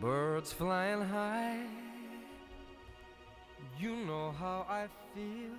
Birds 0.00 0.50
flying 0.60 1.02
high. 1.16 1.60
You 3.78 3.92
know 4.06 4.32
how 4.40 4.64
I 4.68 4.88
feel. 5.14 5.54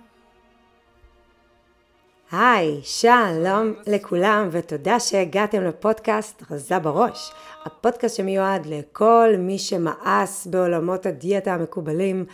היי, 2.32 2.80
שלום 2.82 3.72
לכולם 3.86 4.48
ותודה 4.52 5.00
שהגעתם 5.00 5.62
לפודקאסט 5.62 6.42
רזה 6.50 6.78
בראש. 6.78 7.32
הפודקאסט 7.64 8.16
שמיועד 8.16 8.66
לכל 8.66 9.34
מי 9.38 9.58
שמאס 9.58 10.46
בעולמות 10.46 11.06
הדיאטה 11.06 11.54
המקובלים. 11.54 12.24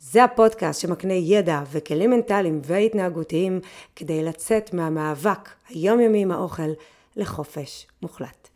זה 0.00 0.24
הפודקאסט 0.24 0.80
שמקנה 0.80 1.14
ידע 1.14 1.62
וכלים 1.72 2.10
מנטליים 2.10 2.60
והתנהגותיים 2.64 3.60
כדי 3.96 4.24
לצאת 4.24 4.74
מהמאבק 4.74 5.48
היומיומי 5.68 6.22
עם 6.22 6.32
האוכל 6.32 6.70
לחופש 7.16 7.86
מוחלט. 8.02 8.48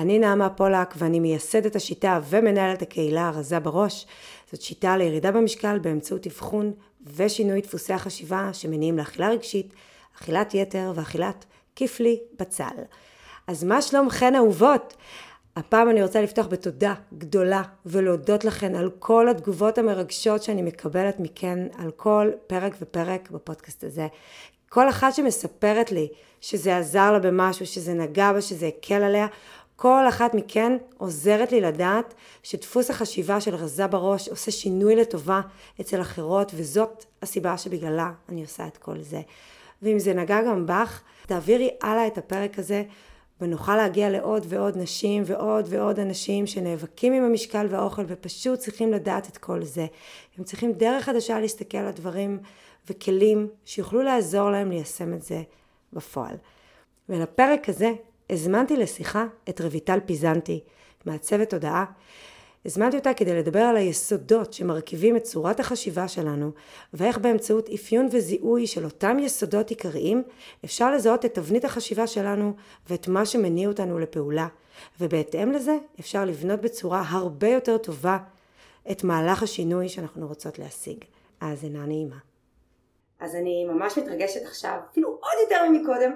אני 0.00 0.18
נעמה 0.18 0.50
פולק 0.50 0.94
ואני 0.98 1.20
מייסדת 1.20 1.76
השיטה 1.76 2.20
ומנהלת 2.28 2.82
הקהילה 2.82 3.28
הרזה 3.28 3.60
בראש. 3.60 4.06
זאת 4.52 4.62
שיטה 4.62 4.96
לירידה 4.96 5.32
במשקל 5.32 5.78
באמצעות 5.78 6.26
אבחון 6.26 6.72
ושינוי 7.16 7.60
דפוסי 7.60 7.92
החשיבה 7.92 8.50
שמניעים 8.52 8.98
לאכילה 8.98 9.28
רגשית, 9.28 9.74
אכילת 10.18 10.54
יתר 10.54 10.92
ואכילת 10.94 11.44
כיפלי 11.76 12.20
בצל. 12.38 12.64
אז 13.46 13.64
מה 13.64 13.82
שלומכן 13.82 14.34
אהובות? 14.34 14.96
הפעם 15.56 15.90
אני 15.90 16.02
רוצה 16.02 16.22
לפתוח 16.22 16.46
בתודה 16.46 16.94
גדולה 17.18 17.62
ולהודות 17.86 18.44
לכן 18.44 18.74
על 18.74 18.90
כל 18.98 19.28
התגובות 19.28 19.78
המרגשות 19.78 20.42
שאני 20.42 20.62
מקבלת 20.62 21.20
מכן 21.20 21.58
על 21.78 21.90
כל 21.90 22.30
פרק 22.46 22.72
ופרק 22.80 23.30
בפודקאסט 23.30 23.84
הזה. 23.84 24.06
כל 24.68 24.88
אחת 24.88 25.14
שמספרת 25.14 25.92
לי 25.92 26.08
שזה 26.40 26.76
עזר 26.76 27.12
לה 27.12 27.18
במשהו, 27.18 27.66
שזה 27.66 27.94
נגע 27.94 28.32
בה, 28.32 28.40
שזה 28.40 28.66
הקל 28.66 29.02
עליה, 29.02 29.26
כל 29.82 30.08
אחת 30.08 30.34
מכן 30.34 30.76
עוזרת 30.98 31.52
לי 31.52 31.60
לדעת 31.60 32.14
שדפוס 32.42 32.90
החשיבה 32.90 33.40
של 33.40 33.54
רזה 33.54 33.86
בראש 33.86 34.28
עושה 34.28 34.50
שינוי 34.50 34.96
לטובה 34.96 35.40
אצל 35.80 36.00
אחרות 36.00 36.52
וזאת 36.54 37.04
הסיבה 37.22 37.58
שבגללה 37.58 38.12
אני 38.28 38.42
עושה 38.42 38.66
את 38.66 38.76
כל 38.76 39.00
זה. 39.00 39.20
ואם 39.82 39.98
זה 39.98 40.14
נגע 40.14 40.42
גם 40.42 40.66
בך, 40.66 41.02
תעבירי 41.26 41.70
הלאה 41.82 42.06
את 42.06 42.18
הפרק 42.18 42.58
הזה 42.58 42.82
ונוכל 43.40 43.76
להגיע 43.76 44.10
לעוד 44.10 44.46
ועוד 44.48 44.78
נשים 44.78 45.22
ועוד 45.26 45.66
ועוד 45.68 45.98
אנשים 45.98 46.46
שנאבקים 46.46 47.12
עם 47.12 47.24
המשקל 47.24 47.66
והאוכל 47.70 48.02
ופשוט 48.06 48.58
צריכים 48.58 48.92
לדעת 48.92 49.28
את 49.28 49.38
כל 49.38 49.64
זה. 49.64 49.86
הם 50.38 50.44
צריכים 50.44 50.72
דרך 50.72 51.04
חדשה 51.04 51.40
להסתכל 51.40 51.78
על 51.78 51.86
הדברים 51.86 52.38
וכלים 52.90 53.48
שיוכלו 53.64 54.02
לעזור 54.02 54.50
להם 54.50 54.70
ליישם 54.70 55.14
את 55.14 55.22
זה 55.22 55.42
בפועל. 55.92 56.36
ולפרק 57.08 57.68
הזה 57.68 57.92
הזמנתי 58.30 58.76
לשיחה 58.76 59.26
את 59.48 59.60
רויטל 59.60 59.98
פיזנטי, 60.06 60.60
מעצבת 61.06 61.50
תודעה. 61.50 61.84
הזמנתי 62.64 62.96
אותה 62.96 63.14
כדי 63.14 63.34
לדבר 63.34 63.60
על 63.60 63.76
היסודות 63.76 64.52
שמרכיבים 64.52 65.16
את 65.16 65.22
צורת 65.22 65.60
החשיבה 65.60 66.08
שלנו 66.08 66.50
ואיך 66.94 67.18
באמצעות 67.18 67.68
אפיון 67.68 68.08
וזיהוי 68.12 68.66
של 68.66 68.84
אותם 68.84 69.18
יסודות 69.18 69.70
עיקריים 69.70 70.22
אפשר 70.64 70.94
לזהות 70.94 71.24
את 71.24 71.34
תבנית 71.34 71.64
החשיבה 71.64 72.06
שלנו 72.06 72.52
ואת 72.90 73.08
מה 73.08 73.26
שמניע 73.26 73.68
אותנו 73.68 73.98
לפעולה 73.98 74.48
ובהתאם 75.00 75.52
לזה 75.52 75.76
אפשר 76.00 76.24
לבנות 76.24 76.60
בצורה 76.60 77.02
הרבה 77.08 77.48
יותר 77.48 77.78
טובה 77.78 78.18
את 78.90 79.04
מהלך 79.04 79.42
השינוי 79.42 79.88
שאנחנו 79.88 80.26
רוצות 80.26 80.58
להשיג. 80.58 81.04
האזנה 81.40 81.86
נעימה. 81.86 82.16
אז 83.20 83.34
אני 83.34 83.64
ממש 83.64 83.98
מתרגשת 83.98 84.40
עכשיו, 84.46 84.78
אפילו 84.90 85.08
עוד 85.08 85.34
יותר 85.42 85.68
ממקודם, 85.70 86.12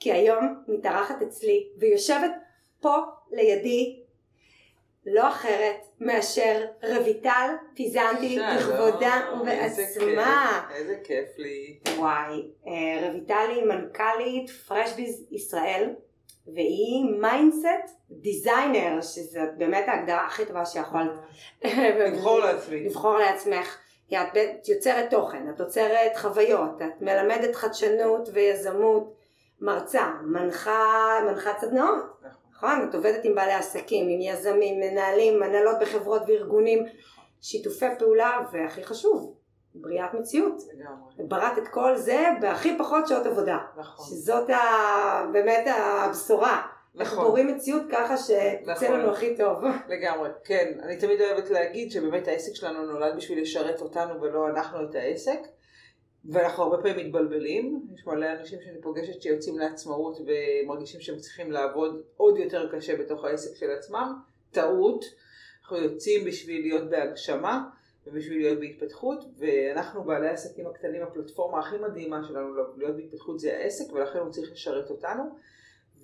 כי 0.00 0.12
היום 0.12 0.62
מתארחת 0.68 1.22
אצלי 1.22 1.68
ויושבת 1.78 2.32
פה 2.80 2.96
לידי 3.30 4.04
לא 5.06 5.28
אחרת 5.28 5.86
מאשר 6.00 6.64
רויטל 6.82 7.50
פיזנטי 7.74 8.38
בכבודה 8.56 9.20
ובעצמה. 9.40 10.68
איזה 10.74 10.96
כיף 11.04 11.28
לי. 11.38 11.78
וואי, 11.96 12.48
אה, 12.66 13.10
רויטל 13.10 13.46
היא 13.50 13.64
מנכ"לית 13.64 14.50
FreshBiz 14.50 15.26
ישראל 15.30 15.90
והיא 16.46 17.04
mindset 17.20 18.00
designer 18.10 19.00
שזה 19.02 19.40
באמת 19.58 19.88
ההגדרה 19.88 20.26
הכי 20.26 20.46
טובה 20.46 20.66
שיכולת 20.66 21.10
לבחור 22.06 22.38
לעצמי. 22.38 22.84
לבחור 22.84 23.18
לעצמך. 23.18 23.78
כי 24.08 24.16
את 24.16 24.68
יוצרת 24.68 25.10
תוכן, 25.10 25.50
את 25.54 25.60
יוצרת 25.60 26.16
חוויות, 26.16 26.82
את 26.82 27.02
מלמדת 27.02 27.54
חדשנות 27.54 28.28
ויזמות, 28.32 29.14
מרצה, 29.60 30.12
מנחה, 30.22 31.18
מנחת 31.26 31.58
סדנאות. 31.58 32.04
נכון. 32.20 32.44
נכון? 32.56 32.88
את 32.88 32.94
עובדת 32.94 33.24
עם 33.24 33.34
בעלי 33.34 33.52
עסקים, 33.52 34.08
עם 34.08 34.20
יזמים, 34.20 34.80
מנהלים, 34.80 35.40
מנהלות 35.40 35.76
בחברות 35.80 36.22
וארגונים, 36.26 36.86
שיתופי 37.42 37.86
פעולה, 37.98 38.40
והכי 38.52 38.84
חשוב, 38.84 39.34
בריאת 39.74 40.14
מציאות. 40.14 40.62
לגמרי. 40.72 41.28
בראת 41.28 41.58
את 41.58 41.68
כל 41.68 41.96
זה 41.96 42.26
בהכי 42.40 42.78
פחות 42.78 43.08
שעות 43.08 43.26
עבודה. 43.26 43.58
נכון. 43.76 44.06
שזאת 44.06 44.50
ה... 44.50 44.60
באמת 45.32 45.66
הבשורה. 45.66 46.62
איך 47.00 47.12
נכון. 47.12 47.24
בורים 47.24 47.48
מציאות 47.48 47.82
ככה 47.90 48.16
שיצא 48.16 48.72
נכון. 48.72 49.00
לנו 49.00 49.10
הכי 49.10 49.36
טוב. 49.36 49.64
לגמרי, 49.88 50.28
כן. 50.44 50.72
אני 50.82 50.96
תמיד 50.96 51.20
אוהבת 51.20 51.50
להגיד 51.50 51.90
שבאמת 51.90 52.28
העסק 52.28 52.54
שלנו 52.54 52.86
נולד 52.86 53.16
בשביל 53.16 53.42
לשרת 53.42 53.80
אותנו 53.80 54.20
ולא 54.20 54.48
אנחנו 54.48 54.78
את 54.84 54.94
העסק. 54.94 55.38
ואנחנו 56.28 56.62
הרבה 56.62 56.82
פעמים 56.82 57.06
מתבלבלים, 57.06 57.86
יש 57.94 58.06
מלא 58.06 58.26
אנשים 58.32 58.58
שאני 58.64 58.80
פוגשת 58.80 59.22
שיוצאים 59.22 59.58
לעצמאות 59.58 60.18
ומרגישים 60.20 61.00
שהם 61.00 61.18
צריכים 61.18 61.52
לעבוד 61.52 62.02
עוד 62.16 62.38
יותר 62.38 62.68
קשה 62.72 62.96
בתוך 62.96 63.24
העסק 63.24 63.56
של 63.56 63.70
עצמם, 63.70 64.12
טעות, 64.50 65.04
אנחנו 65.62 65.76
יוצאים 65.76 66.24
בשביל 66.24 66.60
להיות 66.60 66.90
בהגשמה 66.90 67.64
ובשביל 68.06 68.38
להיות 68.38 68.58
בהתפתחות 68.58 69.24
ואנחנו 69.38 70.04
בעלי 70.04 70.28
העסקים 70.28 70.66
הקטנים, 70.66 71.02
הפלטפורמה 71.02 71.58
הכי 71.58 71.76
מדהימה 71.76 72.24
שלנו 72.24 72.54
להיות 72.76 72.96
בהתפתחות 72.96 73.40
זה 73.40 73.56
העסק 73.56 73.92
ולכן 73.92 74.18
הוא 74.18 74.30
צריך 74.30 74.52
לשרת 74.52 74.90
אותנו. 74.90 75.22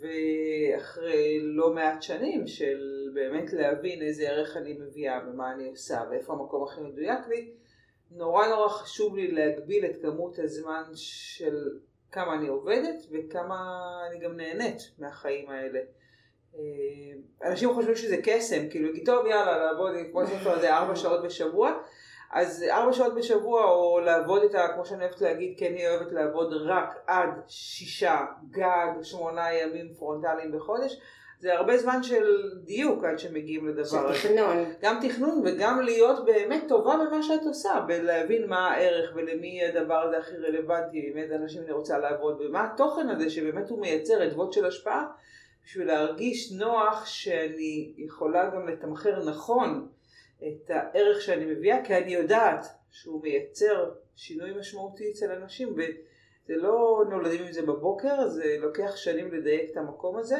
ואחרי 0.00 1.40
לא 1.40 1.72
מעט 1.74 2.02
שנים 2.02 2.46
של 2.46 3.10
באמת 3.14 3.52
להבין 3.52 4.02
איזה 4.02 4.28
ערך 4.28 4.56
אני 4.56 4.72
מביאה 4.72 5.20
ומה 5.28 5.52
אני 5.52 5.68
עושה 5.68 6.02
ואיפה 6.10 6.32
המקום 6.32 6.64
הכי 6.64 6.80
מדויק 6.80 7.28
לי 7.28 7.50
נורא 8.10 8.46
נורא 8.46 8.68
חשוב 8.68 9.16
לי 9.16 9.30
להגביל 9.30 9.84
את 9.84 10.02
כמות 10.02 10.38
הזמן 10.38 10.82
של 10.94 11.78
כמה 12.12 12.34
אני 12.34 12.48
עובדת 12.48 13.06
וכמה 13.10 13.88
אני 14.08 14.18
גם 14.18 14.36
נהנית 14.36 14.90
מהחיים 14.98 15.50
האלה. 15.50 15.80
אה, 16.54 16.60
אנשים 17.50 17.74
חושבים 17.74 17.96
שזה 17.96 18.16
קסם, 18.22 18.68
כאילו 18.70 18.88
טוב 19.06 19.26
יאללה 19.26 19.58
לעבוד 19.58 19.94
כמו 20.10 20.26
שאתה 20.26 20.50
יודע 20.50 20.76
ארבע 20.76 20.96
שעות 20.96 21.24
בשבוע 21.24 21.72
אז 22.32 22.64
ארבע 22.70 22.92
שעות 22.92 23.14
בשבוע 23.14 23.64
או 23.64 24.00
לעבוד 24.00 24.42
את 24.42 24.54
ה... 24.54 24.68
כמו 24.74 24.86
שאני 24.86 25.04
אוהבת 25.04 25.20
להגיד 25.20 25.58
כי 25.58 25.68
אני 25.68 25.88
אוהבת 25.88 26.12
לעבוד 26.12 26.52
רק 26.52 27.04
עד 27.06 27.30
שישה 27.46 28.26
גג 28.50 29.02
שמונה 29.02 29.52
ימים 29.54 29.94
פרונטליים 29.94 30.52
בחודש 30.52 31.00
זה 31.40 31.54
הרבה 31.54 31.76
זמן 31.76 32.02
של 32.02 32.50
דיוק 32.64 33.04
עד 33.04 33.18
שמגיעים 33.18 33.68
לדבר 33.68 33.84
של 33.84 33.96
הזה. 33.98 34.18
תכנון. 34.18 34.56
גם 34.82 34.98
תכנון 35.08 35.42
וגם 35.44 35.80
להיות 35.80 36.24
באמת 36.24 36.64
טובה 36.68 36.96
במה 36.96 37.22
שאת 37.22 37.42
עושה, 37.46 37.84
בלהבין 37.86 38.46
מה 38.46 38.70
הערך 38.70 39.12
ולמי 39.14 39.64
הדבר 39.64 39.94
הזה 39.94 40.18
הכי 40.18 40.36
רלוונטי, 40.36 41.10
עם 41.10 41.18
איזה 41.18 41.36
אנשים 41.36 41.62
אני 41.62 41.72
רוצה 41.72 41.98
לעבוד, 41.98 42.40
ומה 42.40 42.64
התוכן 42.64 43.08
הזה 43.08 43.30
שבאמת 43.30 43.70
הוא 43.70 43.80
מייצר 43.80 44.26
אדוות 44.26 44.52
של 44.52 44.66
השפעה, 44.66 45.06
בשביל 45.64 45.86
להרגיש 45.86 46.52
נוח 46.52 47.06
שאני 47.06 47.92
יכולה 47.96 48.50
גם 48.54 48.68
לתמחר 48.68 49.24
נכון 49.24 49.88
את 50.38 50.70
הערך 50.70 51.20
שאני 51.20 51.44
מביאה, 51.44 51.84
כי 51.84 51.94
אני 51.94 52.14
יודעת 52.14 52.66
שהוא 52.90 53.22
מייצר 53.22 53.90
שינוי 54.16 54.50
משמעותי 54.58 55.10
אצל 55.10 55.32
אנשים, 55.32 55.68
וזה 55.72 56.56
לא 56.56 57.04
נולדים 57.10 57.42
עם 57.46 57.52
זה 57.52 57.62
בבוקר, 57.62 58.28
זה 58.28 58.56
לוקח 58.58 58.96
שנים 58.96 59.34
לדייק 59.34 59.70
את 59.72 59.76
המקום 59.76 60.16
הזה. 60.16 60.36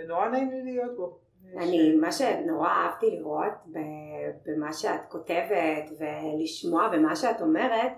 ונורא 0.00 0.28
נעים 0.28 0.50
לי 0.50 0.62
להיות 0.62 0.96
בו. 0.96 1.18
אני, 1.56 1.96
מה 1.96 2.12
שנורא 2.12 2.68
אהבתי 2.68 3.10
לראות 3.10 3.52
במה 4.46 4.72
שאת 4.72 5.00
כותבת 5.08 5.90
ולשמוע 5.98 6.88
במה 6.88 7.16
שאת 7.16 7.40
אומרת, 7.40 7.92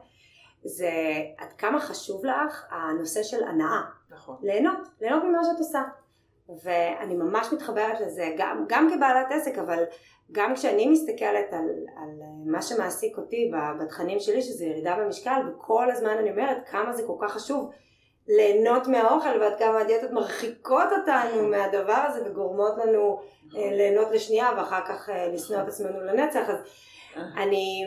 זה 0.65 0.91
עד 1.39 1.53
כמה 1.53 1.81
חשוב 1.81 2.25
לך 2.25 2.67
הנושא 2.71 3.23
של 3.23 3.45
הנאה. 3.45 3.81
נכון. 4.11 4.37
ליהנות, 4.43 4.79
ליהנות 5.01 5.25
ממה 5.25 5.45
שאת 5.45 5.59
עושה. 5.59 5.83
ואני 6.63 7.15
ממש 7.15 7.53
מתחברת 7.53 8.01
לזה, 8.01 8.35
גם, 8.39 8.65
גם 8.69 8.89
כבעלת 8.95 9.27
עסק, 9.31 9.59
אבל 9.59 9.85
גם 10.33 10.55
כשאני 10.55 10.89
מסתכלת 10.89 11.53
על, 11.53 11.69
על 11.97 12.11
מה 12.47 12.63
שמעסיק 12.63 13.19
אותי 13.19 13.51
בתכנים 13.81 14.21
שלי, 14.21 14.43
שזה 14.43 14.65
ירידה 14.65 14.97
במשקל, 14.97 15.41
וכל 15.49 15.91
הזמן 15.91 16.17
אני 16.19 16.31
אומרת 16.31 16.69
כמה 16.69 16.93
זה 16.93 17.03
כל 17.07 17.17
כך 17.21 17.33
חשוב 17.33 17.71
ליהנות 18.29 18.87
מהאוכל 18.87 19.41
ועד 19.41 19.59
כמה 19.59 19.81
הדיאטות 19.81 20.11
מרחיקות 20.11 20.89
אותנו 20.93 21.49
מהדבר 21.49 22.05
הזה 22.09 22.31
וגורמות 22.31 22.79
לנו 22.79 23.21
אה, 23.57 23.71
ליהנות 23.73 24.11
לשנייה 24.11 24.51
ואחר 24.57 24.87
כך 24.87 25.11
אה, 25.11 25.29
לשנוא 25.29 25.63
את 25.63 25.69
עצמנו 25.69 26.01
לנצח. 26.01 26.49
אז 26.49 26.57
אני, 27.17 27.85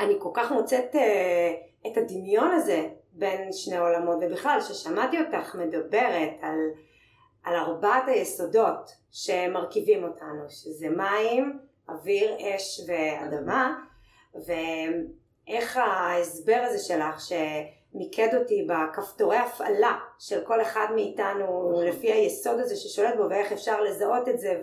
אני 0.00 0.14
כל 0.18 0.30
כך 0.34 0.52
מוצאת 0.52 0.94
אה, 0.94 1.52
את 1.86 1.96
הדמיון 1.96 2.50
הזה 2.50 2.88
בין 3.12 3.52
שני 3.52 3.78
עולמות 3.78 4.18
ובכלל 4.20 4.60
ששמעתי 4.60 5.16
אותך 5.20 5.54
מדברת 5.54 6.30
על, 6.42 6.58
על 7.44 7.56
ארבעת 7.56 8.08
היסודות 8.08 8.90
שמרכיבים 9.10 10.04
אותנו 10.04 10.44
שזה 10.48 10.88
מים, 10.88 11.58
אוויר, 11.88 12.36
אש 12.40 12.80
ואדמה, 12.86 13.74
ואיך 14.34 15.76
ההסבר 15.76 16.62
הזה 16.64 16.78
שלך 16.78 17.20
שמיקד 17.92 18.34
אותי 18.34 18.66
בכפתורי 18.68 19.36
הפעלה 19.36 19.98
של 20.18 20.40
כל 20.44 20.62
אחד 20.62 20.86
מאיתנו 20.94 21.70
נכון. 21.70 21.84
לפי 21.84 22.12
היסוד 22.12 22.60
הזה 22.60 22.76
ששולט 22.76 23.16
בו 23.16 23.30
ואיך 23.30 23.52
אפשר 23.52 23.80
לזהות 23.80 24.28
את 24.28 24.38
זה 24.38 24.60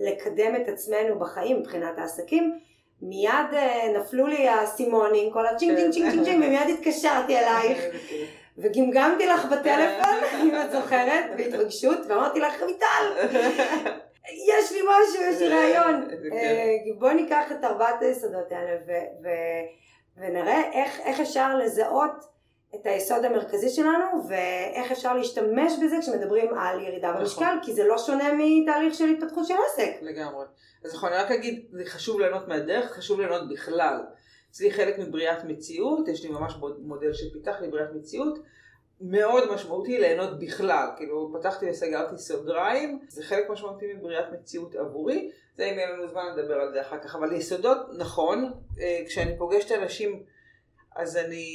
ולקדם 0.00 0.56
את 0.56 0.68
עצמנו 0.68 1.18
בחיים 1.18 1.60
מבחינת 1.60 1.98
העסקים, 1.98 2.58
מיד 3.02 3.52
אה, 3.52 3.92
נפלו 3.98 4.26
לי 4.26 4.48
האסימונים, 4.48 5.32
כל 5.32 5.46
הצ'ינג 5.46 5.76
צ'ינג 5.76 5.92
צ'ינג 5.92 6.10
צ'ינג 6.10 6.24
צ'ינג, 6.24 6.44
ומיד 6.44 6.78
התקשרתי 6.78 7.38
אלייך. 7.38 7.84
וגמגמתי 8.58 9.26
לך 9.26 9.44
בטלפון, 9.44 10.14
אם 10.42 10.54
את 10.64 10.72
זוכרת, 10.72 11.24
בהתרגשות, 11.36 11.98
ואמרתי 12.08 12.40
לך, 12.40 12.62
רויטל, 12.62 13.12
יש 14.48 14.72
לי 14.72 14.78
משהו, 14.82 15.22
יש 15.22 15.40
לי 15.40 15.48
רעיון. 15.48 16.08
אה, 16.32 16.74
בואי 16.98 17.14
ניקח 17.14 17.52
את 17.52 17.64
ארבעת 17.64 18.02
היסודות 18.02 18.52
האלה 18.52 18.78
ונראה 20.16 20.62
איך, 20.72 21.00
איך 21.00 21.20
אפשר 21.20 21.56
לזהות 21.56 22.35
את 22.80 22.86
היסוד 22.86 23.24
המרכזי 23.24 23.68
שלנו 23.68 24.28
ואיך 24.28 24.92
אפשר 24.92 25.14
להשתמש 25.14 25.72
בזה 25.82 25.96
כשמדברים 26.00 26.58
על 26.58 26.80
ירידה 26.80 27.08
נכון. 27.08 27.20
במשקל, 27.20 27.56
כי 27.62 27.72
זה 27.72 27.84
לא 27.84 27.98
שונה 27.98 28.32
מתהליך 28.38 28.94
של 28.94 29.08
התפתחות 29.08 29.46
של 29.46 29.54
עסק. 29.66 29.90
לגמרי. 30.02 30.44
אז 30.84 30.94
נכון, 30.94 31.12
אני 31.12 31.22
רק 31.22 31.30
אגיד, 31.30 31.66
זה 31.70 31.84
חשוב 31.86 32.20
ליהנות 32.20 32.48
מהדרך, 32.48 32.92
חשוב 32.92 33.20
ליהנות 33.20 33.48
בכלל. 33.48 34.00
אצלי 34.50 34.70
חלק 34.70 34.98
מבריאת 34.98 35.44
מציאות, 35.44 36.08
יש 36.08 36.24
לי 36.24 36.30
ממש 36.30 36.54
מודל 36.78 37.12
שפיתחתי 37.12 37.68
בריאת 37.68 37.92
מציאות, 37.94 38.38
מאוד 39.00 39.52
משמעותי 39.52 39.98
ליהנות 39.98 40.38
בכלל. 40.38 40.88
כאילו, 40.96 41.32
פתחתי 41.38 41.70
וסגרתי 41.70 42.18
סוגריים, 42.18 43.00
זה 43.08 43.22
חלק 43.22 43.50
משמעותי 43.50 43.86
מבריאת 43.94 44.24
מציאות 44.32 44.74
עבורי, 44.74 45.30
זה 45.56 45.64
אם 45.64 45.74
יהיה 45.74 45.90
לנו 45.90 46.08
זמן 46.08 46.22
לדבר 46.36 46.54
על 46.54 46.72
זה 46.72 46.80
אחר 46.80 46.98
כך. 46.98 47.16
אבל 47.16 47.32
יסודות, 47.32 47.78
נכון, 47.98 48.52
אה, 48.80 49.02
כשאני 49.06 49.38
פוגשת 49.38 49.72
אנשים, 49.72 50.22
אז 50.96 51.16
אני 51.16 51.46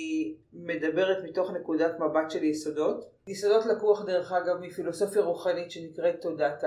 מדברת 0.54 1.24
מתוך 1.24 1.52
נקודת 1.52 2.00
מבט 2.00 2.32
של 2.32 2.44
יסודות. 2.44 3.06
יסודות 3.28 3.66
לקוח 3.66 4.06
דרך 4.06 4.32
אגב 4.32 4.58
מפילוסופיה 4.62 5.22
רוחנית 5.22 5.72
שנקראת 5.72 6.16
תודעת 6.22 6.64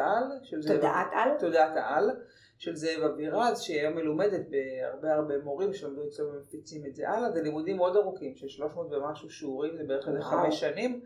זאב- 0.60 0.66
תודעת 0.66 1.06
על? 1.12 1.30
תודעת 1.38 1.76
העל 1.76 2.10
של 2.58 2.76
זאב 2.76 3.02
אבירז, 3.02 3.60
שהיא 3.60 3.88
מלומדת 3.88 4.40
בהרבה 4.50 5.14
הרבה 5.14 5.34
מורים 5.44 5.72
שלמדו 5.74 6.02
אצלו 6.08 6.26
ומפיצים 6.32 6.82
את 6.86 6.94
זה 6.94 7.08
הלאה. 7.08 7.30
זה 7.30 7.42
לימודים 7.42 7.76
מאוד 7.76 7.96
ארוכים 7.96 8.36
של 8.36 8.48
300 8.48 8.92
ומשהו 8.92 9.30
שיעורים, 9.30 9.76
זה 9.76 9.82
בערך 9.86 10.08
איזה. 10.08 10.20
חמש 10.20 10.60
שנים. 10.60 11.00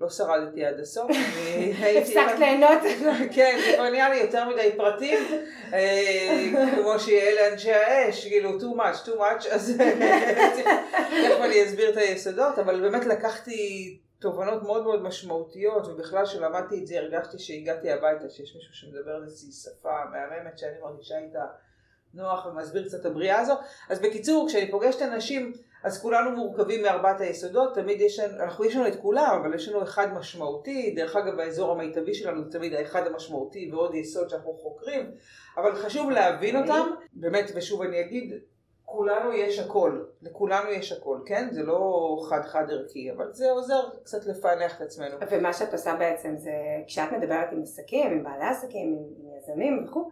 לא 0.00 0.08
שרדתי 0.10 0.64
עד 0.64 0.80
הסוף. 0.80 1.10
הפסקת 1.98 2.38
ליהנות? 2.38 2.82
כן, 3.34 3.58
זה 3.66 3.72
כבר 3.76 3.90
נהיה 3.90 4.08
לי 4.08 4.16
יותר 4.16 4.48
מדי 4.48 4.70
פרטים, 4.76 5.18
אה, 5.72 6.48
כמו 6.76 6.98
שיהיה 6.98 7.50
לאנשי 7.50 7.72
האש, 7.72 8.26
כאילו 8.28 8.50
too 8.58 8.76
much, 8.76 9.06
too 9.06 9.18
much, 9.18 9.48
אז 9.54 9.76
תכף 9.78 10.64
אני 11.50 11.64
אסביר 11.64 11.90
את 11.90 11.96
היסודות, 11.96 12.58
אבל 12.58 12.80
באמת 12.80 13.06
לקחתי 13.06 13.98
תובנות 14.18 14.62
מאוד 14.62 14.82
מאוד 14.82 15.02
משמעותיות, 15.02 15.86
ובכלל 15.86 16.26
שלמדתי 16.26 16.78
את 16.82 16.86
זה 16.86 16.98
הרגשתי 16.98 17.38
שהגעתי 17.38 17.92
הביתה, 17.92 18.28
שיש 18.28 18.54
מישהו 18.56 18.74
שמדבר 18.74 19.22
איזושהי 19.24 19.52
שפה 19.52 20.04
מהממת 20.10 20.58
שאני 20.58 20.80
מרגישה 20.82 21.18
איתה 21.18 21.44
נוח 22.14 22.46
ומסביר 22.46 22.88
קצת 22.88 23.00
את 23.00 23.06
הבריאה 23.06 23.40
הזו. 23.40 23.54
אז 23.88 24.00
בקיצור, 24.00 24.48
כשאני 24.48 24.70
פוגשת 24.70 25.02
אנשים, 25.02 25.52
אז 25.84 26.02
כולנו 26.02 26.30
מורכבים 26.30 26.82
מארבעת 26.82 27.20
היסודות, 27.20 27.74
תמיד 27.74 28.00
יש 28.00 28.18
לנו, 28.18 28.42
אנחנו 28.42 28.64
יש 28.64 28.76
לנו 28.76 28.88
את 28.88 29.00
כולם, 29.02 29.40
אבל 29.40 29.54
יש 29.54 29.68
לנו 29.68 29.82
אחד 29.82 30.12
משמעותי, 30.12 30.94
דרך 30.96 31.16
אגב 31.16 31.40
האזור 31.40 31.72
המיטבי 31.72 32.14
שלנו 32.14 32.44
זה 32.44 32.50
תמיד 32.50 32.74
האחד 32.74 33.06
המשמעותי 33.06 33.70
ועוד 33.72 33.94
יסוד 33.94 34.30
שאנחנו 34.30 34.52
חוקרים, 34.52 35.10
אבל 35.56 35.76
חשוב 35.76 36.10
להבין 36.10 36.56
אותם, 36.56 36.90
באמת, 37.12 37.50
ושוב 37.54 37.82
אני 37.82 38.00
אגיד, 38.00 38.34
כולנו 38.92 39.32
יש 39.32 39.58
הכל, 39.58 40.04
לכולנו 40.22 40.70
יש 40.70 40.92
הכל, 40.92 41.18
כן? 41.26 41.48
זה 41.50 41.62
לא 41.62 42.16
חד 42.28 42.42
חד 42.42 42.70
ערכי, 42.70 43.12
אבל 43.12 43.32
זה 43.32 43.50
עוזר 43.50 43.80
קצת 44.04 44.26
לפענח 44.26 44.76
את 44.76 44.80
עצמנו. 44.80 45.16
ומה 45.30 45.52
שאת 45.52 45.72
עושה 45.72 45.96
בעצם 45.96 46.36
זה, 46.36 46.52
כשאת 46.86 47.12
מדברת 47.12 47.52
עם 47.52 47.62
עסקים, 47.62 48.12
עם 48.12 48.24
בעלי 48.24 48.44
עסקים, 48.44 48.88
עם, 48.88 49.04
עם 49.16 49.38
יזמים 49.38 49.84
וכו', 49.84 50.10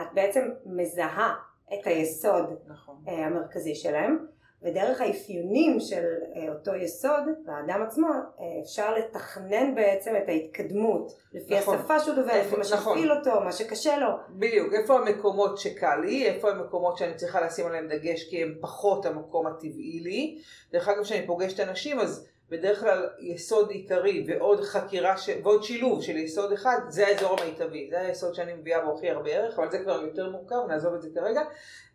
את 0.00 0.06
בעצם 0.14 0.50
מזהה 0.66 1.34
את 1.74 1.86
היסוד 1.86 2.44
נכון. 2.66 2.96
אה, 3.08 3.26
המרכזי 3.26 3.74
שלהם, 3.74 4.26
ודרך 4.64 5.00
האפיונים 5.00 5.80
של 5.80 6.04
אה, 6.36 6.54
אותו 6.54 6.74
יסוד, 6.74 7.22
האדם 7.48 7.82
עצמו, 7.82 8.08
אה, 8.08 8.44
אפשר 8.62 8.94
לתכנן 8.94 9.74
בעצם 9.74 10.16
את 10.16 10.28
ההתקדמות, 10.28 11.12
לפי 11.32 11.58
נכון. 11.58 11.78
השפה 11.78 12.00
שהוא 12.00 12.14
דובר, 12.14 12.40
לפי 12.40 12.56
מה 12.56 12.62
נכון. 12.72 12.96
שמפעיל 12.96 13.12
אותו, 13.12 13.40
מה 13.40 13.52
שקשה 13.52 13.98
לו. 13.98 14.08
בדיוק, 14.30 14.72
איפה 14.72 14.98
המקומות 14.98 15.58
שקל 15.58 15.96
לי, 15.96 16.26
איפה 16.26 16.50
המקומות 16.50 16.98
שאני 16.98 17.14
צריכה 17.14 17.40
לשים 17.40 17.66
עליהם 17.66 17.88
דגש 17.88 18.30
כי 18.30 18.42
הם 18.42 18.54
פחות 18.60 19.06
המקום 19.06 19.46
הטבעי 19.46 20.00
לי. 20.00 20.38
דרך 20.72 20.88
אגב, 20.88 21.02
כשאני 21.02 21.26
פוגשת 21.26 21.60
אנשים, 21.60 22.00
אז 22.00 22.28
בדרך 22.50 22.80
כלל 22.80 23.08
יסוד 23.18 23.70
עיקרי 23.70 24.24
ועוד 24.26 24.60
חקירה, 24.60 25.16
ש... 25.18 25.28
ועוד 25.42 25.62
שילוב 25.62 26.02
של 26.02 26.16
יסוד 26.16 26.52
אחד, 26.52 26.78
זה 26.88 27.06
האזור 27.06 27.40
המיטבי. 27.40 27.88
זה 27.90 28.00
היסוד 28.00 28.34
שאני 28.34 28.54
מביאה 28.54 28.84
בו 28.84 28.96
הכי 28.96 29.10
הרבה 29.10 29.30
ערך, 29.30 29.58
אבל 29.58 29.70
זה 29.70 29.78
כבר 29.78 30.02
יותר 30.02 30.30
מורכב, 30.30 30.56
נעזוב 30.68 30.94
את 30.94 31.02
זה 31.02 31.08
כרגע. 31.14 31.42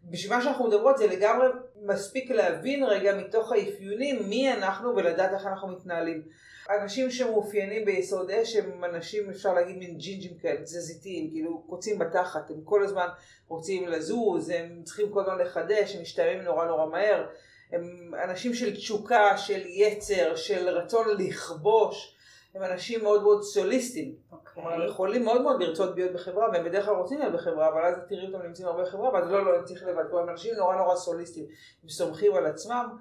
בשביל 0.03 0.35
מה 0.35 0.41
שאנחנו 0.41 0.67
מדברות 0.67 0.97
זה 0.97 1.07
לגמרי 1.07 1.47
מספיק 1.81 2.31
להבין 2.31 2.83
רגע 2.83 3.17
מתוך 3.17 3.51
האפיונים 3.51 4.29
מי 4.29 4.53
אנחנו 4.53 4.95
ולדעת 4.95 5.33
איך 5.33 5.45
אנחנו 5.45 5.67
מתנהלים. 5.67 6.21
אנשים 6.69 7.11
שמאופיינים 7.11 7.85
ביסוד 7.85 8.31
אש 8.31 8.55
הם 8.55 8.83
אנשים 8.83 9.29
אפשר 9.29 9.53
להגיד 9.53 9.77
מין 9.77 9.97
ג'ינג'ים 9.97 10.37
כאלה, 10.37 10.61
תזזיתיים, 10.61 11.29
כאילו 11.31 11.63
קוצים 11.67 11.99
בתחת, 11.99 12.49
הם 12.49 12.61
כל 12.63 12.83
הזמן 12.83 13.07
רוצים 13.47 13.87
לזוז, 13.87 14.49
הם 14.49 14.81
צריכים 14.83 15.09
כל 15.09 15.21
הזמן 15.21 15.37
לחדש, 15.37 15.95
הם 15.95 16.01
משתעממים 16.01 16.41
נורא 16.41 16.65
נורא 16.65 16.85
מהר, 16.85 17.25
הם 17.71 18.13
אנשים 18.23 18.53
של 18.53 18.75
תשוקה, 18.75 19.37
של 19.37 19.61
יצר, 19.65 20.35
של 20.35 20.69
רצון 20.69 21.07
לכבוש, 21.17 22.15
הם 22.55 22.63
אנשים 22.63 23.03
מאוד 23.03 23.23
מאוד 23.23 23.43
סוליסטים. 23.43 24.15
כלומר, 24.53 24.73
הם 24.73 24.87
יכולים 24.87 25.25
מאוד 25.25 25.41
מאוד 25.41 25.63
לרצות 25.63 25.95
להיות 25.95 26.13
בחברה, 26.13 26.49
והם 26.53 26.65
בדרך 26.65 26.85
כלל 26.85 26.95
רוצים 26.95 27.19
להיות 27.19 27.33
בחברה, 27.33 27.67
אבל 27.69 27.85
אז 27.85 27.95
תראי 28.09 28.27
אותם 28.27 28.45
נמצאים 28.47 28.67
הרבה 28.67 28.83
בחברה, 28.83 29.13
ואז 29.13 29.29
לא, 29.29 29.45
לא, 29.45 29.55
הם 29.55 29.65
צריכים 29.65 29.87
לבד. 29.87 30.03
כלומר, 30.09 30.23
הם 30.23 30.29
אנשים 30.29 30.53
נורא 30.55 30.75
נורא 30.75 30.95
סוליסטים, 30.95 31.45
הם 31.83 31.89
סומכים 31.89 32.35
על 32.35 32.45
עצמם. 32.45 32.97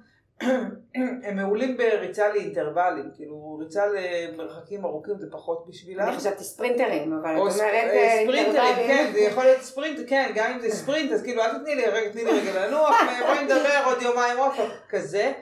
הם 1.25 1.37
מעולים 1.37 1.77
בריצה 1.77 2.29
לאינטרוולים, 2.29 3.11
כאילו 3.15 3.59
ריצה 3.61 3.83
למרחקים 3.87 4.85
ארוכים 4.85 5.19
זה 5.19 5.27
פחות 5.31 5.67
בשבילם. 5.69 6.09
אני 6.09 6.17
חשבתי 6.17 6.45
ספרינטרים, 6.45 7.13
אבל 7.13 7.33
את 7.33 7.39
או 7.39 7.49
אומרת 7.49 7.61
אה, 7.61 8.19
ספרינטרים, 8.23 8.47
אינטרוולים. 8.47 8.87
כן, 8.87 9.11
זה 9.13 9.21
יכול 9.21 9.45
להיות 9.45 9.63
ספרינט, 9.63 9.99
כן, 10.09 10.33
גם 10.35 10.53
אם 10.53 10.61
זה 10.61 10.71
ספרינט, 10.71 11.13
אז 11.13 11.23
כאילו 11.23 11.43
אל 11.43 11.59
תתני 11.59 11.75
לי 11.75 11.87
רגע, 11.87 12.13
תני 12.13 12.25
לי 12.25 12.31
רגע 12.31 12.67
לנוח, 12.67 12.97
בואי 13.27 13.45
נדבר 13.45 13.83
עוד 13.85 14.03
יומיים 14.03 14.39
עוד 14.39 14.53
פעם, 14.57 14.71
כזה. 14.89 15.33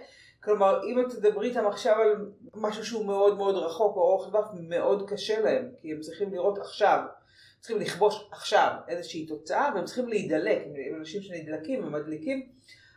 כלומר, 0.44 0.80
אם 0.84 1.00
את 1.00 1.10
תדברי 1.10 1.48
איתם 1.48 1.66
עכשיו 1.66 1.96
על 2.00 2.30
משהו 2.54 2.84
שהוא 2.84 3.06
מאוד 3.06 3.36
מאוד 3.36 3.56
רחוק 3.56 3.96
או 3.96 4.02
ארוך 4.02 4.26
טווח, 4.26 4.50
מאוד 4.68 5.10
קשה 5.10 5.40
להם, 5.40 5.68
כי 5.76 5.92
הם 5.92 6.00
צריכים 6.00 6.32
לראות 6.32 6.58
עכשיו, 6.58 7.00
צריכים 7.60 7.80
לכבוש 7.80 8.28
עכשיו 8.32 8.70
איזושהי 8.88 9.26
תוצאה, 9.26 9.70
והם 9.74 9.84
צריכים 9.84 10.08
להידלק, 10.08 10.58
הם 10.64 10.98
אנשים 10.98 11.22
שנדלקים 11.22 11.84
ומדליקים, 11.84 12.46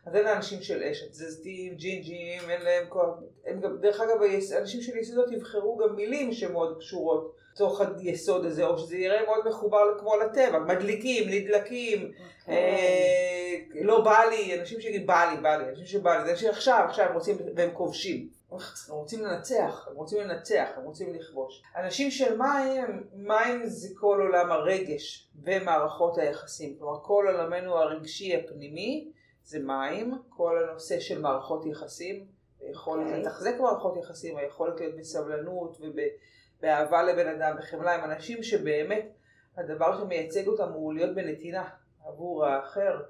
אז 0.09 0.15
אלה 0.15 0.37
אנשים 0.37 0.61
של 0.61 0.83
אש, 0.83 1.03
תזזתיים, 1.03 1.75
ג'ינג'ים, 1.75 2.49
אין 2.49 2.61
להם 2.61 2.85
כוח, 2.89 3.05
הם 3.45 3.59
גם, 3.61 3.77
דרך 3.81 3.99
אגב, 4.01 4.17
אנשים 4.57 4.81
של 4.81 4.97
יסודות 4.97 5.31
יבחרו 5.31 5.77
גם 5.77 5.95
מילים 5.95 6.33
שמאוד 6.33 6.77
קשורות 6.79 7.35
לתוך 7.53 7.81
היסוד 7.97 8.45
הזה, 8.45 8.65
או 8.65 8.77
שזה 8.77 8.97
יראה 8.97 9.25
מאוד 9.25 9.47
מחובר 9.47 9.99
כמו 9.99 10.15
לטבע, 10.15 10.59
מדליקים, 10.59 11.29
נדלקים, 11.29 12.11
אוקיי. 12.41 12.55
אה, 12.55 13.55
לא 13.81 14.01
בא 14.01 14.19
לי, 14.29 14.59
אנשים 14.59 14.81
שיגידו 14.81 15.05
בא 15.05 15.31
לי, 15.31 15.41
בא 15.41 15.57
לי, 15.57 15.69
אנשים 15.69 15.85
שבא 15.85 16.17
לי, 16.17 16.25
זה 16.25 16.31
אנשים 16.31 16.51
שעכשיו, 16.51 16.85
עכשיו 16.89 17.05
הם 17.05 17.13
רוצים, 17.13 17.37
והם 17.55 17.69
כובשים. 17.73 18.29
הם 18.51 18.95
רוצים 18.95 19.23
לנצח, 19.25 19.87
הם 19.89 19.95
רוצים 19.95 20.21
לנצח, 20.21 20.67
הם 20.77 20.83
רוצים 20.83 21.13
לכבוש. 21.13 21.63
אנשים 21.75 22.11
של 22.11 22.37
מים, 22.37 23.03
מים 23.13 23.65
זה 23.65 23.87
כל 23.99 24.19
עולם 24.21 24.51
הרגש 24.51 25.29
ומערכות 25.43 26.17
היחסים. 26.17 26.75
כלומר, 26.79 26.99
כל 27.03 27.25
עולמנו 27.27 27.77
הרגשי 27.77 28.35
הפנימי 28.35 29.11
זה 29.49 29.59
מים, 29.59 30.13
כל 30.29 30.63
הנושא 30.63 30.99
של 30.99 31.21
מערכות 31.21 31.65
יחסים, 31.65 32.25
היכולת 32.61 33.05
אוקיי. 33.05 33.21
לתחזק 33.21 33.55
מערכות 33.59 33.97
יחסים, 33.97 34.37
היכולת 34.37 34.79
להיות 34.79 34.95
בסבלנות 34.95 35.77
ובאהבה 35.81 37.03
לבן 37.03 37.27
אדם, 37.27 37.57
בחמלה, 37.57 37.95
הם 37.95 38.11
אנשים 38.11 38.43
שבאמת 38.43 39.09
הדבר 39.57 39.99
שמייצג 39.99 40.47
אותם 40.47 40.71
הוא 40.71 40.93
להיות 40.93 41.15
בנתינה 41.15 41.69
עבור 42.05 42.45
האחר. 42.45 43.01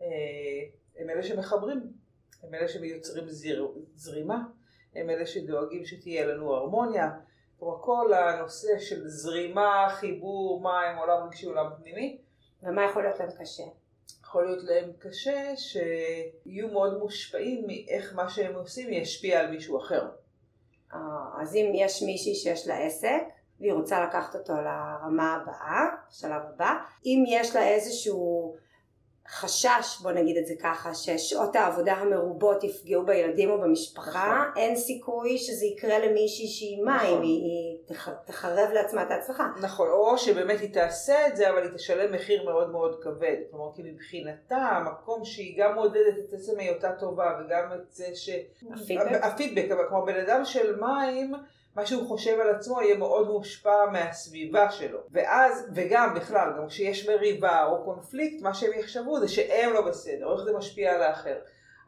אה, 0.00 0.06
הם 0.98 1.10
אלה 1.10 1.22
שמחברים, 1.22 1.92
הם 2.42 2.54
אלה 2.54 2.68
שיוצרים 2.68 3.28
זיר, 3.28 3.72
זרימה, 3.94 4.44
הם 4.94 5.10
אלה 5.10 5.26
שדואגים 5.26 5.84
שתהיה 5.84 6.26
לנו 6.26 6.54
הרמוניה. 6.54 7.10
כלומר, 7.58 7.82
כל 7.82 8.12
הנושא 8.14 8.78
של 8.78 9.08
זרימה, 9.08 9.86
חיבור, 9.90 10.62
מים, 10.62 10.98
עולם 10.98 11.26
רגשי, 11.26 11.46
עולם 11.46 11.70
פנימי, 11.76 12.18
ומה 12.62 12.84
יכול 12.84 13.02
להיות 13.02 13.20
להם 13.20 13.30
קשה? 13.40 13.64
יכול 14.34 14.46
להיות 14.46 14.64
להם 14.64 14.92
קשה 14.98 15.52
שיהיו 15.56 16.68
מאוד 16.68 16.98
מושפעים 16.98 17.66
מאיך 17.66 18.14
מה 18.14 18.28
שהם 18.28 18.54
עושים 18.54 18.92
ישפיע 18.92 19.40
על 19.40 19.50
מישהו 19.50 19.78
אחר. 19.78 20.08
אה, 20.94 20.98
אז 21.42 21.56
אם 21.56 21.72
יש 21.74 22.02
מישהי 22.02 22.34
שיש 22.34 22.68
לה 22.68 22.78
עסק, 22.78 23.22
והיא 23.60 23.72
רוצה 23.72 24.04
לקחת 24.04 24.34
אותו 24.34 24.52
לרמה 24.52 25.34
הבאה, 25.34 25.84
לשלב 26.10 26.42
הבא, 26.54 26.74
אם 27.06 27.24
יש 27.28 27.56
לה 27.56 27.68
איזשהו 27.68 28.54
חשש, 29.28 30.00
בוא 30.02 30.12
נגיד 30.12 30.36
את 30.36 30.46
זה 30.46 30.54
ככה, 30.62 30.94
ששעות 30.94 31.56
העבודה 31.56 31.92
המרובות 31.92 32.64
יפגעו 32.64 33.06
בילדים 33.06 33.50
או 33.50 33.60
במשפחה, 33.60 34.44
נכון. 34.50 34.62
אין 34.62 34.76
סיכוי 34.76 35.38
שזה 35.38 35.66
יקרה 35.66 35.98
למישהי 35.98 36.46
שהיא 36.46 36.82
מה, 36.84 36.96
נכון. 36.96 37.22
היא, 37.22 37.44
היא 37.44 37.73
תחרב 38.24 38.70
לעצמה 38.72 39.02
את 39.02 39.10
ההצלחה. 39.10 39.48
נכון, 39.60 39.88
או 39.88 40.18
שבאמת 40.18 40.60
היא 40.60 40.74
תעשה 40.74 41.26
את 41.26 41.36
זה, 41.36 41.50
אבל 41.50 41.62
היא 41.62 41.70
תשלם 41.70 42.12
מחיר 42.12 42.44
מאוד 42.44 42.70
מאוד 42.70 43.00
כבד. 43.02 43.36
כלומר, 43.50 43.74
כי 43.74 43.82
מבחינתה, 43.82 44.56
המקום 44.56 45.24
שהיא 45.24 45.58
גם 45.58 45.74
מעודדת 45.74 46.18
את 46.18 46.32
עצם 46.32 46.58
היותה 46.58 46.92
טובה, 46.92 47.38
וגם 47.40 47.72
את 47.72 47.92
זה 47.92 48.06
ש... 48.14 48.30
הפידבק. 48.72 49.22
הפידבק, 49.22 49.70
אבל 49.70 49.88
כמו 49.88 50.04
בן 50.04 50.20
אדם 50.20 50.44
של 50.44 50.80
מים, 50.80 51.34
מה 51.76 51.86
שהוא 51.86 52.08
חושב 52.08 52.40
על 52.40 52.50
עצמו 52.50 52.82
יהיה 52.82 52.96
מאוד 52.96 53.28
מושפע 53.28 53.86
מהסביבה 53.92 54.70
שלו. 54.70 54.98
ואז, 55.10 55.68
וגם 55.74 56.14
בכלל, 56.14 56.52
גם 56.58 56.68
כשיש 56.68 57.08
מריבה 57.08 57.64
או 57.64 57.84
קונפליקט, 57.84 58.42
מה 58.42 58.54
שהם 58.54 58.72
יחשבו 58.72 59.20
זה 59.20 59.28
שהם 59.28 59.72
לא 59.72 59.86
בסדר, 59.86 60.26
או 60.26 60.32
איך 60.32 60.44
זה 60.44 60.52
משפיע 60.52 60.94
על 60.94 61.02
האחר. 61.02 61.36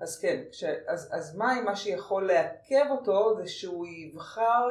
אז 0.00 0.20
כן, 0.20 0.42
ש... 0.52 0.64
אז, 0.64 1.10
אז 1.12 1.36
מים, 1.36 1.64
מה 1.64 1.76
שיכול 1.76 2.26
לעכב 2.26 2.90
אותו 2.90 3.36
זה 3.36 3.46
שהוא 3.46 3.86
יבחר 3.86 4.70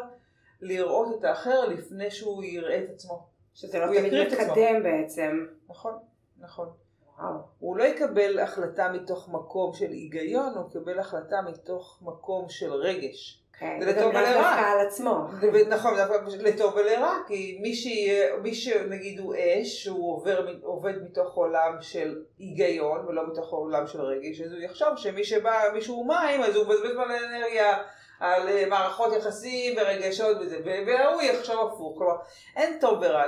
לראות 0.61 1.19
את 1.19 1.23
האחר 1.23 1.65
לפני 1.65 2.11
שהוא 2.11 2.43
יראה 2.43 2.83
את 2.83 2.89
עצמו. 2.93 3.35
שזה 3.55 3.79
לא 3.79 3.85
תמיד. 3.85 4.13
מקדם 4.13 4.83
בעצם. 4.83 5.45
נכון, 5.69 5.93
נכון. 6.39 6.69
וואו. 7.17 7.33
הוא 7.59 7.77
לא 7.77 7.83
יקבל 7.83 8.39
החלטה 8.39 8.89
מתוך 8.89 9.29
מקום 9.29 9.73
של 9.73 9.91
היגיון, 9.91 10.53
הוא 10.55 10.69
יקבל 10.69 10.99
החלטה 10.99 11.41
מתוך 11.41 11.99
מקום 12.01 12.49
של 12.49 12.73
רגש. 12.73 13.41
כן, 13.59 13.77
זה 13.79 13.85
לטוב 13.85 14.09
ולרע. 14.09 14.49
על 14.49 14.87
עצמו. 14.87 15.27
נכון, 15.69 15.93
לטוב 16.39 16.75
ולרע, 16.75 17.17
כי 17.27 17.59
מי, 17.61 17.73
שיהיה, 17.73 18.37
מי 18.37 18.53
שנגיד 18.55 19.19
הוא 19.19 19.35
אש, 19.37 19.87
הוא 19.87 20.13
עובר, 20.13 20.47
עובד 20.63 21.03
מתוך 21.03 21.33
עולם 21.35 21.77
של 21.81 22.23
היגיון 22.37 23.05
ולא 23.07 23.27
מתוך 23.31 23.49
עולם 23.49 23.87
של 23.87 24.01
רגש, 24.01 24.41
אז 24.41 24.51
הוא 24.51 24.59
יחשוב 24.59 24.87
שמי 24.95 25.23
שבא, 25.23 25.63
מישהו 25.73 26.03
מים, 26.03 26.41
אז 26.41 26.55
הוא 26.55 26.65
מבזבז 26.65 26.95
מלא 26.95 27.17
אנרגיה 27.27 27.77
על 28.19 28.47
אה, 28.47 28.65
מערכות 28.69 29.13
יחסים 29.13 29.77
ורגשות 29.77 30.37
וזה, 30.41 30.57
ו- 30.65 30.87
והוא 30.87 31.21
יחשוב 31.21 31.67
הפוך. 31.67 31.97
כלומר, 31.97 32.15
אין 32.55 32.79
טוב 32.79 32.99
ורע, 33.01 33.23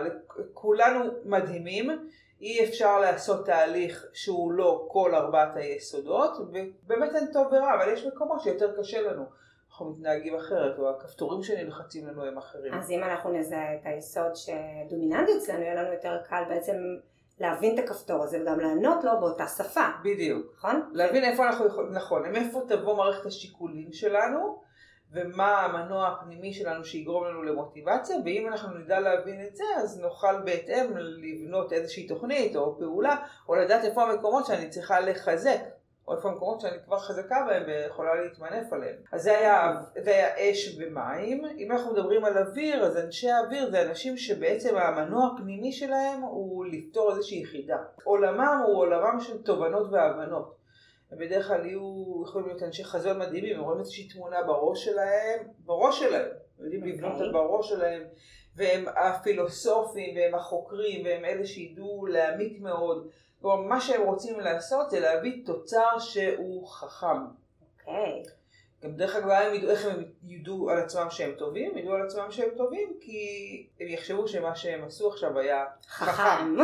כולנו 0.53 0.99
מדהימים. 1.25 2.07
אי 2.41 2.65
אפשר 2.65 2.99
לעשות 2.99 3.45
תהליך 3.45 4.05
שהוא 4.13 4.51
לא 4.51 4.87
כל 4.91 5.15
ארבעת 5.15 5.55
היסודות, 5.55 6.31
ובאמת 6.39 7.15
אין 7.15 7.31
טוב 7.33 7.47
ורע, 7.47 7.75
אבל 7.75 7.93
יש 7.93 8.05
מקומות 8.05 8.41
שיותר 8.41 8.73
קשה 8.79 9.01
לנו. 9.01 9.25
אנחנו 9.69 9.91
מתנהגים 9.91 10.35
אחרת, 10.35 10.79
או 10.79 10.89
הכפתורים 10.89 11.43
שנלחצים 11.43 12.07
לנו 12.07 12.25
הם 12.25 12.37
אחרים. 12.37 12.73
אז 12.73 12.91
אם 12.91 13.03
אנחנו 13.03 13.31
נזהה 13.31 13.75
את 13.75 13.79
היסוד 13.83 14.31
שדומיננטי 14.35 15.37
אצלנו, 15.37 15.61
יהיה 15.61 15.75
לנו 15.75 15.93
יותר 15.93 16.17
קל 16.29 16.43
בעצם 16.49 16.75
להבין 17.39 17.79
את 17.79 17.83
הכפתור 17.83 18.23
הזה 18.23 18.41
וגם 18.41 18.59
לענות 18.59 19.03
לו 19.03 19.11
באותה 19.19 19.47
שפה, 19.47 19.87
בדיוק. 20.03 20.53
נכון? 20.57 20.89
להבין 20.93 21.23
איפה 21.23 21.47
אנחנו 21.47 21.67
יכולים, 21.67 21.91
נכון, 21.91 22.31
מאיפה 22.31 22.61
תבוא 22.67 22.97
מערכת 22.97 23.25
השיקולים 23.25 23.93
שלנו, 23.93 24.59
ומה 25.11 25.65
המנוע 25.65 26.07
הפנימי 26.07 26.53
שלנו 26.53 26.85
שיגרום 26.85 27.25
לנו 27.25 27.43
למוטיבציה, 27.43 28.15
ואם 28.25 28.47
אנחנו 28.47 28.77
נדע 28.77 28.99
להבין 28.99 29.45
את 29.45 29.55
זה, 29.55 29.63
אז 29.77 29.99
נוכל 29.99 30.41
בהתאם 30.45 30.97
לבנות 30.97 31.73
איזושהי 31.73 32.07
תוכנית 32.07 32.55
או 32.55 32.77
פעולה, 32.79 33.15
או 33.49 33.55
לדעת 33.55 33.83
איפה 33.83 34.03
המקומות 34.03 34.45
שאני 34.45 34.69
צריכה 34.69 34.99
לחזק. 34.99 35.59
או 36.07 36.15
איפה 36.15 36.29
המקומות 36.29 36.61
שאני 36.61 36.77
כבר 36.85 36.99
חזקה 36.99 37.35
בהם 37.47 37.63
ויכולה 37.67 38.15
להתמנף 38.15 38.73
עליהם. 38.73 38.95
אז 39.11 39.23
זה 39.23 39.37
היה, 39.37 39.73
זה 40.03 40.11
היה 40.11 40.51
אש 40.51 40.77
ומים. 40.79 41.45
אם 41.57 41.71
אנחנו 41.71 41.93
מדברים 41.93 42.25
על 42.25 42.37
אוויר, 42.37 42.85
אז 42.85 42.97
אנשי 42.97 43.29
האוויר 43.29 43.71
זה 43.71 43.81
אנשים 43.89 44.17
שבעצם 44.17 44.77
המנוע 44.77 45.29
הפנימי 45.33 45.71
שלהם 45.71 46.21
הוא 46.21 46.65
לפתור 46.65 47.11
איזושהי 47.11 47.41
יחידה. 47.41 47.77
עולמם 48.03 48.61
הוא 48.65 48.77
עולמם 48.77 49.19
של 49.19 49.43
תובנות 49.43 49.87
והבנות. 49.91 50.56
הם 51.11 51.17
בדרך 51.17 51.47
כלל 51.47 51.65
יהיו, 51.65 52.23
יכולים 52.23 52.47
להיות 52.47 52.63
אנשי 52.63 52.83
חזון 52.83 53.19
מדהימים, 53.19 53.55
הם 53.55 53.63
רואים 53.63 53.79
איזושהי 53.79 54.07
תמונה 54.07 54.43
בראש 54.43 54.85
שלהם, 54.85 55.39
בראש 55.65 55.99
שלהם, 55.99 56.29
הם 56.59 56.65
יודעים 56.65 56.83
לבנות 56.83 57.11
אוקיי. 57.11 57.25
על 57.25 57.33
בראש 57.33 57.69
שלהם, 57.69 58.03
והם 58.55 58.85
הפילוסופים, 58.95 60.15
והם 60.15 60.35
החוקרים, 60.35 61.05
והם 61.05 61.25
אלה 61.25 61.45
שידעו 61.45 62.05
להעמיק 62.05 62.61
מאוד. 62.61 63.07
כלומר, 63.41 63.55
מה 63.55 63.81
שהם 63.81 64.01
רוצים 64.01 64.39
לעשות 64.39 64.89
זה 64.89 64.99
להביא 64.99 65.45
תוצר 65.45 65.99
שהוא 65.99 66.67
חכם. 66.67 67.25
אוקיי. 67.87 68.23
גם 68.83 68.95
דרך 68.95 69.15
אגב, 69.15 69.29
הם 69.29 69.53
ידעו, 69.53 69.69
איך 69.69 69.85
הם 69.85 70.03
ידעו 70.27 70.69
על 70.69 70.77
עצמם 70.77 71.07
שהם 71.09 71.31
טובים? 71.37 71.71
הם 71.71 71.77
ידעו 71.77 71.93
על 71.93 72.01
עצמם 72.01 72.31
שהם 72.31 72.49
טובים 72.57 72.93
כי 73.01 73.67
הם 73.79 73.87
יחשבו 73.87 74.27
שמה 74.27 74.55
שהם 74.55 74.83
עשו 74.83 75.09
עכשיו 75.09 75.39
היה 75.39 75.65
חכם. 75.87 76.55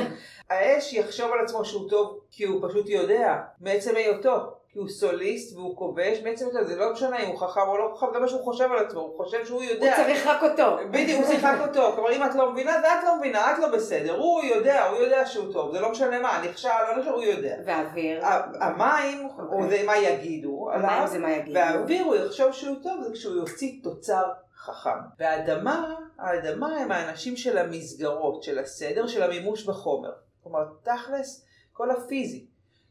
האש 0.50 0.92
יחשוב 0.92 1.32
על 1.32 1.44
עצמו 1.44 1.64
שהוא 1.64 1.90
טוב 1.90 2.20
כי 2.32 2.44
הוא 2.44 2.68
פשוט 2.68 2.88
יודע, 2.88 3.40
מעצם 3.60 3.96
היותו. 3.96 4.36
כי 4.72 4.78
הוא 4.78 4.88
סוליסט 4.88 5.56
והוא 5.56 5.76
כובש, 5.76 6.18
מעצם 6.24 6.46
היותו, 6.46 6.64
זה 6.64 6.76
לא 6.76 6.92
משנה 6.92 7.18
אם 7.18 7.28
הוא 7.28 7.38
חכם 7.38 7.60
או 7.60 7.78
לא 7.78 7.94
חכם, 7.96 8.06
זה 8.12 8.18
מה 8.18 8.28
שהוא 8.28 8.44
חושב 8.44 8.68
על 8.72 8.86
עצמו, 8.86 9.00
הוא 9.00 9.16
חושב 9.16 9.46
שהוא 9.46 9.62
הוא 9.62 9.70
יודע. 9.70 9.96
צריך 9.96 10.26
רק 10.26 10.42
אותו. 10.42 10.76
בדיוק, 10.90 11.20
הוא 11.20 11.30
שיחק 11.30 11.56
אותו. 11.68 11.92
כלומר, 11.94 12.12
אם 12.12 12.24
את 12.24 12.34
לא 12.34 12.52
מבינה, 12.52 12.72
זה 12.80 12.86
את 12.86 13.04
לא 13.04 13.16
מבינה, 13.18 13.52
את 13.52 13.58
לא 13.58 13.68
בסדר. 13.68 14.18
הוא 14.18 14.44
יודע, 14.44 14.86
הוא 14.86 14.98
יודע 14.98 15.26
שהוא 15.26 15.52
טוב. 15.52 15.72
זה 15.72 15.80
לא 15.80 15.90
משנה 15.90 16.20
מה, 16.20 16.42
נכשל, 16.44 16.68
לא 16.88 16.98
נכשל, 16.98 17.10
הוא 17.10 17.22
יודע. 17.22 17.56
והאוויר. 17.64 18.20
המים, 18.60 19.28
או 19.52 19.68
זה 19.68 19.82
מה 19.86 19.98
יגידו, 19.98 20.70
המים 20.72 21.06
זה 21.06 21.18
מה 21.18 21.32
יגידו. 21.32 21.54
והאוויר 21.54 22.04
הוא 22.04 22.14
יחשוב 22.14 22.52
שהוא 22.52 22.76
טוב, 22.82 23.02
זה 23.02 23.12
כשהוא 23.12 23.36
יוציא 23.36 23.72
תוצר 23.82 24.24
חכם. 24.56 24.98
והאדמה, 25.18 25.94
האדמה 26.18 26.76
הם 26.76 26.92
האנשים 26.92 27.36
של 27.36 27.58
המסגרות, 27.58 28.42
של 28.42 28.58
הסדר, 28.58 29.06
של 29.06 29.22
המימוש 29.22 29.64
בחומר. 29.64 30.12
כלומר, 30.42 30.64
תכלס, 30.82 31.44
כל 31.72 31.90
הפיזי. 31.90 32.46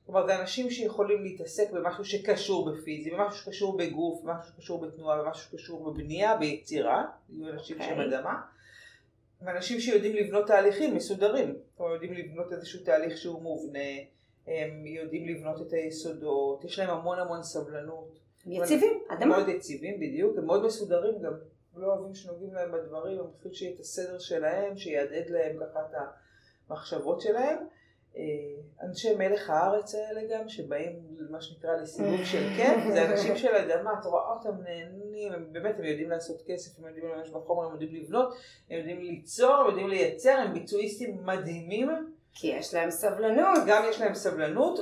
כלומר, 0.06 0.26
זה 0.26 0.42
אנשים 0.42 0.70
שיכולים 0.70 1.24
להתעסק 1.24 1.72
במשהו 1.72 2.06
שקשור 2.06 2.72
בפיזי, 2.72 3.12
במשהו 3.12 3.40
שקשור 3.40 3.78
בגוף, 3.78 4.22
במשהו 4.24 4.54
שקשור 4.54 4.82
בתנועה, 4.82 5.24
במשהו 5.24 5.50
שקשור 5.50 5.92
בבנייה, 5.92 6.38
ביצירה, 6.38 7.06
יהיו 7.30 7.50
אנשים 7.50 7.82
אוקיי. 7.82 7.96
שהם 7.96 8.00
אדמה. 8.00 8.42
ואנשים 9.42 9.80
שיודעים 9.80 10.16
לבנות 10.16 10.48
תהליכים 10.48 10.96
מסודרים. 10.96 11.56
כלומר, 11.78 11.94
יודעים 11.94 12.14
לבנות 12.14 12.54
איזשהו 12.54 12.84
תהליך 12.84 13.18
שהוא 13.18 13.42
מובנה, 13.42 13.80
הם 14.48 14.86
יודעים 14.86 15.28
לבנות 15.28 15.68
את 15.68 15.74
היסודות, 15.74 16.66
יש 16.66 16.80
להם 16.80 16.90
המון 16.90 17.20
המון 17.20 17.44
סבלנות. 17.44 18.20
הם 18.46 18.52
יציבים, 18.52 19.00
אדמה. 19.10 19.26
מאוד 19.26 19.50
יציבים 19.50 20.00
בדיוק, 20.00 20.38
הם 20.38 20.46
מאוד 20.46 20.66
מסודרים 20.66 21.22
גם. 21.22 21.34
לא 21.76 21.88
אוהבים 21.88 22.16
שנוגעים 22.16 22.54
להם 22.54 22.72
בדברים, 22.72 23.20
הם 23.20 23.26
חושבים 23.34 23.54
שיהיה 23.54 23.76
את 23.76 23.80
הסדר 23.80 24.20
שלהם, 24.20 24.78
שיהדהד 24.78 25.30
להם 25.30 25.58
ככה 25.60 25.80
את 25.80 25.96
המחשבות 26.70 27.22
שלהם. 27.22 27.58
אה, 28.18 28.24
אנשי 28.84 29.15
מלך 29.15 29.50
הארץ 29.50 29.96
האלה 29.96 30.22
גם, 30.32 30.50
שבאים 30.50 31.00
מה 31.30 31.41
שנקרא 31.41 31.75
לסיבוב 31.82 32.24
של 32.24 32.48
כיף, 32.58 32.94
זה 32.94 33.12
אנשים 33.12 33.38
של 33.38 33.56
אדמה, 33.56 33.94
את 34.00 34.06
רואה 34.06 34.34
אותם 34.34 34.62
נהנים, 34.63 35.34
הם 35.34 35.46
באמת, 35.51 35.80
הם 35.80 35.86
יודעים 35.86 36.10
לעשות 36.10 36.41
כסף, 36.48 36.80
הם 36.80 36.88
יודעים 36.88 37.06
לממש 37.08 37.30
בחומר, 37.30 37.65
הם 37.65 37.72
יודעים 37.72 37.96
לבנות, 37.96 38.34
הם 38.70 38.77
יודעים 38.77 39.01
ליצור, 39.01 39.56
הם 39.56 39.68
יודעים 39.68 39.88
לייצר, 39.88 40.32
הם 40.32 40.53
ביצועיסטים 40.53 41.25
מדהימים, 41.25 41.89
כי 42.34 42.48
יש 42.48 42.74
להם 42.74 42.91
סבלנות. 42.91 43.60
גם 43.68 43.84
יש 43.89 44.01
להם 44.01 44.13
סבלנות, 44.13 44.80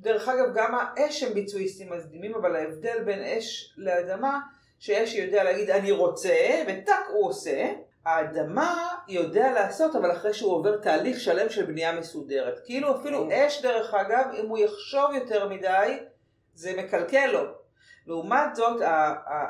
דרך 0.00 0.28
אגב 0.28 0.54
גם 0.54 0.74
האש 0.74 1.22
הם 1.22 1.34
ביצועיסטים 1.34 1.90
מדהימים, 1.90 2.34
אבל 2.34 2.56
ההבדל 2.56 3.04
בין 3.04 3.22
אש 3.22 3.74
לאדמה, 3.76 4.40
שאש 4.78 5.14
יודע 5.14 5.44
להגיד 5.44 5.70
אני 5.70 5.92
רוצה, 5.92 6.34
וטאק 6.68 7.06
הוא 7.12 7.28
עושה, 7.28 7.72
האדמה 8.06 8.88
יודע 9.08 9.52
לעשות, 9.52 9.96
אבל 9.96 10.12
אחרי 10.12 10.34
שהוא 10.34 10.52
עובר 10.52 10.76
תהליך 10.76 11.20
שלם 11.20 11.48
של 11.48 11.64
בנייה 11.64 12.00
מסודרת. 12.00 12.60
כאילו 12.64 12.96
אפילו 12.96 13.28
אש 13.32 13.62
דרך 13.62 13.94
אגב, 13.94 14.24
אם 14.40 14.48
הוא 14.48 14.58
יחשוב 14.58 15.14
יותר 15.14 15.48
מדי, 15.48 15.98
זה 16.54 16.74
מקלקל 16.76 17.26
לו. 17.26 17.42
לעומת 18.06 18.54
זאת, 18.54 18.80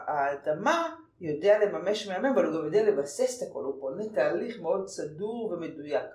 האדמה 0.07 0.95
יודע 1.21 1.59
לממש 1.59 2.09
מהמם, 2.09 2.27
אבל 2.27 2.45
הוא 2.45 2.55
גם 2.55 2.65
יודע 2.65 2.83
לבסס 2.83 3.43
את 3.43 3.49
הכל, 3.49 3.65
הוא 3.65 3.81
בונה 3.81 4.05
תהליך 4.15 4.61
מאוד 4.61 4.89
סדור 4.89 5.51
ומדויק. 5.53 6.07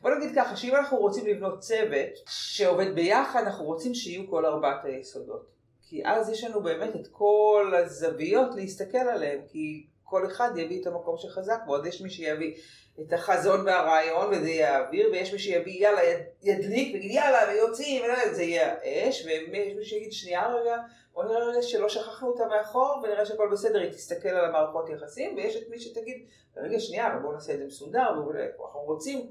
בוא 0.00 0.10
נגיד 0.10 0.34
ככה, 0.34 0.56
שאם 0.56 0.76
אנחנו 0.76 0.96
רוצים 0.98 1.26
לבנות 1.26 1.58
צוות 1.58 2.08
שעובד 2.26 2.94
ביחד, 2.94 3.42
אנחנו 3.42 3.64
רוצים 3.64 3.94
שיהיו 3.94 4.30
כל 4.30 4.46
ארבעת 4.46 4.84
היסודות. 4.84 5.46
כי 5.88 6.06
אז 6.06 6.30
יש 6.30 6.44
לנו 6.44 6.62
באמת 6.62 6.96
את 6.96 7.08
כל 7.10 7.72
הזוויות 7.76 8.54
להסתכל 8.54 8.98
עליהן, 8.98 9.40
כי 9.48 9.86
כל 10.12 10.26
אחד 10.26 10.50
יביא 10.56 10.80
את 10.80 10.86
המקום 10.86 11.16
שחזק 11.18 11.58
בו, 11.66 11.76
אז 11.76 11.86
יש 11.86 12.00
מי 12.02 12.10
שיביא 12.10 12.54
את 13.00 13.12
החזון 13.12 13.66
והרעיון 13.66 14.26
וזה 14.30 14.48
יהיה 14.50 14.76
האוויר, 14.78 15.08
ויש 15.12 15.32
מי 15.32 15.38
שיביא 15.38 15.72
יאללה 15.82 16.04
יד- 16.04 16.22
ידליק 16.42 16.94
ויגיד 16.94 17.10
יאללה 17.10 17.38
ויוצאים, 17.52 18.02
וזה 18.30 18.42
יהיה 18.42 18.74
האש, 18.82 19.26
ויש 19.26 19.74
מי 19.76 19.84
שיגיד 19.84 20.12
שנייה 20.12 20.48
רגע, 20.48 20.76
בוא 21.14 21.24
נראה 21.24 21.44
רגע 21.44 21.62
שלא 21.62 21.88
שכחנו 21.88 22.28
אותה 22.28 22.44
מאחור 22.46 23.00
ונראה 23.02 23.26
שהכל 23.26 23.48
בסדר, 23.52 23.80
היא 23.80 23.90
תסתכל 23.90 24.28
על 24.28 24.44
המערכות 24.44 24.88
יחסים, 24.88 25.36
ויש 25.36 25.56
את 25.56 25.68
מי 25.70 25.80
שתגיד, 25.80 26.26
רגע 26.56 26.80
שנייה, 26.80 27.06
אבל 27.06 27.18
בואו 27.18 27.32
נעשה 27.32 27.52
את 27.54 27.58
זה 27.58 27.64
מסודר, 27.66 28.08
ואנחנו 28.28 28.80
רוצים 28.80 29.30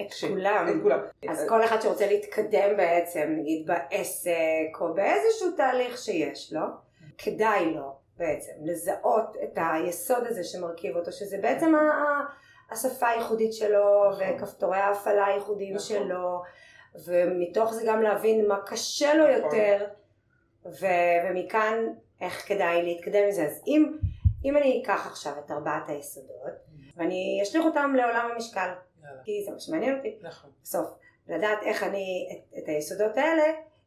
את 0.00 0.12
ש- 0.12 0.24
כולם. 0.24 0.66
את 0.76 0.82
כולם. 0.82 1.00
אז 1.28 1.44
כל 1.48 1.64
אחד 1.64 1.80
שרוצה 1.80 2.06
להתקדם 2.06 2.76
בעצם, 2.76 3.34
נגיד 3.38 3.66
בעסק 3.66 4.80
או 4.80 4.94
באיזשהו 4.94 5.50
תהליך 5.56 5.98
שיש 5.98 6.52
לו, 6.52 6.60
כדאי 7.18 7.64
לו 7.74 7.97
בעצם 8.18 8.52
לזהות 8.64 9.36
את 9.44 9.58
היסוד 9.72 10.26
הזה 10.26 10.44
שמרכיב 10.44 10.96
אותו, 10.96 11.12
שזה 11.12 11.38
בעצם 11.42 11.74
השפה 12.70 13.08
הייחודית 13.08 13.52
שלו 13.52 14.10
נכון. 14.10 14.22
וכפתורי 14.34 14.78
ההפעלה 14.78 15.26
הייחודיים 15.26 15.74
נכון. 15.74 15.86
שלו. 15.86 16.42
ומתוך 17.04 17.72
זה 17.72 17.82
גם 17.86 18.02
להבין 18.02 18.48
מה 18.48 18.60
קשה 18.66 19.14
לו 19.14 19.24
נכון. 19.24 19.44
יותר, 19.44 19.86
ו- 20.66 21.28
ומכאן 21.30 21.74
איך 22.20 22.48
כדאי 22.48 22.82
להתקדם 22.82 23.24
עם 23.24 23.30
זה. 23.30 23.46
אז 23.46 23.62
אם, 23.66 23.98
אם 24.44 24.56
אני 24.56 24.82
אקח 24.82 25.06
עכשיו 25.06 25.32
את 25.44 25.50
ארבעת 25.50 25.88
היסודות, 25.88 26.52
ואני 26.96 27.40
אשליך 27.42 27.64
אותם 27.64 27.94
לעולם 27.96 28.30
המשקל. 28.34 28.68
כי 29.24 29.42
זה 29.44 29.50
מה 29.52 29.60
שמעניין 29.60 29.96
אותי, 29.96 30.18
נכון. 30.22 30.50
בסוף, 30.62 30.88
לדעת 31.28 31.58
איך 31.62 31.82
אני 31.82 32.28
את, 32.32 32.58
את 32.58 32.68
היסודות 32.68 33.16
האלה 33.16 33.44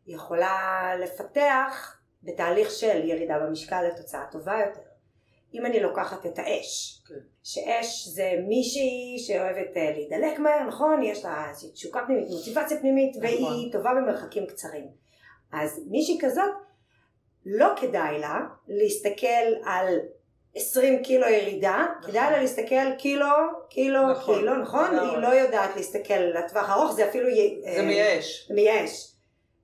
יכולה 0.08 0.82
לפתח 1.00 2.01
בתהליך 2.24 2.72
של 2.72 3.10
ירידה 3.10 3.40
במשקל 3.40 3.82
לתוצאה 3.82 4.26
טובה 4.32 4.60
יותר. 4.68 4.92
אם 5.54 5.66
אני 5.66 5.80
לוקחת 5.80 6.26
את 6.26 6.40
האש, 6.40 7.02
כן. 7.08 7.16
שאש 7.44 8.08
זה 8.08 8.34
מישהי 8.48 9.20
שאוהבת 9.20 9.78
אה, 9.78 9.92
להידלק 9.92 10.40
מהר, 10.40 10.64
נכון? 10.68 11.04
יש 11.04 11.26
לה 11.26 11.50
איזושהי 11.50 11.72
תשוקה 11.72 12.00
פנימית, 12.06 12.30
מוטיבציה 12.30 12.80
פנימית, 12.80 13.16
נכון. 13.16 13.44
והיא 13.44 13.72
טובה 13.72 13.90
במרחקים 13.94 14.46
קצרים. 14.46 14.88
אז 15.54 15.82
מישהי 15.90 16.18
כזאת, 16.22 16.52
לא 17.46 17.68
כדאי 17.82 18.20
לה 18.20 18.40
להסתכל 18.68 19.54
על 19.66 20.00
20 20.56 21.04
קילו 21.04 21.28
ירידה, 21.28 21.86
נכון. 22.00 22.12
כדאי 22.12 22.32
לה 22.32 22.42
להסתכל 22.42 22.96
קילו, 22.98 23.26
קילו, 23.70 24.12
נכון. 24.12 24.40
קילו, 24.40 24.56
נכון? 24.56 24.96
לגמרי. 24.96 25.10
היא 25.10 25.18
לא 25.18 25.28
יודעת 25.28 25.76
להסתכל 25.76 26.14
לטווח 26.14 26.70
ארוך, 26.70 26.92
זה 26.92 27.10
אפילו... 27.10 27.30
זה 27.64 27.70
אה, 27.70 27.82
מייאש. 27.82 28.52
מייאש, 28.54 29.12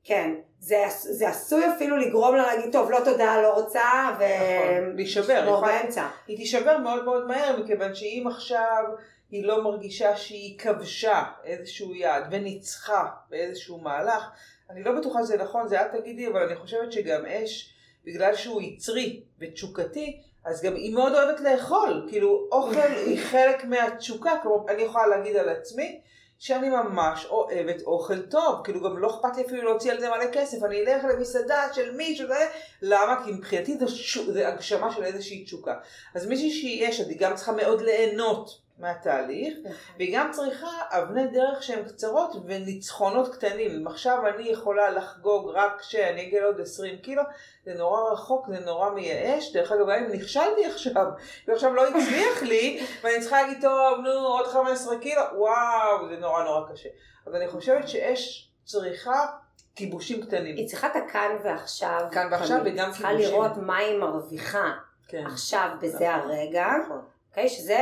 כן. 0.03 0.33
זה, 0.59 0.83
זה 0.89 1.29
עשוי 1.29 1.63
אפילו 1.75 1.97
לגרום 1.97 2.35
לה 2.35 2.43
להגיד, 2.43 2.71
טוב, 2.71 2.91
לא 2.91 2.99
תודה, 3.05 3.41
לא 3.41 3.53
רוצה, 3.53 3.81
ו... 4.19 4.23
נכון. 4.23 4.95
להישבר. 4.95 5.61
באמצע. 5.61 6.07
היא 6.27 6.37
תישבר 6.37 6.77
מאוד 6.77 7.05
מאוד 7.05 7.27
מהר, 7.27 7.59
מכיוון 7.59 7.95
שאם 7.95 8.23
עכשיו 8.27 8.83
היא 9.31 9.45
לא 9.45 9.63
מרגישה 9.63 10.17
שהיא 10.17 10.59
כבשה 10.59 11.23
איזשהו 11.43 11.95
יעד 11.95 12.23
וניצחה 12.31 13.07
באיזשהו 13.29 13.77
מהלך, 13.77 14.23
אני 14.69 14.83
לא 14.83 14.91
בטוחה 14.91 15.23
שזה 15.23 15.37
נכון, 15.37 15.67
זה 15.67 15.81
את 15.81 15.91
תגידי, 15.91 16.27
אבל 16.27 16.43
אני 16.43 16.55
חושבת 16.55 16.91
שגם 16.91 17.25
אש, 17.25 17.73
בגלל 18.05 18.35
שהוא 18.35 18.61
יצרי 18.61 19.21
ותשוקתי, 19.39 20.21
אז 20.45 20.63
גם 20.63 20.75
היא 20.75 20.93
מאוד 20.93 21.13
אוהבת 21.13 21.39
לאכול, 21.39 22.07
כאילו 22.09 22.47
אוכל 22.51 22.91
היא 23.05 23.19
חלק 23.31 23.65
מהתשוקה, 23.65 24.31
כלומר 24.43 24.73
אני 24.73 24.81
יכולה 24.81 25.07
להגיד 25.07 25.35
על 25.35 25.49
עצמי 25.49 26.01
שאני 26.39 26.69
ממש 26.69 27.25
אוהבת 27.25 27.81
אוכל 27.81 28.21
טוב, 28.21 28.61
כאילו 28.63 28.83
גם 28.83 28.97
לא 28.97 29.09
אכפת 29.09 29.37
לי 29.37 29.45
אפילו 29.45 29.63
להוציא 29.63 29.91
על 29.91 29.99
זה 29.99 30.09
מלא 30.09 30.31
כסף, 30.31 30.63
אני 30.63 30.81
אלך 30.81 31.03
למסעדה 31.03 31.73
של 31.73 31.95
מישהו, 31.95 32.27
זה, 32.27 32.49
למה? 32.81 33.21
כי 33.25 33.31
מבחינתי 33.31 33.77
זה, 34.27 34.47
הגשמה 34.47 34.93
של 34.93 35.03
איזושהי 35.03 35.43
תשוקה. 35.43 35.73
אז 36.15 36.25
מישהי 36.25 36.51
שיש, 36.51 36.99
היא 36.99 37.19
גם 37.19 37.35
צריכה 37.35 37.51
מאוד 37.51 37.81
ליהנות 37.81 38.66
מהתהליך, 38.79 39.57
והיא 39.97 40.17
גם 40.17 40.31
צריכה 40.31 40.67
אבני 40.89 41.27
דרך 41.27 41.63
שהן 41.63 41.83
קצרות 41.83 42.35
וניצחונות 42.45 43.35
קטנים. 43.35 43.71
אם 43.71 43.87
עכשיו 43.87 44.27
אני 44.27 44.49
יכולה 44.49 44.89
לחגוג 44.89 45.51
רק 45.53 45.79
כשאני 45.79 46.21
אגיע 46.21 46.41
לעוד 46.41 46.61
20 46.61 46.97
קילו, 46.97 47.23
זה 47.65 47.73
נורא 47.73 48.11
רחוק, 48.11 48.47
זה 48.47 48.59
נורא 48.59 48.89
מייאש. 48.89 49.53
דרך 49.53 49.71
אגב, 49.71 49.81
גם 49.81 49.89
אם 49.89 50.11
נכשלתי 50.11 50.65
עכשיו, 50.65 51.05
ועכשיו 51.47 51.73
לא 51.73 51.87
הצליח 51.87 52.43
לי, 52.43 52.79
ואני 53.03 53.21
צריכה 53.21 53.41
להגיד, 53.41 53.57
טוב, 53.61 53.99
נו, 54.03 54.09
עוד 54.09 54.47
15 54.47 54.99
קילו, 54.99 55.21
וואו, 55.35 56.09
זה 56.09 56.17
נורא 56.17 56.43
נורא 56.43 56.71
קשה. 56.71 56.89
אז 57.27 57.35
אני 57.35 57.47
חושבת 57.47 57.87
שאש 57.87 58.51
צריכה 58.65 59.25
כיבושים 59.75 60.21
קטנים. 60.21 60.55
היא 60.55 60.67
צריכה 60.67 60.87
את 60.87 60.95
הכאן 60.95 61.37
ועכשיו. 61.43 62.01
כאן 62.11 62.27
ועכשיו. 62.31 62.59
וגם 62.65 62.91
צריכה 62.91 63.07
כיבושים. 63.07 63.31
לראות 63.31 63.51
מה 63.57 63.77
היא 63.77 63.97
מרוויחה 63.97 64.71
כן. 65.07 65.25
עכשיו 65.25 65.69
בזה 65.81 66.09
נכון. 66.09 66.31
הרגע. 66.31 66.67
נכון. 66.85 67.01
אוקיי? 67.37 67.49
שזה 67.49 67.79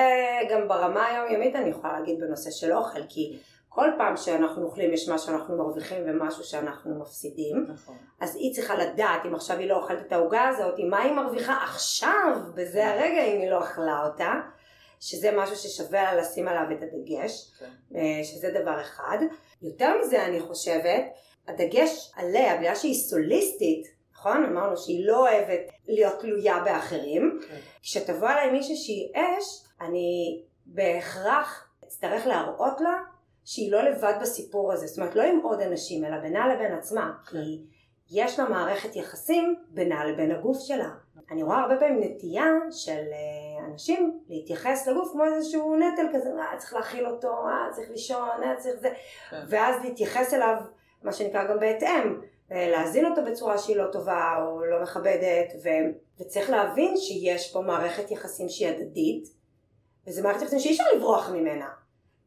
גם 0.50 0.67
ברמה 0.67 1.05
היומיומית 1.05 1.55
אני 1.55 1.69
יכולה 1.69 2.00
להגיד 2.00 2.19
בנושא 2.19 2.51
של 2.51 2.74
אוכל, 2.74 3.00
כי 3.09 3.38
כל 3.69 3.89
פעם 3.97 4.17
שאנחנו 4.17 4.65
אוכלים 4.65 4.93
יש 4.93 5.09
משהו 5.09 5.27
שאנחנו 5.27 5.57
מרוויחים 5.57 6.03
ומשהו 6.05 6.43
שאנחנו 6.43 7.00
מפסידים. 7.00 7.65
נכון. 7.74 7.95
אז 8.19 8.35
היא 8.35 8.53
צריכה 8.53 8.75
לדעת 8.75 9.25
אם 9.25 9.35
עכשיו 9.35 9.57
היא 9.57 9.70
לא 9.70 9.77
אוכלת 9.77 10.07
את 10.07 10.11
העוגה 10.11 10.48
הזאת, 10.48 10.75
מה 10.89 11.01
היא 11.01 11.13
מרוויחה 11.13 11.63
עכשיו, 11.63 12.39
בזה 12.55 12.87
הרגע 12.87 13.24
אם 13.24 13.41
היא 13.41 13.50
לא 13.50 13.63
אכלה 13.63 14.05
אותה, 14.05 14.33
שזה 15.00 15.31
משהו 15.37 15.55
ששווה 15.55 16.03
לה 16.03 16.22
לשים 16.22 16.48
עליו 16.48 16.77
את 16.77 16.83
הדגש, 16.83 17.51
כן. 17.59 17.70
אה, 17.96 18.24
שזה 18.24 18.61
דבר 18.61 18.81
אחד. 18.81 19.18
יותר 19.61 19.98
מזה 20.01 20.25
אני 20.25 20.39
חושבת, 20.39 21.05
הדגש 21.48 22.11
עליה, 22.15 22.57
בגלל 22.57 22.75
שהיא 22.75 22.96
סוליסטית, 22.96 23.87
נכון? 24.25 24.46
אמרנו 24.46 24.77
שהיא 24.77 25.07
לא 25.07 25.20
אוהבת 25.20 25.72
להיות 25.88 26.20
תלויה 26.20 26.59
באחרים. 26.66 27.40
כן. 27.48 27.57
כשתבוא 27.81 28.29
אליי 28.29 28.51
מישהי 28.51 28.75
שהיא 28.75 29.11
אש, 29.16 29.64
אני 29.81 30.42
בהכרח 30.66 31.70
אצטרך 31.83 32.27
להראות 32.27 32.81
לה 32.81 32.94
שהיא 33.46 33.72
לא 33.72 33.81
לבד 33.81 34.14
בסיפור 34.22 34.74
הזה. 34.74 34.88
זאת 34.88 34.98
אומרת, 34.98 35.16
לא 35.16 35.24
עם 35.24 35.40
עוד 35.44 35.61
אנשים, 35.61 36.05
אלא 36.05 36.18
בינה 36.18 36.55
לבין 36.55 36.72
עצמה. 36.74 37.14
כי 37.29 37.61
יש 38.11 38.40
לה 38.40 38.50
מערכת 38.50 38.96
יחסים 38.96 39.55
בינה 39.70 40.05
לבין 40.05 40.31
הגוף 40.31 40.57
שלה. 40.59 40.90
אני 41.31 41.44
רואה 41.44 41.59
הרבה 41.59 41.77
פעמים 41.77 42.00
נטייה 42.03 42.51
של 42.72 42.92
אה, 42.92 43.66
אנשים 43.72 44.20
להתייחס 44.29 44.88
לגוף 44.88 45.11
כמו 45.11 45.25
איזשהו 45.25 45.75
נטל 45.75 46.07
כזה, 46.14 46.29
אה, 46.29 46.57
צריך 46.57 46.74
להכיל 46.74 47.07
אותו, 47.07 47.27
אה, 47.27 47.72
צריך 47.72 47.90
לישון, 47.90 48.44
אה, 48.44 48.55
צריך 48.57 48.75
זה, 48.79 48.90
כן. 49.29 49.42
ואז 49.50 49.75
להתייחס 49.83 50.33
אליו, 50.33 50.55
מה 51.03 51.11
שנקרא 51.11 51.48
גם 51.48 51.59
בהתאם, 51.59 52.22
להזין 52.51 53.05
אותו 53.05 53.22
בצורה 53.25 53.58
שהיא 53.58 53.77
לא 53.77 53.92
טובה 53.92 54.46
או 54.46 54.66
לא 54.66 54.84
מכבדת, 54.84 55.53
ו... 55.64 55.70
וצריך 56.20 56.50
להבין 56.50 56.98
שיש 56.98 57.53
פה 57.53 57.62
מערכת 57.62 58.12
יחסים 58.12 58.50
שהיא 58.50 58.68
הדדית, 58.68 59.27
וזו 60.08 60.24
מערכת 60.24 60.42
יחסים 60.42 60.60
שאי 60.60 60.72
אפשר 60.72 60.84
לברוח 60.96 61.29
ממנה. 61.29 61.70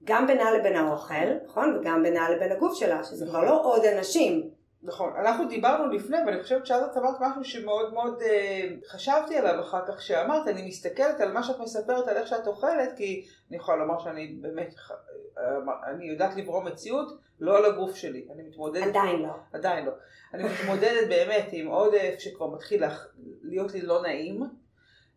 גם 0.04 0.26
בינה 0.26 0.50
לבין 0.50 0.76
האוכל, 0.76 1.34
נכון? 1.44 1.76
וגם 1.76 2.02
בינה 2.02 2.30
לבין 2.30 2.52
הגוף 2.52 2.78
שלה, 2.78 3.04
שזה 3.04 3.26
כבר 3.26 3.44
לא 3.44 3.64
עוד 3.64 3.84
אנשים. 3.84 4.50
נכון, 4.82 5.12
אנחנו 5.16 5.48
דיברנו 5.48 5.88
לפני, 5.88 6.16
ואני 6.26 6.42
חושבת 6.42 6.66
שאז 6.66 6.82
את 6.82 6.96
אמרת 6.96 7.16
משהו 7.20 7.44
שמאוד 7.44 7.92
מאוד 7.92 8.22
אה, 8.22 8.68
חשבתי 8.88 9.36
עליו 9.36 9.60
אחר 9.60 9.86
כך 9.86 10.02
שאמרת, 10.02 10.48
אני 10.48 10.68
מסתכלת 10.68 11.20
על 11.20 11.32
מה 11.32 11.42
שאת 11.42 11.58
מספרת, 11.58 12.08
על 12.08 12.16
איך 12.16 12.28
שאת 12.28 12.46
אוכלת, 12.46 12.96
כי 12.96 13.26
אני 13.48 13.56
יכולה 13.56 13.78
לומר 13.78 13.98
שאני 13.98 14.26
באמת, 14.26 14.74
אה, 15.38 15.90
אני 15.90 16.08
יודעת 16.08 16.36
לברוא 16.36 16.62
מציאות, 16.62 17.18
לא 17.40 17.58
על 17.58 17.64
הגוף 17.64 17.96
שלי, 17.96 18.26
אני 18.34 18.42
מתמודדת, 18.42 18.86
עדיין 18.86 19.22
לא. 19.22 19.32
עדיין 19.52 19.86
לא, 19.86 19.92
אני 20.34 20.44
מתמודדת 20.44 21.08
באמת 21.08 21.48
עם 21.52 21.66
עודף 21.66 22.14
שכבר 22.18 22.46
מתחיל 22.46 22.82
להיות 23.42 23.72
לי 23.72 23.80
לא 23.80 24.02
נעים, 24.02 24.42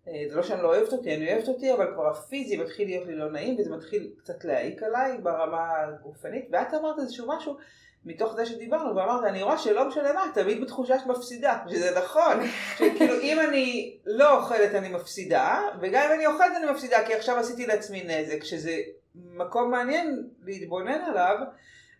זה 0.05 0.35
לא 0.35 0.43
שאני 0.43 0.63
לא 0.63 0.67
אוהבת 0.67 0.93
אותי, 0.93 1.15
אני 1.15 1.33
אוהבת 1.33 1.47
אותי, 1.47 1.73
אבל 1.73 1.93
כבר 1.93 2.09
הפיזי 2.09 2.57
מתחיל 2.57 2.87
להיות 2.87 3.07
לי 3.07 3.15
לא 3.15 3.31
נעים, 3.31 3.55
וזה 3.59 3.69
מתחיל 3.69 4.11
קצת 4.17 4.45
להעיק 4.45 4.83
עליי 4.83 5.17
ברמה 5.17 5.69
הגופנית, 5.77 6.47
ואת 6.51 6.73
אמרת 6.73 6.99
איזשהו 6.99 7.27
משהו, 7.27 7.57
מתוך 8.05 8.35
זה 8.35 8.45
שדיברנו, 8.45 8.95
ואמרת, 8.95 9.23
אני 9.23 9.43
רואה 9.43 9.57
שלא 9.57 9.87
משנה 9.87 10.13
מה, 10.13 10.31
תמיד 10.33 10.61
בתחושה 10.61 10.99
שאת 10.99 11.07
מפסידה, 11.07 11.59
שזה 11.69 11.99
נכון, 11.99 12.37
שכאילו 12.77 13.19
אם 13.21 13.39
אני 13.39 13.97
לא 14.05 14.39
אוכלת 14.39 14.75
אני 14.75 14.89
מפסידה, 14.89 15.61
וגם 15.81 16.03
אם 16.07 16.15
אני 16.15 16.25
אוכלת 16.27 16.51
אני 16.57 16.71
מפסידה, 16.71 16.97
כי 17.07 17.13
עכשיו 17.13 17.37
עשיתי 17.37 17.65
לעצמי 17.65 18.03
נזק, 18.03 18.43
שזה 18.43 18.77
מקום 19.15 19.71
מעניין 19.71 20.27
להתבונן 20.43 21.01
עליו, 21.01 21.37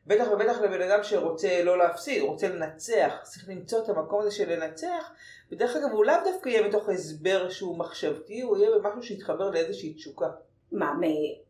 בטח 0.08 0.28
ובטח 0.32 0.62
לבן 0.62 0.82
אדם 0.82 1.04
שרוצה 1.04 1.64
לא 1.64 1.78
להפסיד, 1.78 2.22
רוצה 2.22 2.50
לנצח, 2.50 3.14
צריך 3.24 3.50
למצוא 3.50 3.84
את 3.84 3.90
המקום 3.90 4.22
הזה 4.22 4.32
של 4.32 4.54
לנצח, 4.54 5.12
ודרך 5.52 5.76
אגב 5.76 5.92
הוא 5.92 6.06
לאו 6.06 6.16
דווקא 6.24 6.50
יהיה 6.50 6.68
בתוך 6.68 6.90
הסבר 6.90 7.50
שהוא 7.50 7.78
מחשבתי, 7.78 8.42
הוא 8.42 8.58
יהיה 8.58 8.70
במשהו 8.72 9.04
שיתחבר 9.04 9.50
לאיזושהי 9.50 9.94
תשוקה. 9.94 10.28
מה, 10.72 10.94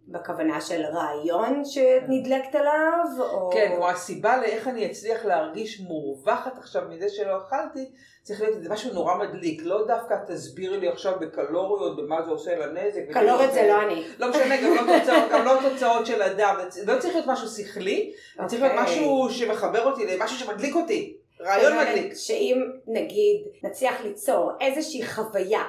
בכוונה 0.08 0.62
של 0.62 0.82
רעיון 0.82 1.66
שנדלקת 1.66 2.56
עליו? 2.56 3.06
או... 3.20 3.50
כן, 3.54 3.72
כמו 3.76 3.90
הסיבה 3.90 4.38
לאיך 4.38 4.68
אני 4.68 4.86
אצליח 4.86 5.26
להרגיש 5.26 5.82
מורווחת 5.82 6.58
עכשיו 6.58 6.82
מזה 6.90 7.10
שלא 7.10 7.38
אכלתי, 7.38 7.92
צריך 8.24 8.42
להיות 8.42 8.58
איזה 8.58 8.70
משהו 8.70 8.94
נורא 8.94 9.18
מדליק, 9.18 9.62
לא 9.66 9.88
דווקא 9.88 10.16
תסבירי 10.28 10.80
לי 10.80 10.90
עכשיו 10.90 11.14
בקלוריות, 11.20 11.98
במה 11.98 12.22
זה 12.26 12.32
עושה 12.32 12.56
לנזק. 12.56 13.02
קלוריות 13.12 13.54
זה 13.54 13.68
לא 13.68 13.82
אני. 13.82 14.04
לא 14.20 14.30
משנה, 14.30 14.62
גם 14.62 14.76
לא 14.76 15.00
תוצאות, 15.00 15.32
גם 15.32 15.46
לא 15.46 15.70
תוצאות 15.70 16.06
של 16.06 16.22
אדם, 16.22 16.56
לא 16.88 17.00
צריך 17.00 17.14
להיות 17.14 17.28
משהו 17.28 17.48
שכלי, 17.48 18.14
זה 18.42 18.48
צריך 18.48 18.62
להיות 18.62 18.74
אוקיי. 18.78 18.86
משהו 18.86 19.30
שמחבר 19.30 19.92
אותי 19.92 20.06
למשהו 20.08 20.38
שמדליק 20.38 20.76
אותי, 20.76 21.18
רעיון 21.42 21.78
מדליק. 21.78 22.14
שאם 22.16 22.62
נגיד 22.88 23.42
נצליח 23.64 24.02
ליצור 24.04 24.52
איזושהי 24.62 25.08
חוויה, 25.08 25.64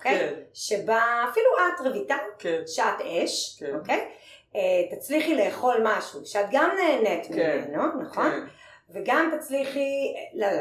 אוקיי? 0.00 0.18
כן, 0.18 0.34
שבה 0.52 1.00
אפילו 1.30 1.46
את 1.58 1.86
רויטל, 1.86 2.14
כן, 2.38 2.60
שאת 2.66 3.00
אש, 3.00 3.56
כן. 3.60 3.74
אוקיי? 3.74 4.08
אה, 4.56 4.96
תצליחי 4.96 5.34
לאכול 5.34 5.76
משהו 5.82 6.20
שאת 6.24 6.46
גם 6.50 6.70
נהנית 6.76 7.26
כן. 7.34 7.64
ממנו, 7.68 8.02
נכון? 8.02 8.30
כן, 8.30 8.40
וגם 8.92 9.30
תצליחי 9.38 10.14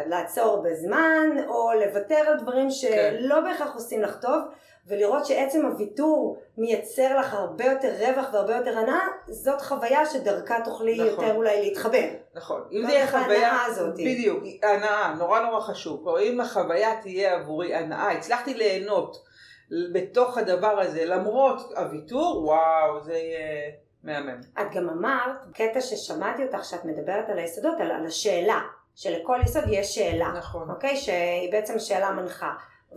לעצור 0.05 0.63
בזמן, 0.63 1.29
או 1.47 1.69
לוותר 1.85 2.15
על 2.15 2.37
דברים 2.39 2.67
כן. 2.67 2.71
שלא 2.71 3.41
בהכרח 3.41 3.75
עושים 3.75 4.01
לך 4.01 4.17
טוב, 4.21 4.41
ולראות 4.87 5.25
שעצם 5.25 5.65
הוויתור 5.65 6.37
מייצר 6.57 7.19
לך 7.19 7.33
הרבה 7.33 7.65
יותר 7.65 7.91
רווח 7.99 8.33
והרבה 8.33 8.55
יותר 8.55 8.77
הנאה, 8.77 9.07
זאת 9.27 9.61
חוויה 9.61 10.05
שדרכה 10.05 10.57
תוכלי 10.63 10.93
נכון. 10.93 11.07
יותר 11.07 11.35
אולי 11.35 11.61
להתחבר. 11.61 12.07
נכון. 12.35 12.61
אם 12.71 12.85
זה 12.85 12.91
יהיה 12.91 13.07
חוויה, 13.07 13.65
הזאת. 13.65 13.93
בדיוק, 13.93 14.43
הנאה, 14.63 15.13
נורא 15.17 15.39
נורא 15.39 15.59
חשוב. 15.61 16.01
כלומר, 16.03 16.21
אם 16.21 16.39
החוויה 16.39 17.01
תהיה 17.01 17.35
עבורי 17.35 17.75
הנאה, 17.75 18.11
הצלחתי 18.11 18.53
ליהנות 18.53 19.28
בתוך 19.93 20.37
הדבר 20.37 20.79
הזה, 20.79 21.05
למרות 21.05 21.71
הוויתור, 21.77 22.43
וואו, 22.45 23.03
זה 23.03 23.13
יהיה 23.17 23.71
מהמם. 24.03 24.41
את 24.61 24.73
גם 24.75 24.89
אמרת, 24.89 25.35
קטע 25.53 25.81
ששמעתי 25.81 26.43
אותך 26.43 26.65
שאת 26.65 26.85
מדברת 26.85 27.29
על 27.29 27.37
היסודות, 27.39 27.79
על, 27.79 27.91
על 27.91 28.05
השאלה, 28.05 28.59
שלכל 28.95 29.39
יסוד 29.43 29.63
יש 29.67 29.95
שאלה, 29.95 30.27
נכון. 30.37 30.69
אוקיי? 30.69 30.97
שהיא 30.97 31.51
בעצם 31.51 31.79
שאלה 31.79 32.11
מנחה. 32.11 32.51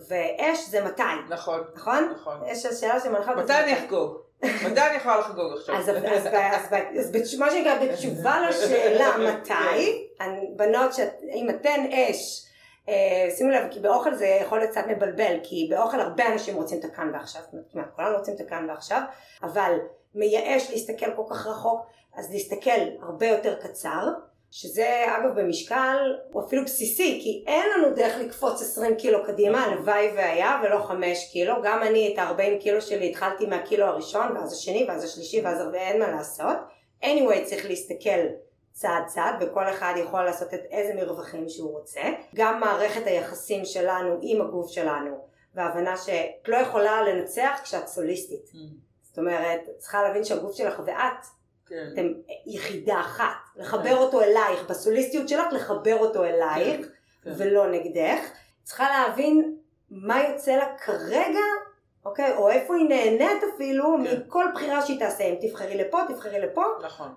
ואש 0.08 0.68
זה 0.68 0.84
מתי, 0.84 1.02
נכון. 1.28 1.60
נכון? 1.74 2.12
נכון. 2.20 2.34
יש 2.46 2.66
שאלה 2.66 3.00
שמנחה... 3.00 3.34
מתי 3.34 3.52
אני 3.52 3.74
אחגוג? 3.78 4.16
מתי 4.42 4.80
אני 4.80 4.96
יכולה 4.96 5.18
לחגוג 5.18 5.52
עכשיו? 5.58 5.74
אז, 5.76 5.90
מה 7.38 7.50
שנקרא, 7.50 7.78
בתשובה 7.86 8.48
לשאלה 8.48 9.06
מתי, 9.28 10.08
בנות, 10.56 10.92
שאת- 10.94 11.20
אם 11.34 11.50
אתן 11.50 11.80
אש, 11.92 12.46
שימו 13.36 13.50
לב, 13.50 13.64
כי 13.70 13.80
באוכל 13.80 14.14
זה 14.14 14.26
יכול 14.26 14.58
להיות 14.58 14.70
קצת 14.70 14.84
מבלבל, 14.88 15.36
כי 15.42 15.68
באוכל 15.70 16.00
הרבה 16.00 16.32
אנשים 16.32 16.56
רוצים 16.56 16.78
את 16.78 16.84
הכאן 16.84 17.10
ועכשיו, 17.12 17.42
כמעט 17.72 17.86
כולנו 17.96 18.18
רוצים 18.18 18.34
את 18.34 18.40
הכאן 18.40 18.70
ועכשיו, 18.70 19.02
אבל 19.42 19.78
מייאש 20.14 20.70
להסתכל 20.70 21.16
כל 21.16 21.22
כך 21.30 21.46
רחוק, 21.46 21.86
אז 22.16 22.32
להסתכל 22.32 22.80
הרבה 23.02 23.26
יותר 23.26 23.54
קצר, 23.54 24.08
שזה 24.50 25.04
אגב 25.06 25.40
במשקל 25.40 25.96
הוא 26.32 26.42
אפילו 26.46 26.64
בסיסי, 26.64 27.20
כי 27.22 27.44
אין 27.46 27.64
לנו 27.76 27.94
דרך 27.94 28.16
לקפוץ 28.18 28.62
20 28.62 28.94
קילו 28.96 29.24
קדימה, 29.24 29.60
נכון. 29.60 29.72
הלוואי 29.72 30.10
והיה, 30.16 30.60
ולא 30.64 30.78
5 30.78 31.32
קילו, 31.32 31.54
גם 31.64 31.82
אני 31.82 32.14
את 32.14 32.18
ה-40 32.18 32.62
קילו 32.62 32.80
שלי 32.82 33.10
התחלתי 33.10 33.46
מהקילו 33.46 33.86
הראשון, 33.86 34.36
ואז 34.36 34.52
השני, 34.52 34.86
ואז 34.88 35.04
השלישי, 35.04 35.40
ואז 35.44 35.60
הרבה, 35.60 35.78
אין 35.78 35.98
מה 35.98 36.10
לעשות. 36.10 36.56
anyway, 37.02 37.44
צריך 37.44 37.66
להסתכל 37.66 38.20
צעד 38.72 39.06
צעד, 39.06 39.34
וכל 39.40 39.68
אחד 39.68 39.94
יכול 39.96 40.24
לעשות 40.24 40.54
את 40.54 40.60
איזה 40.70 40.94
מרווחים 40.94 41.48
שהוא 41.48 41.78
רוצה. 41.78 42.00
גם 42.34 42.60
מערכת 42.60 43.06
היחסים 43.06 43.64
שלנו 43.64 44.18
עם 44.22 44.40
הגוף 44.40 44.70
שלנו, 44.70 45.26
וההבנה 45.54 45.96
שאת 45.96 46.48
לא 46.48 46.56
יכולה 46.56 47.02
לנצח 47.02 47.60
כשאת 47.62 47.88
סוליסטית. 47.88 48.50
זאת 49.02 49.18
אומרת, 49.18 49.60
צריכה 49.78 50.02
להבין 50.02 50.24
שהגוף 50.24 50.54
שלך 50.54 50.82
ואת 50.86 51.26
כן. 51.66 51.90
אתם 51.92 52.06
יחידה 52.46 53.00
אחת, 53.00 53.36
לחבר 53.56 53.96
אותו 53.96 54.20
אלייך, 54.20 54.70
בסוליסטיות 54.70 55.28
שלך 55.28 55.52
לחבר 55.52 55.96
אותו 55.98 56.24
אלייך 56.24 56.86
כן. 57.24 57.32
ולא 57.36 57.70
נגדך. 57.70 58.20
צריכה 58.62 58.88
להבין 58.90 59.56
מה 59.90 60.22
יוצא 60.28 60.56
לה 60.56 60.78
כרגע, 60.78 61.40
אוקיי, 62.04 62.36
או 62.36 62.50
איפה 62.50 62.74
היא 62.76 62.88
נהנית 62.88 63.42
אפילו 63.54 63.84
כן. 63.84 64.16
מכל 64.26 64.44
בחירה 64.54 64.86
שהיא 64.86 64.98
תעשה, 64.98 65.24
אם 65.24 65.34
תבחרי 65.40 65.76
לפה, 65.76 65.98
תבחרי 66.08 66.40
לפה, 66.40 66.64
נכון. 66.84 67.14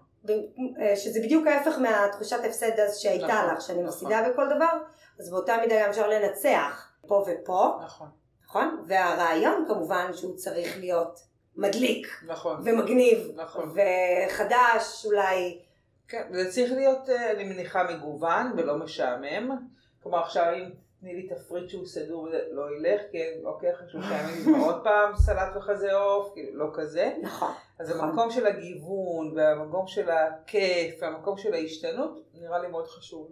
אה, 0.82 0.96
שזה 0.96 1.20
בדיוק 1.20 1.48
ההפך 1.48 1.78
מהתחושת 1.78 2.40
הפסד 2.46 2.80
אז 2.80 2.98
שהייתה 2.98 3.28
נכון, 3.28 3.54
לך, 3.54 3.62
שאני 3.62 3.84
נכון. 3.84 3.90
מפסידה 3.90 4.30
בכל 4.30 4.56
דבר, 4.56 4.78
אז 5.20 5.30
באותה 5.30 5.58
מידה 5.62 5.84
גם 5.84 5.90
אפשר 5.90 6.08
לנצח 6.08 6.92
פה 7.08 7.26
ופה, 7.28 7.80
נכון. 7.86 8.08
נכון? 8.46 8.84
והרעיון 8.88 9.66
כמובן 9.68 10.12
שהוא 10.14 10.36
צריך 10.36 10.78
להיות 10.80 11.20
מדליק 11.56 12.08
נכון. 12.28 12.62
ומגניב 12.66 13.32
נכון. 13.36 13.76
וחדש 13.76 15.06
אולי 15.06 15.60
כן, 16.08 16.24
זה 16.32 16.52
צריך 16.52 16.72
להיות, 16.72 17.10
אה, 17.10 17.32
אני 17.32 17.44
מניחה, 17.44 17.84
מגוון 17.84 18.52
ולא 18.58 18.78
משעמם. 18.78 19.68
כלומר, 20.04 20.20
עכשיו 20.20 20.54
אם 20.54 20.70
תני 21.06 21.16
לי 21.16 21.28
תפריט 21.28 21.70
שהוא 21.70 21.86
סדור, 21.86 22.28
לא 22.52 22.64
ילך, 22.78 23.02
כי 23.12 23.18
אוקיי, 23.44 23.74
אחרי 23.74 23.88
שלושה 23.90 24.18
ימים 24.22 24.56
עוד 24.62 24.84
פעם 24.84 25.16
סלט 25.16 25.56
וחזה 25.56 25.94
עוף, 25.94 26.34
כאילו, 26.34 26.60
לא 26.60 26.72
כזה. 26.74 27.14
נכון. 27.22 27.52
אז 27.80 27.90
נכון. 27.90 28.10
המקום 28.10 28.32
של 28.32 28.48
הגיוון, 28.48 29.32
והמקום 29.36 29.88
של 29.88 30.10
הכיף, 30.10 30.96
והמקום 31.02 31.38
של 31.38 31.54
ההשתנות, 31.54 32.20
נראה 32.34 32.60
לי 32.60 32.68
מאוד 32.68 32.88
חשוב. 32.88 33.32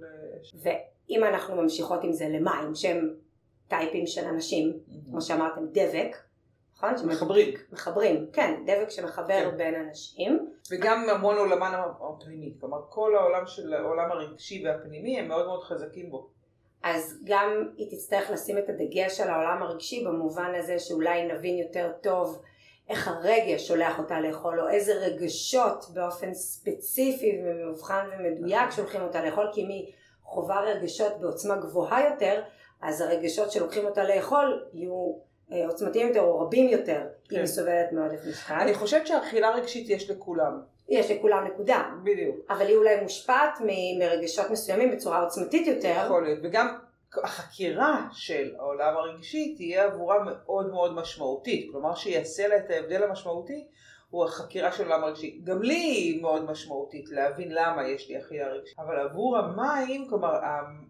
ואם 0.62 1.24
אנחנו 1.24 1.56
ממשיכות 1.56 2.04
עם 2.04 2.12
זה 2.12 2.26
למים 2.26 2.76
שהם 2.76 3.16
טייפים 3.68 4.08
של 4.08 4.26
אנשים, 4.26 4.80
כמו 5.10 5.22
שאמרתם 5.22 5.66
דבק, 5.72 6.18
נכון? 6.76 6.94
מחברים. 7.06 7.54
מחברים, 7.72 8.28
כן, 8.34 8.64
דבק 8.66 8.90
שמחבר 8.90 9.52
כן. 9.52 9.58
בין 9.58 9.76
אנשים. 9.76 10.54
וגם 10.72 11.10
המון 11.10 11.38
עולמן 11.38 11.72
הפנימי. 12.02 12.54
כלומר, 12.60 12.78
כל 12.90 13.16
העולם 13.16 13.48
של 13.48 13.74
העולם 13.74 14.12
הרגשי 14.12 14.64
והפנימי, 14.66 15.20
הם 15.20 15.28
מאוד 15.28 15.46
מאוד 15.46 15.64
חזקים 15.64 16.10
בו. 16.12 16.33
אז 16.84 17.20
גם 17.24 17.70
היא 17.78 17.92
תצטרך 17.92 18.30
לשים 18.30 18.58
את 18.58 18.70
הדגש 18.70 19.20
על 19.20 19.30
העולם 19.30 19.64
הרגשי 19.64 20.06
במובן 20.06 20.52
הזה 20.60 20.80
שאולי 20.80 21.28
נבין 21.34 21.58
יותר 21.58 21.92
טוב 22.02 22.42
איך 22.90 23.08
הרגש 23.08 23.68
שולח 23.68 24.00
אותה 24.00 24.20
לאכול, 24.20 24.62
או 24.62 24.70
איזה 24.70 24.94
רגשות 24.94 25.86
באופן 25.94 26.34
ספציפי 26.34 27.42
ומאובחן 27.44 28.06
ומדויק 28.12 28.62
נכון. 28.62 28.72
שולחים 28.72 29.02
אותה 29.02 29.26
לאכול, 29.26 29.50
כי 29.54 29.62
אם 29.62 29.70
היא 29.70 29.92
חווה 30.24 30.62
רגשות 30.62 31.20
בעוצמה 31.20 31.56
גבוהה 31.56 32.10
יותר, 32.10 32.42
אז 32.82 33.02
הרגשות 33.02 33.52
שלוקחים 33.52 33.86
אותה 33.86 34.04
לאכול 34.04 34.66
יהיו 34.74 35.14
אה, 35.52 35.68
עוצמתיים 35.68 36.08
יותר 36.08 36.22
או 36.22 36.40
רבים 36.40 36.70
יותר, 36.70 37.08
כן. 37.30 37.36
היא 37.38 37.46
סובלת 37.46 37.92
מעודף 37.92 38.20
משקל. 38.30 38.54
אני 38.54 38.74
חושבת 38.74 39.08
שאכילה 39.08 39.50
רגשית 39.56 39.90
יש 39.90 40.10
לכולם. 40.10 40.62
יש 40.90 41.12
לכולם 41.12 41.46
נקודה, 41.46 41.84
בדיוק. 42.04 42.36
אבל 42.50 42.66
היא 42.68 42.76
אולי 42.76 43.02
מושפעת 43.02 43.60
מ- 43.62 44.00
מרגשות 44.00 44.50
מסוימים 44.50 44.92
בצורה 44.92 45.20
עוצמתית 45.22 45.68
יותר. 45.68 46.04
יכול 46.06 46.24
להיות. 46.24 46.40
וגם 46.44 46.78
החקירה 47.24 48.06
של 48.12 48.56
העולם 48.60 48.98
הרגשי 48.98 49.54
תהיה 49.58 49.84
עבורה 49.86 50.16
מאוד 50.24 50.72
מאוד 50.72 50.94
משמעותית. 50.94 51.70
כלומר, 51.72 51.96
שיעשה 51.96 52.48
לה 52.48 52.58
את 52.58 52.70
ההבדל 52.70 53.04
המשמעותי 53.04 53.68
הוא 54.14 54.26
החקירה 54.26 54.72
של 54.72 54.92
העולם 54.92 55.04
הרגשי. 55.04 55.40
גם 55.44 55.62
לי 55.62 55.74
היא 55.74 56.22
מאוד 56.22 56.52
משמעותית 56.52 57.10
להבין 57.10 57.52
למה 57.52 57.88
יש 57.88 58.10
לי 58.10 58.20
אכילה 58.20 58.48
רגשית. 58.48 58.80
אבל 58.80 59.00
עבור 59.00 59.38
המים, 59.38 60.08
כלומר, 60.10 60.40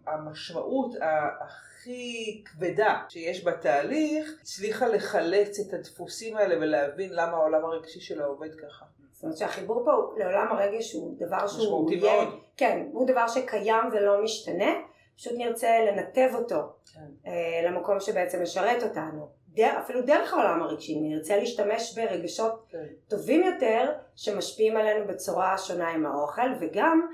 המשמעות 0.06 0.94
הכי 1.40 2.42
כבדה 2.44 3.02
שיש 3.08 3.44
בתהליך, 3.44 4.38
הצליחה 4.40 4.88
לחלץ 4.88 5.58
את 5.58 5.74
הדפוסים 5.74 6.36
האלה 6.36 6.56
ולהבין 6.56 7.12
למה 7.12 7.32
העולם 7.32 7.64
הרגשי 7.64 8.00
שלה 8.00 8.24
עובד 8.24 8.54
ככה. 8.54 8.84
זאת 9.12 9.22
אומרת 9.22 9.38
שהחיבור 9.38 9.84
פה 9.84 10.14
לעולם 10.16 10.46
הרגש 10.50 10.92
הוא 10.92 11.14
דבר 11.18 11.46
שהוא 11.46 11.62
משמעותי 11.64 11.94
יהיה, 11.94 12.24
מאוד. 12.24 12.40
כן, 12.56 12.86
הוא 12.92 13.06
דבר 13.06 13.28
שקיים 13.28 13.84
ולא 13.92 14.22
משתנה, 14.22 14.72
פשוט 15.16 15.32
נרצה 15.36 15.68
לנתב 15.86 16.30
אותו 16.34 16.72
כן. 16.94 17.00
אה, 17.26 17.70
למקום 17.70 18.00
שבעצם 18.00 18.42
משרת 18.42 18.82
אותנו. 18.82 19.43
דר, 19.54 19.78
אפילו 19.78 20.02
דרך 20.02 20.32
העולם 20.32 20.62
הרגשי, 20.62 21.00
נרצה 21.00 21.36
להשתמש 21.36 21.98
ברגשות 21.98 22.66
כן. 22.68 22.86
טובים 23.08 23.42
יותר 23.42 23.92
שמשפיעים 24.16 24.76
עלינו 24.76 25.06
בצורה 25.06 25.58
שונה 25.58 25.88
עם 25.88 26.06
האוכל, 26.06 26.50
וגם 26.60 27.06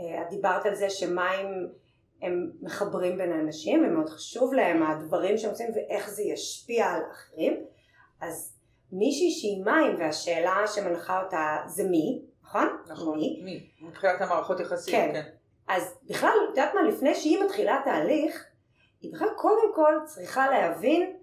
אה, 0.00 0.22
את 0.22 0.30
דיברת 0.30 0.66
על 0.66 0.74
זה 0.74 0.90
שמים 0.90 1.68
הם 2.22 2.50
מחברים 2.62 3.18
בין 3.18 3.32
האנשים 3.32 3.84
ומאוד 3.84 4.08
חשוב 4.08 4.54
להם 4.54 4.82
הדברים 4.82 5.38
שהם 5.38 5.50
עושים 5.50 5.70
ואיך 5.74 6.10
זה 6.10 6.22
ישפיע 6.22 6.86
על 6.86 7.02
אחרים, 7.12 7.64
אז 8.20 8.56
מישהי 8.92 9.30
שהיא 9.30 9.64
מים 9.64 9.96
והשאלה 9.98 10.66
שמנחה 10.66 11.22
אותה 11.22 11.56
זה 11.66 11.84
מי, 11.84 12.22
נכון? 12.42 12.66
נכון. 12.88 13.18
מי? 13.18 13.40
מי? 13.44 13.88
מבחינת 13.88 14.20
המערכות 14.20 14.60
יחסים, 14.60 14.94
כן. 14.94 15.10
כן. 15.12 15.30
אז 15.68 15.98
בכלל, 16.08 16.28
את 16.44 16.48
יודעת 16.48 16.74
מה, 16.74 16.82
לפני 16.82 17.14
שהיא 17.14 17.44
מתחילה 17.44 17.80
תהליך, 17.84 18.44
היא 19.00 19.12
בכלל 19.12 19.28
קודם 19.36 19.74
כל 19.74 19.94
צריכה 20.04 20.50
להבין 20.50 21.16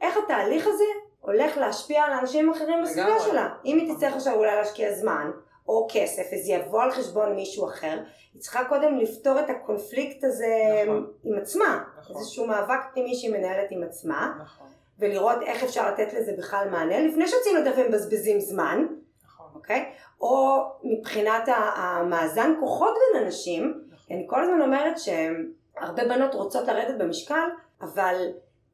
איך 0.00 0.16
התהליך 0.24 0.66
הזה 0.66 0.84
הולך 1.20 1.56
להשפיע 1.56 2.02
על 2.02 2.12
אנשים 2.12 2.50
אחרים 2.50 2.82
בסביבה. 2.82 3.20
שלה. 3.20 3.48
אם 3.64 3.78
היא 3.78 3.94
תצטרך 3.94 4.14
עכשיו 4.14 4.34
אולי 4.34 4.56
להשקיע 4.56 4.92
זמן 4.92 5.30
או 5.68 5.88
כסף 5.92 6.22
וזה 6.32 6.52
יבוא 6.52 6.82
על 6.82 6.90
חשבון 6.90 7.34
מישהו 7.34 7.68
אחר, 7.68 7.98
היא 8.34 8.42
צריכה 8.42 8.64
קודם 8.64 8.98
לפתור 8.98 9.40
את 9.40 9.50
הקונפליקט 9.50 10.24
הזה 10.24 10.46
נכון. 10.86 11.12
עם 11.24 11.38
עצמה. 11.38 11.84
נכון. 11.98 12.16
איזשהו 12.16 12.46
מאבק 12.46 12.78
פנימי 12.92 13.14
שהיא 13.14 13.32
מנהלת 13.32 13.66
עם 13.70 13.82
עצמה, 13.82 14.34
נכון. 14.42 14.66
ולראות 14.98 15.42
איך 15.42 15.64
אפשר 15.64 15.90
לתת 15.92 16.12
לזה 16.12 16.32
בכלל 16.38 16.68
מענה, 16.70 17.00
לפני 17.00 17.28
שיוצאים 17.28 17.56
לדרך 17.56 17.78
ומבזבזים 17.78 18.40
זמן. 18.40 18.86
נכון. 19.24 19.46
אוקיי? 19.54 19.92
או 20.20 20.62
מבחינת 20.84 21.48
המאזן 21.76 22.54
כוחות 22.60 22.94
בין 22.94 23.24
אנשים, 23.24 23.80
נכון. 23.92 24.16
אני 24.16 24.26
כל 24.28 24.42
הזמן 24.42 24.60
אומרת 24.60 24.96
שהרבה 24.98 26.04
בנות 26.04 26.34
רוצות 26.34 26.68
לרדת 26.68 26.98
במשקל, 26.98 27.48
אבל 27.80 28.26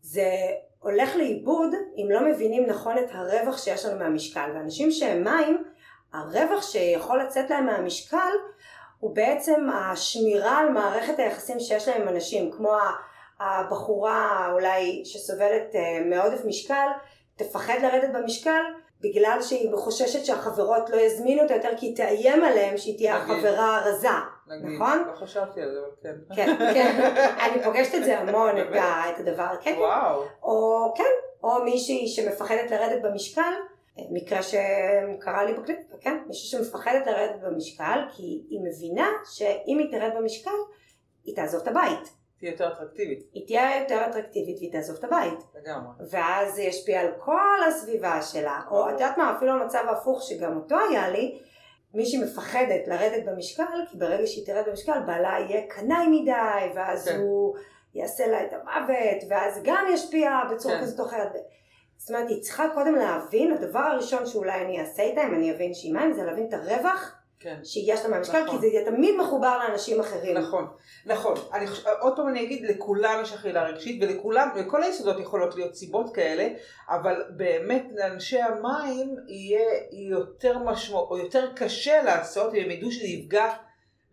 זה 0.02 0.30
הולך 0.78 1.16
לאיבוד 1.16 1.74
אם 1.96 2.06
לא 2.10 2.20
מבינים 2.20 2.66
נכון 2.66 2.98
את 2.98 3.08
הרווח 3.12 3.58
שיש 3.58 3.84
לנו 3.84 3.98
מהמשקל. 3.98 4.50
ואנשים 4.54 4.90
שהם 4.90 5.24
מים, 5.24 5.64
הרווח 6.12 6.62
שיכול 6.62 7.22
לצאת 7.22 7.50
להם 7.50 7.66
מהמשקל 7.66 8.32
הוא 8.98 9.14
בעצם 9.14 9.70
השמירה 9.74 10.58
על 10.58 10.68
מערכת 10.68 11.18
היחסים 11.18 11.60
שיש 11.60 11.88
להם 11.88 12.02
עם 12.02 12.08
אנשים, 12.08 12.50
כמו 12.52 12.72
הבחורה 13.40 14.48
אולי 14.52 15.02
שסובלת 15.04 15.74
אה, 15.74 16.04
מעודף 16.04 16.44
משקל, 16.44 16.88
תפחד 17.36 17.74
לרדת 17.82 18.10
במשקל 18.14 18.62
בגלל 19.02 19.38
שהיא 19.42 19.70
חוששת 19.76 20.24
שהחברות 20.24 20.90
לא 20.90 20.96
יזמינו 20.96 21.42
אותה 21.42 21.54
יותר 21.54 21.68
כי 21.76 21.86
היא 21.86 21.96
תאיים 21.96 22.44
עליהם 22.44 22.76
שהיא 22.76 22.96
תהיה 22.96 23.24
נגיד. 23.24 23.36
החברה 23.36 23.78
הרזה. 23.78 24.08
נכון? 24.46 25.04
לא 25.08 25.14
חשבתי 25.14 25.62
על 25.62 25.70
זה, 25.74 25.80
אבל 25.80 25.90
כן. 26.34 26.34
כן, 26.36 26.74
כן, 26.74 27.14
אני 27.40 27.64
פוגשת 27.64 27.94
את 27.94 28.04
זה 28.04 28.18
המון, 28.18 28.58
את, 28.58 28.76
ה, 28.76 29.10
את 29.10 29.18
הדבר, 29.18 29.56
כן, 29.60 29.74
כן. 29.74 29.78
וואו. 29.78 30.22
או 30.42 30.92
כן, 30.96 31.04
או 31.42 31.64
מישהי 31.64 32.08
שמפחדת 32.08 32.70
לרדת 32.70 33.02
במשקל, 33.02 33.52
מקרה 34.10 34.42
שקרה 34.42 35.44
לי 35.44 35.52
בקליניקה, 35.52 35.96
כן, 36.00 36.18
מישהי 36.26 36.58
שמפחדת 36.58 37.06
לרדת 37.06 37.40
במשקל 37.42 38.00
כי 38.16 38.42
היא 38.48 38.60
מבינה 38.62 39.08
שאם 39.30 39.78
היא 39.78 39.90
תרד 39.90 40.10
במשקל, 40.18 40.50
היא 41.24 41.36
תעזוב 41.36 41.62
את 41.62 41.68
הבית. 41.68 42.21
תהיה 42.42 42.52
יותר 42.52 42.72
אטרקטיבית. 42.72 43.22
היא 43.32 43.46
תהיה 43.46 43.80
יותר 43.80 44.06
אטרקטיבית 44.10 44.58
והיא 44.58 44.72
תעזוב 44.72 44.96
את 44.98 45.04
הבית. 45.04 45.38
לגמרי. 45.54 45.92
ואז 46.10 46.54
זה 46.54 46.62
ישפיע 46.62 47.00
על 47.00 47.12
כל 47.18 47.64
הסביבה 47.68 48.22
שלה. 48.22 48.60
או 48.70 48.88
את 48.88 48.92
יודעת 48.92 49.18
מה, 49.18 49.36
אפילו 49.36 49.52
המצב 49.52 49.84
ההפוך 49.88 50.22
שגם 50.22 50.56
אותו 50.56 50.76
היה 50.90 51.08
לי, 51.08 51.38
מישהי 51.94 52.24
מפחדת 52.24 52.88
לרדת 52.88 53.24
במשקל, 53.26 53.84
כי 53.90 53.96
ברגע 53.96 54.26
שהיא 54.26 54.46
תרד 54.46 54.64
במשקל, 54.68 55.00
בעלה 55.06 55.36
יהיה 55.48 55.66
קנאי 55.68 56.06
מדי, 56.08 56.74
ואז 56.74 57.08
כן. 57.08 57.20
הוא 57.20 57.54
יעשה 57.94 58.26
לה 58.26 58.44
את 58.44 58.52
המוות, 58.52 59.22
ואז 59.28 59.60
גם 59.64 59.84
ישפיע 59.92 60.30
בצורה 60.52 60.74
כן. 60.74 60.82
כזאת 60.82 61.00
או 61.00 61.06
אחרת. 61.06 61.32
זאת 61.96 62.10
אומרת, 62.10 62.28
היא 62.28 62.42
צריכה 62.42 62.64
קודם 62.74 62.94
להבין, 62.94 63.52
הדבר 63.52 63.78
הראשון 63.78 64.26
שאולי 64.26 64.60
אני 64.60 64.80
אעשה 64.80 65.02
איתה, 65.02 65.22
אם 65.22 65.34
אני 65.34 65.52
אבין 65.52 65.74
שהיא 65.74 65.94
מים, 65.94 66.12
זה 66.12 66.22
להבין 66.22 66.46
את 66.48 66.54
הרווח 66.54 67.21
כן. 67.42 67.56
לה 68.04 68.08
מהמשקל, 68.08 68.44
נכון. 68.44 68.60
כי 68.60 68.70
זה 68.70 68.90
תמיד 68.90 69.14
מחובר 69.20 69.58
לאנשים 69.58 70.00
אחרים. 70.00 70.38
נכון, 70.38 70.66
נכון. 71.06 71.34
אני 71.52 71.66
חושב, 71.66 71.88
עוד 72.00 72.16
פעם 72.16 72.28
אני 72.28 72.42
אגיד, 72.42 72.62
לכולם 72.62 73.20
יש 73.22 73.32
אכילה 73.32 73.64
רגשית, 73.64 74.02
ולכולם, 74.02 74.48
לכל 74.56 74.82
היסודות 74.82 75.20
יכולות 75.20 75.54
להיות 75.54 75.74
סיבות 75.74 76.14
כאלה, 76.14 76.48
אבל 76.88 77.22
באמת 77.30 77.84
לאנשי 77.94 78.40
המים 78.40 79.16
יהיה 79.28 79.66
יותר 79.92 80.58
משמעות, 80.58 81.10
או 81.10 81.18
יותר 81.18 81.52
קשה 81.56 82.02
לעשות, 82.02 82.54
אם 82.54 82.64
הם 82.64 82.70
ידעו 82.70 82.90
שזה 82.90 83.06
יפגע 83.06 83.52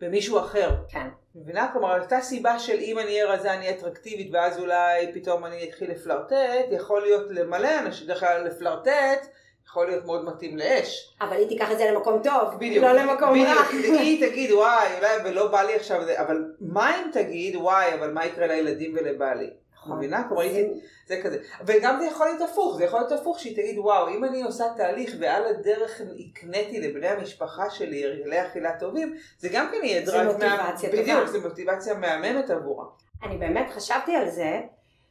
במישהו 0.01 0.39
אחר. 0.39 0.69
כן. 0.89 1.07
מבינה? 1.35 1.69
כלומר, 1.73 2.01
אותה 2.01 2.21
סיבה 2.21 2.59
של 2.59 2.77
אם 2.79 2.99
אני 2.99 3.07
אהיה 3.07 3.25
רזה 3.25 3.53
אני 3.53 3.65
אהיה 3.65 3.77
אטרקטיבית 3.77 4.29
ואז 4.33 4.59
אולי 4.59 5.11
פתאום 5.13 5.45
אני 5.45 5.69
אתחיל 5.69 5.91
לפלרטט, 5.91 6.65
יכול 6.71 7.01
להיות 7.01 7.31
למלא 7.31 7.79
אנשים, 7.79 8.07
דרך 8.07 8.23
אגב 8.23 8.45
לפלרטט 8.45 9.27
יכול 9.69 9.87
להיות 9.87 10.05
מאוד 10.05 10.25
מתאים 10.25 10.57
לאש. 10.57 11.15
אבל 11.21 11.33
היא 11.37 11.47
תיקח 11.47 11.71
את 11.71 11.77
זה 11.77 11.91
למקום 11.91 12.21
טוב, 12.23 12.55
בדיוק. 12.57 12.85
לא 12.85 12.91
למקום 12.91 13.29
רע. 13.41 13.53
בדיוק. 13.77 13.99
היא 13.99 14.29
תגיד 14.29 14.51
וואי, 14.51 14.87
אולי 14.97 15.09
ולא 15.29 15.47
בא 15.47 15.61
לי 15.63 15.75
עכשיו 15.75 16.05
זה, 16.05 16.21
אבל 16.21 16.43
מה 16.61 16.95
אם 16.99 17.09
תגיד 17.13 17.55
וואי, 17.55 17.93
אבל 17.93 18.11
מה 18.11 18.25
יקרה 18.25 18.47
לילדים 18.47 18.95
ולבעלי? 18.95 19.49
נכון. 19.75 19.97
מבינה? 19.97 20.23
כלומר, 20.27 20.49
זה- 20.53 20.67
זה 21.07 21.21
כזה. 21.23 21.37
וגם 21.65 21.99
זה 21.99 22.05
יכול 22.05 22.27
להיות 22.27 22.41
הפוך, 22.49 22.75
זה 22.77 22.83
יכול 22.83 22.99
להיות 22.99 23.11
הפוך 23.11 23.39
שהיא 23.39 23.55
תגיד 23.55 23.77
וואו, 23.77 24.07
אם 24.09 24.23
אני 24.23 24.41
עושה 24.43 24.63
תהליך 24.77 25.15
ועל 25.19 25.45
הדרך 25.45 26.01
הקניתי 26.31 26.79
לבני 26.79 27.07
המשפחה 27.07 27.69
שלי 27.69 28.05
הרגלי 28.05 28.41
אכילה 28.47 28.79
טובים, 28.79 29.15
זה 29.39 29.49
גם 29.51 29.67
כן 29.71 29.79
יהיה 29.83 30.05
זה 30.05 30.11
drive 30.11 30.27
מוטיבציה 30.31 30.89
טובה. 30.89 31.01
בדיוק, 31.03 31.25
זה 31.25 31.39
מוטיבציה 31.39 31.93
מהממת 31.93 32.49
עבורה. 32.49 32.85
אני 33.23 33.37
באמת 33.37 33.69
חשבתי 33.75 34.15
על 34.15 34.29
זה, 34.29 34.59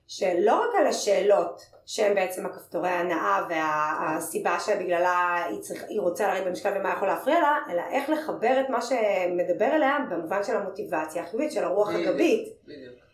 שלא 0.09 0.55
רק 0.55 0.75
על 0.81 0.87
השאלות 0.87 1.63
שהן 1.87 2.15
בעצם 2.15 2.47
הכפתורי 2.47 2.89
ההנאה 2.89 3.47
והסיבה 3.49 4.61
שבגללה 4.61 5.45
היא, 5.49 5.61
צריך, 5.61 5.85
היא 5.89 6.01
רוצה 6.01 6.29
לרדת 6.29 6.47
במשקל 6.47 6.73
ומה 6.77 6.93
יכול 6.97 7.09
להפריע 7.09 7.41
לה, 7.41 7.57
אלא 7.71 7.83
איך 7.91 8.11
לחבר 8.11 8.61
את 8.61 8.71
מה 8.71 8.83
שמדבר 8.83 9.77
אליה 9.77 9.97
במובן 10.11 10.45
של 10.45 10.57
המוטיבציה 10.57 11.23
החיובית, 11.23 11.53
של 11.53 11.65
הרוח. 11.65 11.89
הגבית. 11.89 12.49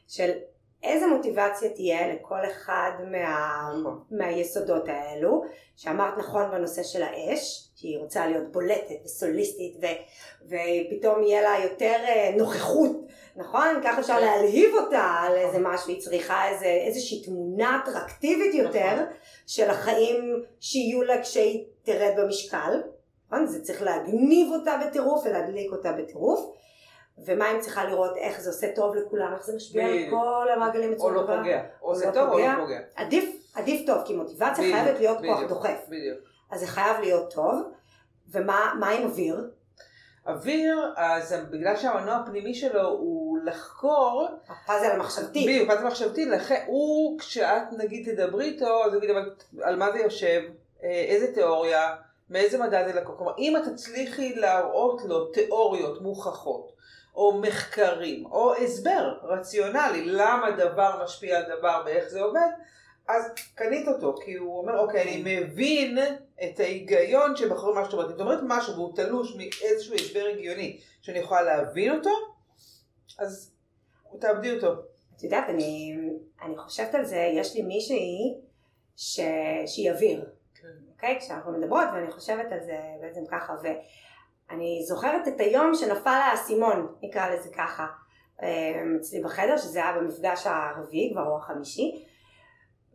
של 0.08 0.30
איזה 0.84 1.06
מוטיבציה 1.06 1.68
תהיה 1.68 2.14
לכל 2.14 2.44
אחד 2.50 2.90
מה, 3.10 3.70
נכון. 3.80 4.00
מהיסודות 4.10 4.88
האלו, 4.88 5.42
שאמרת 5.76 6.18
נכון 6.18 6.50
בנושא 6.50 6.82
של 6.82 7.02
האש, 7.02 7.68
שהיא 7.76 7.98
רוצה 7.98 8.26
להיות 8.26 8.52
בולטת 8.52 9.04
וסוליסטית 9.04 9.76
ו, 9.82 9.86
ופתאום 10.46 11.22
יהיה 11.22 11.42
לה 11.42 11.64
יותר 11.64 11.96
אה, 12.08 12.30
נוכחות, 12.36 12.90
נכון? 13.36 13.66
ככה 13.84 14.00
אפשר 14.00 14.16
כן. 14.16 14.24
להלהיב 14.24 14.74
אותה 14.74 15.02
על 15.02 15.36
איזה 15.36 15.58
משהו, 15.60 15.88
היא 15.88 16.00
צריכה 16.00 16.48
איזה, 16.48 16.66
איזושהי 16.66 17.22
תמונה 17.22 17.80
אטרקטיבית 17.82 18.54
יותר 18.54 18.94
נכון. 18.94 19.14
של 19.46 19.70
החיים 19.70 20.42
שיהיו 20.60 21.02
לה 21.02 21.22
כשהיא 21.22 21.64
תרד 21.82 22.14
במשקל, 22.16 22.82
נכון? 23.26 23.46
זה 23.46 23.64
צריך 23.64 23.82
להגניב 23.82 24.52
אותה 24.52 24.80
בטירוף 24.86 25.24
ולהדליק 25.26 25.72
אותה 25.72 25.92
בטירוף. 25.92 26.50
ומה 27.18 27.52
אם 27.52 27.60
צריכה 27.60 27.84
לראות 27.84 28.16
איך 28.16 28.40
זה 28.40 28.50
עושה 28.50 28.74
טוב 28.74 28.94
לכולם, 28.94 29.32
איך 29.34 29.46
זה 29.46 29.56
משפיע 29.56 29.86
על. 29.86 30.10
כל 30.10 30.46
המעגלים 30.56 30.90
או 30.90 30.94
בצורה 30.94 31.12
לא 31.12 31.20
טובה. 31.20 31.38
פוגע. 31.38 31.62
או 31.82 31.88
או 31.88 31.94
זה 31.94 32.06
לא 32.06 32.10
טוב 32.10 32.28
או. 32.28 32.38
לא 32.38 32.56
פוגע. 32.60 32.78
עדיף, 32.94 33.24
עדיף 33.54 33.86
טוב, 33.86 34.02
כי 34.04 34.14
מוטיבציה 34.14 34.54
חייבת 34.54 34.98
להיות 34.98 35.18
כוח 35.18 35.40
דוחף. 35.48 35.78
בדיוק. 35.88 36.18
אז 36.50 36.60
זה 36.60 36.66
חייב 36.66 37.00
להיות 37.00 37.34
טוב. 37.34 37.62
ומה 38.30 38.72
מה 38.78 38.88
עם 38.88 39.02
אוויר? 39.02 39.50
אוויר, 40.26 40.92
אז 40.96 41.34
בגלל 41.50 41.76
שהמנוע 41.76 42.14
הפנימי 42.14 42.54
שלו 42.54 42.88
הוא 42.88 43.38
לחקור, 43.44 44.28
הפאזל 44.48 44.90
המחשבתי. 44.90 45.42
בדיוק, 45.42 45.68
פאזל 45.68 45.86
מחשבתי, 45.86 46.24
לכן 46.24 46.64
הוא, 46.66 47.18
כשאת 47.18 47.72
נגיד 47.78 48.14
תדברי 48.14 48.44
איתו, 48.44 48.84
אז 48.84 48.94
הוא 48.94 48.98
יגיד, 49.02 49.10
אבל 49.10 49.30
על 49.62 49.76
מה 49.76 49.92
זה 49.92 49.98
יושב, 49.98 50.42
אה, 50.84 51.04
איזה 51.08 51.34
תיאוריה, 51.34 51.96
מאיזה 52.30 52.58
מדע 52.58 52.88
זה 52.88 53.00
לקוח. 53.00 53.16
כלומר, 53.16 53.32
אם 53.38 53.56
את 53.56 53.62
תצליחי 53.68 54.34
להראות 54.34 55.02
לו 55.04 55.24
תיאוריות 55.24 56.02
מוכחות, 56.02 56.72
או 57.14 57.40
מחקרים, 57.40 58.26
או 58.26 58.54
הסבר 58.54 59.18
רציונלי, 59.22 60.04
למה 60.04 60.50
דבר 60.50 61.04
משפיע 61.04 61.38
על 61.38 61.58
דבר 61.58 61.82
ואיך 61.86 62.08
זה 62.08 62.20
עובד, 62.20 62.48
אז 63.08 63.34
קנית 63.54 63.88
אותו, 63.88 64.14
כי 64.24 64.34
הוא 64.34 64.58
אומר, 64.58 64.78
אוקיי, 64.78 65.02
אני 65.02 65.22
מבין 65.42 65.98
את 66.44 66.60
ההיגיון 66.60 67.36
שבחרו 67.36 67.74
מה 67.74 67.84
שאת 67.84 67.92
אומרת. 67.92 68.10
אם 68.10 68.14
את 68.14 68.20
אומרת 68.20 68.40
משהו 68.42 68.74
והוא 68.74 68.96
תלוש 68.96 69.36
מאיזשהו 69.36 69.94
הסבר 69.94 70.24
הגיוני, 70.32 70.80
שאני 71.02 71.18
יכולה 71.18 71.42
להבין 71.42 71.90
אותו, 71.98 72.10
אז 73.18 73.52
תאבדי 74.20 74.54
אותו. 74.54 74.72
את 75.16 75.24
יודעת, 75.24 75.44
אני, 75.48 75.96
אני 76.42 76.58
חושבת 76.58 76.94
על 76.94 77.04
זה, 77.04 77.30
יש 77.34 77.54
לי 77.54 77.62
מישהי 77.62 78.34
ש... 78.96 79.20
שהיא 79.66 79.90
אוויר. 79.90 80.24
אוקיי? 80.94 81.20
כשאנחנו 81.20 81.52
מדברות, 81.52 81.86
ואני 81.94 82.10
חושבת 82.10 82.52
על 82.52 82.60
זה 82.60 82.78
בעצם 83.00 83.20
ככה, 83.30 83.54
ואני 84.50 84.84
זוכרת 84.88 85.28
את 85.28 85.40
היום 85.40 85.74
שנפל 85.74 86.20
האסימון, 86.30 86.94
נקרא 87.02 87.28
לזה 87.28 87.48
ככה, 87.56 87.86
אה, 88.42 88.82
אצלי 89.00 89.22
בחדר, 89.22 89.56
שזה 89.56 89.78
היה 89.78 89.92
במפגש 89.98 90.46
הרביעי 90.46 91.10
כבר 91.12 91.26
או 91.26 91.36
החמישי, 91.36 92.04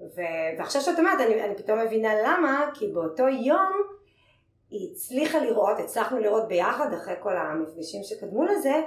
ו... 0.02 0.22
ועכשיו 0.58 0.82
שאת 0.82 1.00
אומרת, 1.00 1.20
אני, 1.20 1.44
אני 1.44 1.56
פתאום 1.58 1.80
מבינה 1.80 2.14
למה, 2.24 2.72
כי 2.74 2.88
באותו 2.88 3.28
יום 3.28 3.74
היא 4.70 4.92
הצליחה 4.92 5.40
לראות, 5.40 5.80
הצלחנו 5.80 6.20
לראות 6.20 6.48
ביחד, 6.48 6.94
אחרי 6.94 7.16
כל 7.20 7.38
המפגשים 7.38 8.04
שקדמו 8.04 8.44
לזה, 8.44 8.82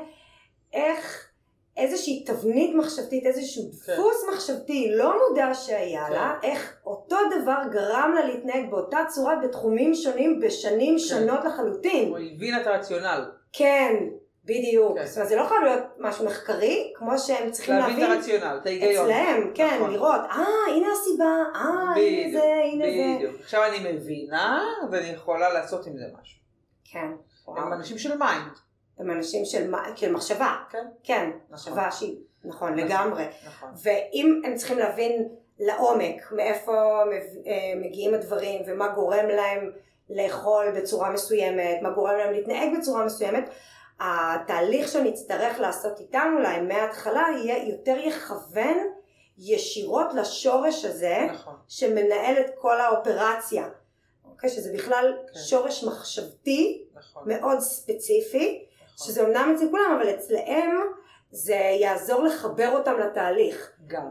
איך 0.73 1.32
איזושהי 1.77 2.25
תבנית 2.25 2.75
מחשבתית, 2.75 3.27
איזשהו 3.27 3.63
כן. 3.87 3.93
דפוס 3.93 4.25
מחשבתי 4.33 4.91
לא 4.95 5.15
מודע 5.29 5.55
שהיה 5.55 6.07
כן. 6.07 6.13
לה, 6.13 6.35
איך 6.43 6.77
אותו 6.87 7.17
דבר 7.41 7.57
גרם 7.73 8.13
לה 8.15 8.27
להתנהג 8.27 8.71
באותה 8.71 8.99
צורה 9.09 9.37
בתחומים 9.37 9.95
שונים 9.95 10.41
בשנים 10.41 10.99
שונות 10.99 11.45
לחלוטין. 11.45 12.09
הוא 12.09 12.19
הבין 12.19 12.61
את 12.61 12.67
הרציונל. 12.67 13.31
כן, 13.53 13.95
בדיוק. 14.45 14.99
כן. 14.99 15.07
זאת 15.07 15.17
אומרת, 15.17 15.29
זה 15.29 15.37
לא 15.37 15.45
חייב 15.45 15.63
להיות 15.63 15.83
משהו 15.99 16.25
מחקרי, 16.27 16.93
כמו 16.95 17.19
שהם 17.19 17.51
צריכים 17.51 17.75
להבין 17.75 18.01
להבין 18.01 18.13
את 18.13 18.17
הרציונל, 18.17 18.59
את 18.61 18.67
ההיגיון. 18.67 19.11
אצלהם, 19.11 19.51
כן, 19.55 19.77
נכון. 19.77 19.93
לראות, 19.93 20.21
אה, 20.31 20.75
הנה 20.77 20.87
הסיבה, 20.93 21.25
אה, 21.55 21.61
הנה 21.97 22.33
זה, 22.33 22.43
הנה 22.73 22.85
זה. 22.85 23.17
בדיוק. 23.17 23.41
עכשיו 23.41 23.65
אני 23.65 23.93
מבינה, 23.93 24.65
ואני 24.91 25.09
יכולה 25.09 25.53
לעשות 25.53 25.87
עם 25.87 25.97
זה 25.97 26.05
משהו. 26.21 26.39
כן, 26.85 27.09
וואו. 27.47 27.63
הם 27.63 27.73
אנשים 27.73 27.99
של 27.99 28.19
mind. 28.19 28.53
הם 28.99 29.11
אנשים 29.11 29.45
של 29.45 29.73
של 29.97 30.13
מחשבה. 30.13 30.57
כן. 30.71 30.87
כן, 31.03 31.31
נכון. 31.31 31.55
מחשבה 31.55 31.91
שהיא, 31.91 32.17
נכון, 32.45 32.73
נכון. 32.73 32.87
לגמרי. 32.89 33.25
נכון. 33.47 33.71
ואם 33.83 34.43
הם 34.45 34.55
צריכים 34.55 34.79
להבין 34.79 35.29
לעומק 35.59 36.33
מאיפה 36.33 37.03
אה, 37.47 37.73
מגיעים 37.77 38.15
הדברים 38.15 38.63
ומה 38.67 38.89
גורם 38.89 39.29
להם 39.29 39.71
לאכול 40.11 40.71
בצורה 40.77 41.11
מסוימת, 41.11 41.83
מה 41.83 41.91
גורם 41.91 42.17
להם 42.17 42.33
להתנהג 42.33 42.79
בצורה 42.79 43.05
מסוימת, 43.05 43.51
התהליך 44.01 44.89
שנצטרך 44.89 45.61
לעשות 45.61 46.01
איתם 46.01 46.35
אולי 46.37 46.61
מההתחלה 46.61 47.27
יהיה 47.37 47.69
יותר 47.69 47.97
יכוון 47.99 48.77
ישירות 49.39 50.15
לשורש 50.15 50.85
הזה 50.85 51.27
נכון. 51.33 51.55
שמנהל 51.69 52.41
את 52.41 52.51
כל 52.59 52.81
האופרציה. 52.81 53.69
אוקיי? 54.25 54.51
שזה 54.51 54.73
בכלל 54.73 55.15
כן. 55.33 55.41
שורש 55.41 55.85
מחשבתי 55.85 56.85
נכון. 56.95 57.23
מאוד 57.27 57.59
ספציפי, 57.59 58.65
נכון. 58.65 58.72
שזה 58.97 59.23
אומנם 59.23 59.53
אצל 59.57 59.71
כולם, 59.71 59.99
אבל 60.01 60.11
אצלהם 60.11 60.77
זה 61.31 61.55
יעזור 61.55 62.23
לחבר 62.23 62.71
אותם 62.71 62.99
לתהליך. 62.99 63.73
גם. 63.87 64.07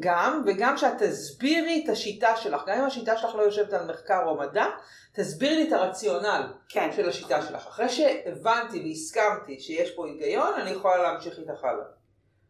גם, 0.00 0.42
וגם 0.46 0.76
שאת 0.76 1.02
תסבירי 1.02 1.82
את 1.84 1.90
השיטה 1.90 2.36
שלך, 2.36 2.62
גם 2.66 2.78
אם 2.78 2.84
השיטה 2.84 3.16
שלך 3.16 3.34
לא 3.34 3.42
יושבת 3.42 3.72
על 3.72 3.90
מחקר 3.90 4.22
או 4.26 4.38
מדע, 4.38 4.66
תסבירי 5.14 5.56
לי 5.56 5.68
את 5.68 5.72
הרציונל 5.72 6.52
כן. 6.68 6.92
של 6.92 7.08
השיטה 7.08 7.42
שלך. 7.42 7.66
אחרי 7.66 7.88
שהבנתי 7.88 8.80
והסכמתי 8.80 9.60
שיש 9.60 9.90
פה 9.90 10.06
היגיון, 10.06 10.52
אני 10.56 10.70
יכולה 10.70 11.02
להמשיך 11.02 11.38
איתך 11.38 11.64
הלאה. 11.64 11.84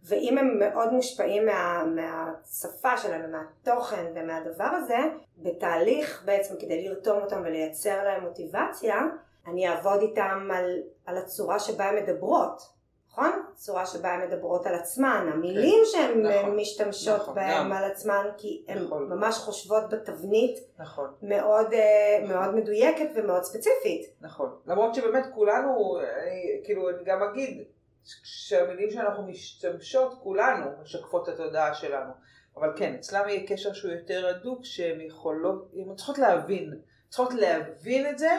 ואם 0.02 0.38
הם 0.38 0.58
מאוד 0.58 0.92
מושפעים 0.92 1.46
מה, 1.46 1.84
מהשפה 1.84 2.96
שלהם 2.96 3.22
ומהתוכן 3.24 4.04
ומהדבר 4.14 4.64
הזה, 4.64 4.96
בתהליך 5.38 6.22
בעצם 6.24 6.54
כדי 6.60 6.88
לרתום 6.88 7.22
אותם 7.22 7.40
ולייצר 7.44 8.04
להם 8.04 8.24
מוטיבציה, 8.24 9.00
אני 9.46 9.68
אעבוד 9.68 10.00
איתם 10.00 10.48
על, 10.54 10.82
על 11.06 11.16
הצורה 11.16 11.58
שבה 11.58 11.84
הן 11.84 12.02
מדברות. 12.02 12.74
נכון? 13.14 13.42
הצורה 13.52 13.86
שבה 13.86 14.12
הן 14.12 14.28
מדברות 14.28 14.66
על 14.66 14.74
עצמן, 14.74 15.30
המילים 15.32 15.82
שהן 15.84 16.26
נכון, 16.26 16.56
משתמשות 16.56 17.20
נכון, 17.20 17.34
גם. 17.40 17.72
על 17.72 17.84
עצמן, 17.84 18.26
כי 18.38 18.64
הן 18.68 18.78
נכון. 18.78 19.08
ממש 19.08 19.34
חושבות 19.34 19.82
בתבנית 19.90 20.58
נכון. 20.78 21.14
מאוד, 21.22 21.72
אה, 21.72 22.24
מאוד 22.28 22.54
מדויקת 22.54 23.06
ומאוד 23.14 23.42
ספציפית. 23.42 24.06
נכון. 24.20 24.56
למרות 24.66 24.94
שבאמת 24.94 25.26
כולנו, 25.34 25.98
אני, 26.00 26.60
כאילו, 26.64 26.90
אני 26.90 27.04
גם 27.04 27.22
אגיד, 27.22 27.64
שהמילים 28.24 28.90
שאנחנו 28.90 29.22
משתמשות, 29.22 30.14
כולנו 30.22 30.66
משקפות 30.82 31.28
את 31.28 31.34
התודעה 31.34 31.74
שלנו. 31.74 32.12
אבל 32.56 32.72
כן, 32.76 32.94
אצלם 32.94 33.28
יהיה 33.28 33.46
קשר 33.46 33.72
שהוא 33.72 33.92
יותר 33.92 34.26
הדוק, 34.26 34.64
שהן 34.64 35.00
יכולות, 35.00 35.72
הן 35.76 35.94
צריכות 35.94 36.18
להבין, 36.18 36.80
צריכות 37.08 37.34
להבין 37.34 38.10
את 38.10 38.18
זה, 38.18 38.30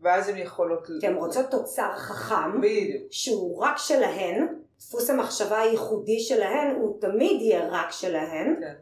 ואז 0.00 0.28
הן 0.28 0.36
יכולות... 0.36 0.86
כי 1.00 1.06
הן 1.06 1.14
רוצות 1.14 1.50
תוצר 1.50 1.92
חכם, 1.96 2.60
בדיוק. 2.60 3.02
שהוא 3.10 3.62
רק 3.62 3.78
שלהן, 3.78 4.46
דפוס 4.78 5.10
המחשבה 5.10 5.60
הייחודי 5.60 6.20
שלהן 6.20 6.74
הוא 6.76 7.00
תמיד 7.00 7.40
יהיה 7.42 7.68
רק 7.70 7.90
שלהן, 7.90 8.56
כן. 8.60 8.74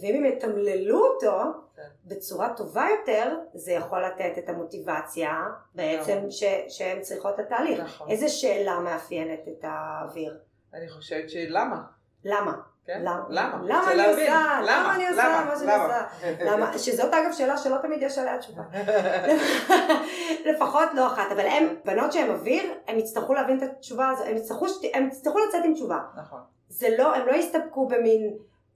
ואם 0.00 0.14
הם 0.14 0.24
יתמללו 0.24 1.06
אותו 1.06 1.40
כן. 1.76 1.82
בצורה 2.04 2.54
טובה 2.56 2.86
יותר, 3.00 3.36
זה 3.54 3.72
יכול 3.72 4.04
לתת 4.04 4.38
את 4.38 4.48
המוטיבציה 4.48 5.44
בעצם 5.74 6.16
נכון. 6.16 6.30
ש, 6.30 6.44
שהן 6.68 7.00
צריכות 7.00 7.38
לתהליך. 7.38 7.80
נכון. 7.80 8.10
איזה 8.10 8.28
שאלה 8.28 8.78
מאפיינת 8.78 9.40
את 9.48 9.64
האוויר? 9.64 10.38
אני 10.74 10.88
חושבת 10.88 11.30
שלמה? 11.30 11.82
למה? 12.24 12.52
כן? 12.86 13.00
למה? 13.02 13.24
למה? 13.28 13.60
למה 13.64 13.92
אני. 13.92 14.06
עושה? 14.06 14.60
למה 14.64 14.94
אני 14.94 15.08
עושה 15.08 15.28
למה? 15.28 15.44
מה 15.44 15.56
שאני 15.56 15.72
למה? 15.72 15.84
עושה? 15.84 16.44
למה? 16.44 16.78
שזאת 16.78 17.14
אגב 17.14 17.32
שאלה 17.32 17.56
שלא 17.56 17.76
תמיד 17.82 18.02
יש 18.02 18.18
עליה 18.18 18.38
תשובה. 18.38 18.62
לפחות 20.50 20.88
לא 20.94 21.06
אחת, 21.06 21.32
אבל 21.32 21.46
הם, 21.46 21.74
בנות 21.84 22.12
שהן 22.12 22.30
אוויר, 22.30 22.74
הם 22.86 22.98
יצטרכו 22.98 23.34
להבין 23.34 23.58
את 23.58 23.62
התשובה 23.62 24.08
הזאת, 24.08 24.26
הם 24.26 24.36
יצטרכו, 24.36 24.66
הם 24.94 25.08
יצטרכו 25.08 25.38
לצאת 25.38 25.64
עם 25.64 25.74
תשובה. 25.74 25.98
נכון. 26.16 26.40
זה 26.68 26.88
לא, 26.98 27.14
הם 27.14 27.26
לא 27.26 27.32
יסתפקו 27.32 27.88
במין 27.88 28.34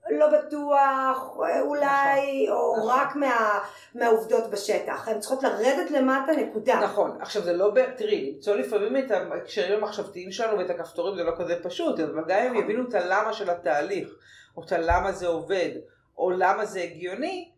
לא 0.09 0.27
בטוח, 0.27 1.37
אולי, 1.61 2.49
או 2.49 2.77
נכון. 2.77 2.89
רק 2.89 3.15
מה, 3.15 3.59
מהעובדות 3.95 4.49
בשטח. 4.51 5.07
הן 5.07 5.19
צריכות 5.19 5.43
לרדת 5.43 5.91
למטה, 5.91 6.31
נקודה. 6.31 6.79
נכון, 6.83 7.17
עכשיו 7.21 7.41
זה 7.41 7.53
לא, 7.53 7.71
תראי, 7.97 8.31
למצוא 8.31 8.55
לפעמים 8.55 8.97
את 8.97 9.11
ההקשרים 9.11 9.83
המחשבתיים 9.83 10.31
שלנו 10.31 10.57
ואת 10.57 10.69
הכפתורים 10.69 11.15
זה 11.15 11.23
לא 11.23 11.31
כזה 11.37 11.55
פשוט, 11.63 11.99
אבל 11.99 12.23
גם 12.27 12.39
אם 12.39 12.51
נכון. 12.51 12.63
יבינו 12.63 12.89
את 12.89 12.93
הלמה 12.93 13.33
של 13.33 13.49
התהליך, 13.49 14.09
או 14.57 14.63
את 14.63 14.71
הלמה 14.71 15.11
זה 15.11 15.27
עובד, 15.27 15.69
או 16.17 16.31
למה 16.31 16.65
זה 16.65 16.81
הגיוני, 16.81 17.51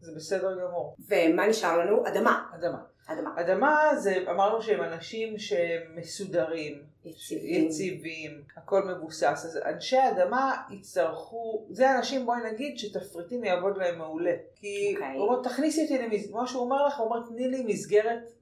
זה 0.00 0.12
בסדר 0.16 0.54
גמור. 0.54 0.96
ומה 1.08 1.46
נשאר 1.46 1.78
לנו? 1.78 2.06
אדמה. 2.06 2.44
אדמה. 2.54 2.78
אדמה. 3.06 3.30
אדמה 3.40 3.90
זה, 3.96 4.24
אמרנו 4.30 4.62
שהם 4.62 4.82
אנשים 4.82 5.38
שהם 5.38 5.82
מסודרים, 5.94 6.82
יציבים. 7.04 7.66
יציבים, 7.66 8.42
הכל 8.56 8.82
מבוסס, 8.84 9.44
אז 9.44 9.60
אנשי 9.64 9.98
אדמה 10.08 10.56
יצטרכו, 10.70 11.64
זה 11.70 11.96
אנשים 11.96 12.26
בואי 12.26 12.38
נגיד 12.52 12.78
שתפריטים 12.78 13.44
יעבוד 13.44 13.78
להם 13.78 13.98
מעולה, 13.98 14.32
כי 14.56 14.92
אוקיי. 14.94 15.16
הוא 15.16 15.28
אומר 15.28 15.42
תכניסי 15.42 15.82
אותי 15.82 15.98
למסגרת, 15.98 16.34
מה 16.34 16.46
שהוא 16.46 16.62
אומר 16.62 16.86
לך, 16.86 16.98
הוא 16.98 17.06
אומר 17.06 17.26
תני 17.28 17.48
לי 17.48 17.62
מסגרת 17.62 18.32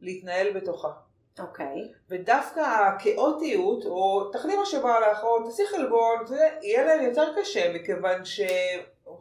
להתנהל 0.00 0.52
בתוכה. 0.52 0.90
אוקיי. 1.38 1.92
ודווקא 2.10 2.60
הכאוטיות, 2.60 3.84
או 3.84 4.30
תחלי 4.32 4.56
מה 4.56 4.66
שבא 4.66 4.98
לך, 4.98 5.24
או 5.24 5.44
תעשי 5.44 5.62
חלבון, 5.66 6.18
יהיה 6.62 6.84
להם 6.84 7.02
יותר 7.02 7.32
קשה, 7.40 7.72
מכיוון 7.74 8.24
ש... 8.24 8.40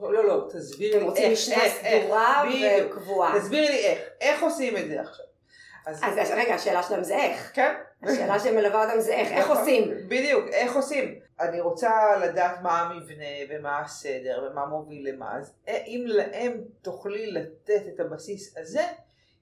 לא, 0.02 0.26
לא, 0.26 0.48
תסבירי 0.50 1.00
לי 1.00 1.04
רוצים 1.04 1.24
איך, 1.24 1.32
משנה 1.32 1.56
איך, 1.56 1.86
איך, 1.86 2.04
סדורה 2.04 2.44
בדיוק. 2.50 2.98
וקבועה. 2.98 3.40
תסבירי 3.40 3.68
לי 3.68 3.86
איך, 3.86 4.00
איך 4.22 4.44
עושים 4.44 4.78
את 4.78 4.88
זה 4.88 5.02
עכשיו. 5.02 5.26
אז, 5.86 6.02
אז 6.04 6.32
רגע, 6.36 6.54
השאלה 6.54 6.84
שלהם 6.84 7.04
זה 7.04 7.16
איך. 7.16 7.52
כן. 7.54 7.74
השאלה 8.04 8.40
שמלווה 8.44 8.86
אותם 8.86 9.00
זה 9.00 9.14
איך. 9.14 9.32
איך 9.32 9.46
נכון. 9.46 9.58
עושים? 9.58 9.92
בדיוק, 10.08 10.48
איך 10.48 10.76
עושים. 10.76 11.20
אני 11.40 11.62
רוצה 11.62 12.18
לדעת 12.18 12.62
מה 12.62 12.82
המבנה 12.82 13.26
ומה 13.50 13.80
הסדר 13.80 14.50
ומה 14.52 14.66
מוביל 14.66 15.10
למה, 15.10 15.38
אז 15.38 15.54
אם 15.68 16.04
להם 16.08 16.62
תוכלי 16.82 17.32
לתת 17.32 17.82
את 17.96 18.00
הבסיס 18.00 18.58
הזה, 18.58 18.84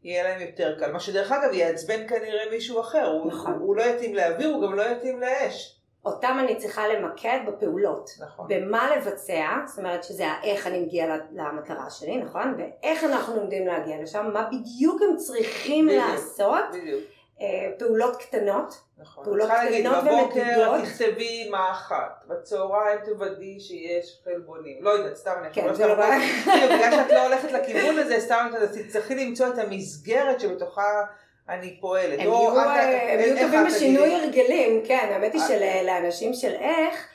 יהיה 0.04 0.24
להם 0.24 0.42
יותר 0.42 0.80
קל. 0.80 0.92
מה 0.92 1.00
שדרך 1.00 1.32
אגב 1.32 1.54
יעצבן 1.54 2.08
כנראה 2.08 2.50
מישהו 2.52 2.82
אחר, 2.82 3.08
הוא, 3.08 3.28
נכון. 3.28 3.54
הוא 3.54 3.76
לא 3.76 3.84
יתאים 3.84 4.16
לאוויר, 4.16 4.50
הוא 4.50 4.64
גם 4.64 4.76
לא 4.76 4.84
יתאים 4.84 5.20
לאש. 5.20 5.81
אותם 6.06 6.38
אני 6.40 6.56
צריכה 6.56 6.88
למקד 6.88 7.40
בפעולות. 7.48 8.10
נכון. 8.20 8.46
במה 8.50 8.96
לבצע, 8.96 9.48
זאת 9.66 9.78
אומרת 9.78 10.04
שזה 10.04 10.28
האיך 10.28 10.68
אני 10.68 10.80
מגיעה 10.80 11.18
למטרה 11.32 11.90
שלי, 11.90 12.18
נכון? 12.18 12.56
ואיך 12.58 13.04
אנחנו 13.04 13.36
עומדים 13.36 13.68
להגיע 13.68 14.02
לשם, 14.02 14.30
מה 14.34 14.48
בדיוק 14.52 15.02
הם 15.02 15.18
צריכים 15.18 15.88
בדיוק. 15.88 16.04
לעשות, 16.10 16.64
בדיוק, 16.74 17.02
אה, 17.42 17.72
פעולות 17.80 18.16
קטנות, 18.22 18.82
נכון. 18.98 19.24
פעולות 19.24 19.48
צריכה 19.48 19.64
להגיד, 19.64 19.88
קטנות 19.88 20.04
בבוקר 20.04 20.42
ומדידות. 20.42 20.84
תכתבי 20.84 21.50
מה 21.50 21.72
אחת, 21.72 22.24
בצהריים 22.28 23.00
תוודאי 23.06 23.60
שיש 23.60 24.22
חלבונים. 24.24 24.84
לא 24.84 24.90
יודעת, 24.90 25.16
סתם 25.16 25.32
אני 25.42 25.54
כן, 25.54 25.74
זה 25.74 25.88
לא 25.88 25.96
בעיה. 25.96 26.20
בגלל 26.46 26.92
שאת 26.92 27.12
לא 27.12 27.26
הולכת 27.28 27.52
לכיוון 27.52 28.00
הזה, 28.00 28.20
סתם 28.20 28.52
תצטרכי 28.74 29.16
למצוא 29.16 29.48
את 29.48 29.58
המסגרת 29.58 30.40
שבתוכה 30.40 31.04
אני 31.52 31.78
פועלת. 31.82 32.20
הם 32.20 32.28
או 32.28 32.34
יהיו, 32.34 32.58
אה, 32.58 33.42
טובים? 33.42 33.66
בשינוי 33.68 34.16
הרגלים, 34.16 34.86
כן, 34.86 35.10
האמת 35.12 35.34
היא 35.34 35.42
אה. 35.42 35.48
שלאנשים 35.48 36.34
של 36.34 36.52
איך, 36.52 37.08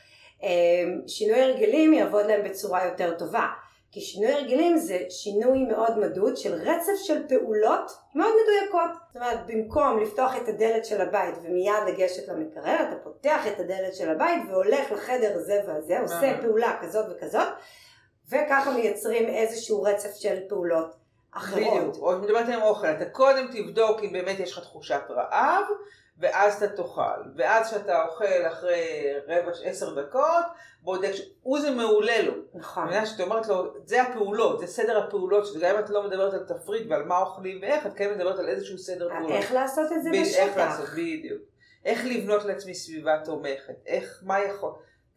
אה, 0.42 0.49
שינוי 1.07 1.40
הרגלים 1.40 1.92
יעבוד 1.92 2.27
להם 2.27 2.44
בצורה 2.44 2.85
יותר 2.85 3.18
טובה. 3.18 3.46
כי 3.90 4.01
שינוי 4.01 4.33
הרגלים 4.33 4.77
זה 4.77 4.99
שינוי 5.11 5.59
מאוד 5.59 5.99
מדוד 5.99 6.37
של 6.37 6.55
רצף 6.55 6.92
של 7.05 7.29
פעולות 7.29 7.90
מאוד 8.14 8.33
מדויקות. 8.42 8.90
זאת 9.07 9.16
אומרת, 9.16 9.46
במקום 9.46 10.01
לפתוח 10.03 10.37
את 10.37 10.49
הדלת 10.49 10.85
של 10.85 11.01
הבית 11.01 11.35
ומיד 11.42 11.75
לגשת 11.88 12.29
למקרר, 12.29 12.77
אתה 12.88 12.96
פותח 13.05 13.46
את 13.46 13.61
הדלת 13.61 13.94
של 13.94 14.11
הבית 14.11 14.42
והולך 14.49 14.92
לחדר 14.92 15.33
הזה 15.35 15.61
והזה, 15.66 16.01
עושה 16.01 16.22
אה. 16.22 16.42
פעולה 16.42 16.79
כזאת 16.83 17.07
וכזאת, 17.11 17.49
וככה 18.29 18.70
מייצרים 18.70 19.29
איזשהו 19.29 19.83
רצף 19.83 20.14
של 20.14 20.38
פעולות 20.49 21.06
אחרות. 21.37 21.61
בדיוק, 21.79 21.96
או 21.96 22.18
מדברת 22.18 22.49
עם 22.49 22.62
אוכל, 22.62 22.87
אתה 22.87 23.05
קודם 23.05 23.46
תבדוק 23.53 24.01
אם 24.03 24.12
באמת 24.12 24.40
יש 24.40 24.53
לך 24.53 24.59
תחושת 24.64 25.01
רעב, 25.11 25.64
ואז 26.18 26.62
אתה 26.62 26.77
תאכל. 26.77 27.20
ואז 27.37 27.66
כשאתה 27.66 28.05
אוכל 28.05 28.25
אחרי 28.46 29.12
רבע, 29.29 29.53
עשר 29.64 30.03
דקות, 30.03 30.44
בודק, 30.83 31.12
ש- 31.14 31.22
הוא 31.42 31.61
זה 31.61 31.70
מעולה 31.70 32.22
לו. 32.22 32.33
נכון. 32.55 32.88
אני 32.88 33.07
שאת 33.07 33.20
אומרת 33.20 33.46
לו, 33.49 33.75
זה 33.85 34.03
הפעולות, 34.03 34.61
זה 34.61 34.66
סדר 34.66 34.99
הפעולות, 35.07 35.46
שגם 35.46 35.75
אם 35.77 35.85
את 35.85 35.90
לא 35.90 36.03
מדברת 36.03 36.35
על 36.35 36.44
תפריט 36.44 36.87
ועל 36.90 37.03
מה 37.05 37.18
אוכלים 37.18 37.59
ואיך, 37.62 37.87
את 37.87 37.92
כן 37.96 38.11
מדברת 38.14 38.38
על 38.38 38.49
איזשהו 38.49 38.79
סדר 38.79 39.09
פעולות. 39.09 39.31
איך 39.31 39.53
לעשות 39.53 39.92
את 39.96 40.03
זה 40.03 40.11
ב- 40.11 40.14
איך 40.14 40.57
לעשות, 40.57 40.81
בשטח. 40.85 40.92
בדיוק. 40.94 41.42
איך 41.85 42.05
לבנות 42.05 42.44
לעצמי 42.44 42.75
סביבה 42.75 43.18
תומכת, 43.25 43.75
איך, 43.87 44.20
מה 44.27 44.40
יכול. 44.44 44.70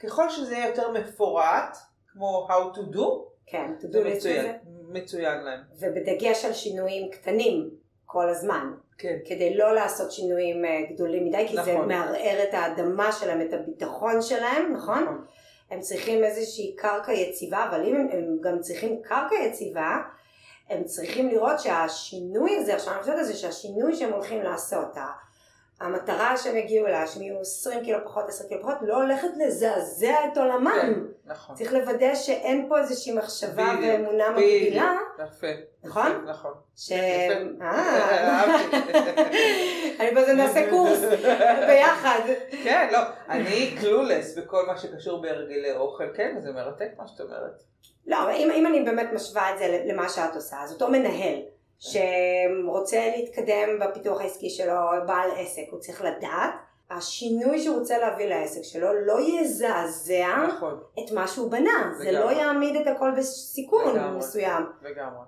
ככל 0.03 0.29
שזה 0.29 0.53
יהיה 0.55 0.67
יותר 0.69 0.91
מפורט, 0.91 1.77
כמו 2.13 2.47
how 2.49 2.75
to 2.77 2.95
do, 2.95 3.01
כן, 3.49 3.71
זה 3.79 3.88
תדעו 3.88 4.03
לזה. 4.03 4.15
מצוין, 4.15 4.55
מצוין 4.89 5.43
להם. 5.43 5.59
ובדגש 5.79 6.45
על 6.45 6.53
שינויים 6.53 7.12
קטנים 7.12 7.69
כל 8.05 8.29
הזמן, 8.29 8.73
כן. 8.97 9.17
כדי 9.25 9.57
לא 9.57 9.75
לעשות 9.75 10.12
שינויים 10.12 10.65
אה, 10.65 10.81
גדולים 10.93 11.25
מדי, 11.25 11.47
כי 11.47 11.55
זה 11.55 11.73
נכון. 11.73 11.88
מערער 11.88 12.43
את 12.43 12.53
האדמה 12.53 13.12
שלהם, 13.12 13.41
את 13.41 13.53
הביטחון 13.53 14.21
שלהם, 14.21 14.73
נכון? 14.73 15.25
הם 15.71 15.79
צריכים 15.79 16.23
איזושהי 16.23 16.75
קרקע 16.75 17.12
יציבה, 17.12 17.65
אבל 17.69 17.85
אם 17.85 17.95
הם, 17.95 18.07
הם 18.12 18.38
גם 18.41 18.59
צריכים 18.59 19.01
קרקע 19.01 19.35
יציבה, 19.35 19.97
הם 20.69 20.83
צריכים 20.83 21.29
לראות 21.29 21.59
שהשינוי 21.59 22.57
הזה, 22.57 22.75
עכשיו 22.75 22.93
אני 22.93 23.01
חושבת 23.01 23.17
על 23.17 23.23
זה 23.23 23.33
שהשינוי 23.33 23.95
שהם 23.95 24.13
הולכים 24.13 24.41
לעשות, 24.41 24.97
המטרה 25.79 26.38
שהם 26.38 26.55
הגיעו 26.55 26.88
לה, 26.88 27.07
שהם 27.07 27.23
יהיו 27.23 27.41
20 27.41 27.83
קילו 27.83 27.99
פחות, 28.05 28.29
10 28.29 28.47
קילו 28.47 28.62
פחות, 28.62 28.77
לא 28.81 28.95
הולכת 28.95 29.29
לזעזע 29.38 30.15
את 30.31 30.38
עולמם. 30.38 30.71
כן, 30.81 30.93
נכון. 31.29 31.55
צריך 31.55 31.73
לוודא 31.73 32.15
שאין 32.15 32.65
פה 32.69 32.79
איזושהי 32.79 33.13
מחשבה 33.13 33.75
בדיוק, 33.77 33.93
ואמונה. 33.93 34.29
מגבילה, 34.29 34.95
יפה. 35.27 35.47
נכון? 35.83 36.25
נכון. 36.27 36.53
ש... 36.75 36.91
אה. 37.61 38.45
אני 39.99 40.11
בזה 40.15 40.33
נעשה 40.33 40.69
קורס 40.69 40.99
ביחד. 41.67 42.19
כן, 42.63 42.89
לא, 42.91 42.99
אני 43.29 43.75
קלולס 43.79 44.37
בכל 44.37 44.65
מה 44.67 44.77
שקשור 44.77 45.21
בהרגלי 45.21 45.71
אוכל, 45.71 46.13
כן, 46.15 46.35
זה 46.39 46.51
מרתק 46.51 46.89
מה 46.97 47.07
שאת 47.07 47.21
אומרת. 47.21 47.63
לא, 48.07 48.31
אם, 48.31 48.51
אם 48.51 48.67
אני 48.67 48.83
באמת 48.83 49.09
משווה 49.13 49.53
את 49.53 49.57
זה 49.59 49.83
למה 49.85 50.09
שאת 50.09 50.35
עושה, 50.35 50.57
אז 50.63 50.73
אותו 50.73 50.87
מנהל 50.89 51.39
שרוצה 51.79 53.11
להתקדם 53.15 53.79
בפיתוח 53.79 54.21
העסקי 54.21 54.49
שלו, 54.49 54.75
בעל 55.07 55.29
עסק, 55.37 55.63
הוא 55.71 55.79
צריך 55.79 56.01
לדעת, 56.01 56.53
השינוי 56.91 57.62
שהוא 57.62 57.80
רוצה 57.80 57.97
להביא 57.97 58.25
לעסק 58.25 58.63
שלו 58.63 59.06
לא 59.06 59.19
יזעזע 59.21 60.47
נכון, 60.47 60.80
את 60.99 61.12
מה 61.12 61.28
שהוא 61.28 61.52
בנה, 61.52 61.93
זה 61.97 62.12
לגמרי. 62.12 62.36
לא 62.36 62.41
יעמיד 62.41 62.75
את 62.75 62.88
הכל 62.88 63.12
בסיכון 63.17 63.95
לגמרי. 63.95 64.17
מסוים. 64.17 64.63
לגמרי. 64.82 65.23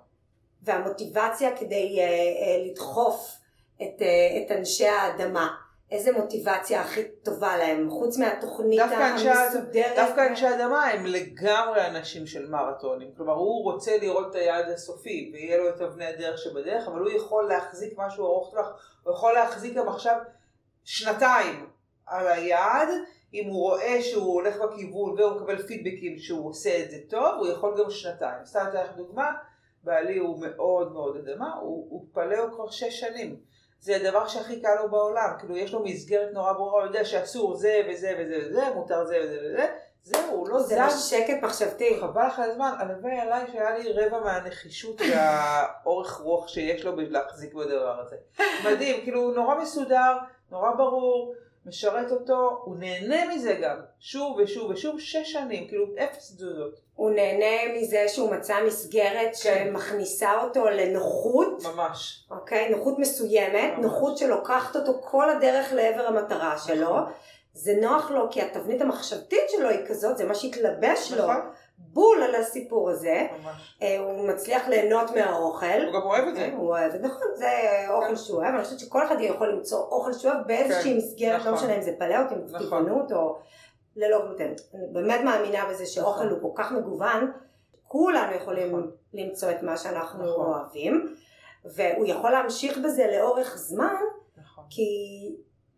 והמוטיבציה 0.62 1.56
כדי 1.56 1.98
אה, 2.00 2.04
אה, 2.04 2.64
לדחוף 2.66 3.30
את, 3.76 4.02
אה, 4.02 4.42
את 4.46 4.50
אנשי 4.58 4.86
האדמה. 4.86 5.56
איזה 5.90 6.12
מוטיבציה 6.12 6.80
הכי 6.80 7.00
טובה 7.22 7.56
להם, 7.56 7.90
חוץ 7.90 8.18
מהתוכנית 8.18 8.80
דווקא 8.80 8.94
המסודרת. 8.94 9.96
דווקא 9.96 10.26
אנשי 10.28 10.48
אדמה 10.48 10.84
הם 10.86 11.06
לגמרי 11.06 11.86
אנשים 11.86 12.26
של 12.26 12.50
מרתונים. 12.50 13.10
כלומר, 13.16 13.32
הוא 13.32 13.64
רוצה 13.64 13.96
לראות 14.00 14.30
את 14.30 14.34
היעד 14.34 14.68
הסופי, 14.68 15.30
ויהיה 15.32 15.58
לו 15.58 15.68
את 15.68 15.80
אבני 15.80 16.06
הדרך 16.06 16.38
שבדרך, 16.38 16.88
אבל 16.88 17.00
הוא 17.00 17.10
יכול 17.10 17.48
להחזיק 17.48 17.94
משהו 17.96 18.26
ארוך 18.26 18.50
טווח. 18.50 18.66
הוא 19.02 19.14
יכול 19.14 19.32
להחזיק 19.32 19.74
גם 19.74 19.88
עכשיו 19.88 20.16
שנתיים 20.84 21.66
על 22.06 22.26
היעד, 22.26 22.88
אם 23.34 23.48
הוא 23.48 23.62
רואה 23.62 24.02
שהוא 24.02 24.34
הולך 24.34 24.56
בכיוון 24.56 25.20
והוא 25.20 25.40
מקבל 25.40 25.62
פידבקים 25.62 26.18
שהוא 26.18 26.48
עושה 26.48 26.84
את 26.84 26.90
זה 26.90 26.96
טוב, 27.10 27.34
הוא 27.38 27.48
יכול 27.48 27.78
גם 27.78 27.90
שנתיים. 27.90 28.44
סתם 28.44 28.64
אתן 28.68 28.84
לך 28.84 28.96
דוגמה, 28.96 29.32
בעלי 29.84 30.18
הוא 30.18 30.40
מאוד 30.40 30.92
מאוד 30.92 31.16
אדמה, 31.16 31.54
הוא, 31.54 31.86
הוא 31.90 32.06
פלאו 32.12 32.52
כבר 32.52 32.70
שש 32.70 33.00
שנים. 33.00 33.36
זה 33.80 33.96
הדבר 33.96 34.26
שהכי 34.28 34.60
קל 34.60 34.74
לו 34.82 34.90
בעולם. 34.90 35.28
כאילו, 35.38 35.56
יש 35.56 35.72
לו 35.72 35.84
מסגרת 35.84 36.32
נורא 36.32 36.52
ברורה, 36.52 36.82
הוא 36.82 36.86
יודע 36.86 37.04
שאסור 37.04 37.56
זה 37.56 37.80
וזה 37.88 38.16
וזה 38.18 38.38
וזה, 38.40 38.74
מותר 38.74 39.04
זה 39.04 39.18
וזה 39.24 39.38
וזה. 39.44 39.66
זהו, 40.04 40.30
הוא 40.30 40.48
לא 40.48 40.60
זה 40.60 40.76
זז. 40.88 41.12
בשקט 41.12 41.42
מחשבתי. 41.42 42.00
חבל 42.00 42.26
לך 42.26 42.38
על 42.38 42.50
הזמן, 42.50 42.72
הלוואי 42.78 43.18
עליי 43.18 43.46
שהיה 43.52 43.78
לי 43.78 43.92
רבע 43.92 44.20
מהנחישות 44.20 45.00
והאורך 45.00 46.16
רוח 46.16 46.48
שיש 46.48 46.84
לו 46.84 46.92
להחזיק 46.96 47.54
בדבר 47.54 48.00
הזה. 48.00 48.16
מדהים, 48.64 49.04
כאילו 49.04 49.20
הוא 49.20 49.34
נורא 49.34 49.54
מסודר, 49.62 50.16
נורא 50.52 50.70
ברור, 50.70 51.34
משרת 51.66 52.10
אותו, 52.10 52.62
הוא 52.64 52.76
נהנה 52.78 53.34
מזה 53.34 53.52
גם, 53.62 53.76
שוב 54.00 54.36
ושוב 54.38 54.70
ושוב, 54.70 55.00
שש 55.00 55.32
שנים, 55.32 55.68
כאילו 55.68 55.84
אפס 56.04 56.34
תזוזות, 56.34 56.80
הוא 56.94 57.10
נהנה 57.10 57.74
מזה 57.76 58.04
שהוא 58.08 58.30
מצא 58.30 58.56
מסגרת 58.66 59.36
כן. 59.42 59.64
שמכניסה 59.66 60.42
אותו 60.42 60.64
לנוחות, 60.64 61.62
ממש. 61.64 62.26
אוקיי? 62.30 62.68
נוחות 62.68 62.98
מסוימת, 62.98 63.72
ממש. 63.72 63.84
נוחות 63.84 64.18
שלוקחת 64.18 64.76
אותו 64.76 64.92
כל 65.00 65.30
הדרך 65.30 65.72
לעבר 65.72 66.06
המטרה 66.06 66.58
שלו. 66.58 66.90
נכון. 66.90 67.12
זה 67.54 67.74
נוח 67.80 68.10
לו 68.10 68.30
כי 68.30 68.42
התבנית 68.42 68.80
המחשבתית 68.80 69.44
שלו 69.48 69.68
היא 69.68 69.86
כזאת, 69.88 70.18
זה 70.18 70.24
מה 70.24 70.34
שהתלבש 70.34 71.12
לו 71.12 71.22
נכון, 71.22 71.50
בול 71.92 72.22
על 72.22 72.34
הסיפור 72.34 72.90
הזה. 72.90 73.26
ממש. 73.42 73.78
אה, 73.82 73.98
הוא 73.98 74.28
מצליח 74.28 74.68
ליהנות 74.68 75.10
מהאוכל. 75.10 75.66
הוא 75.66 76.00
גם 76.00 76.02
אוהב 76.02 76.28
את 76.28 76.34
זה. 76.34 76.40
כן, 76.40 76.54
הוא 76.56 76.68
אוהב 76.68 76.94
את 76.94 77.02
זה, 77.02 77.06
נכון, 77.06 77.26
זה 77.34 77.50
אוכל. 77.88 78.16
שהוא 78.16 78.38
אוהב, 78.38 78.54
אני 78.54 78.64
חושבת 78.64 78.78
שכל 78.78 79.06
אחד 79.06 79.16
יכול 79.20 79.48
למצוא 79.48 79.78
אוכל 79.78 80.12
שהוא 80.12 80.32
אוהב 80.32 80.46
באיזושהי 80.46 80.90
כן, 80.92 80.96
מסגרת, 80.96 81.40
נכון. 81.40 81.52
לא 81.52 81.58
משנה 81.58 81.76
אם 81.76 81.82
זה 81.82 81.92
פלאוט, 81.98 82.32
אם 82.32 82.46
זה 82.46 82.56
נכון. 82.56 82.66
טבעונות 82.66 83.12
או 83.12 83.38
ללא 83.96 84.18
גלוטן. 84.26 84.52
אני 84.74 84.86
באמת 84.92 85.20
מאמינה 85.24 85.66
בזה 85.70 85.86
שאוכל 85.86 86.24
נכון. 86.24 86.28
הוא 86.40 86.54
כל 86.54 86.62
כך 86.62 86.72
מגוון, 86.72 87.32
כולנו 87.88 88.34
יכולים 88.34 88.68
נכון. 88.68 88.90
למצוא 89.14 89.50
את 89.50 89.62
מה 89.62 89.76
שאנחנו 89.76 90.24
נכון. 90.24 90.46
אוהבים, 90.46 91.14
והוא 91.64 92.06
יכול 92.06 92.30
להמשיך 92.30 92.78
בזה 92.78 93.06
לאורך 93.12 93.56
זמן, 93.56 94.00
נכון. 94.36 94.64
כי... 94.70 94.82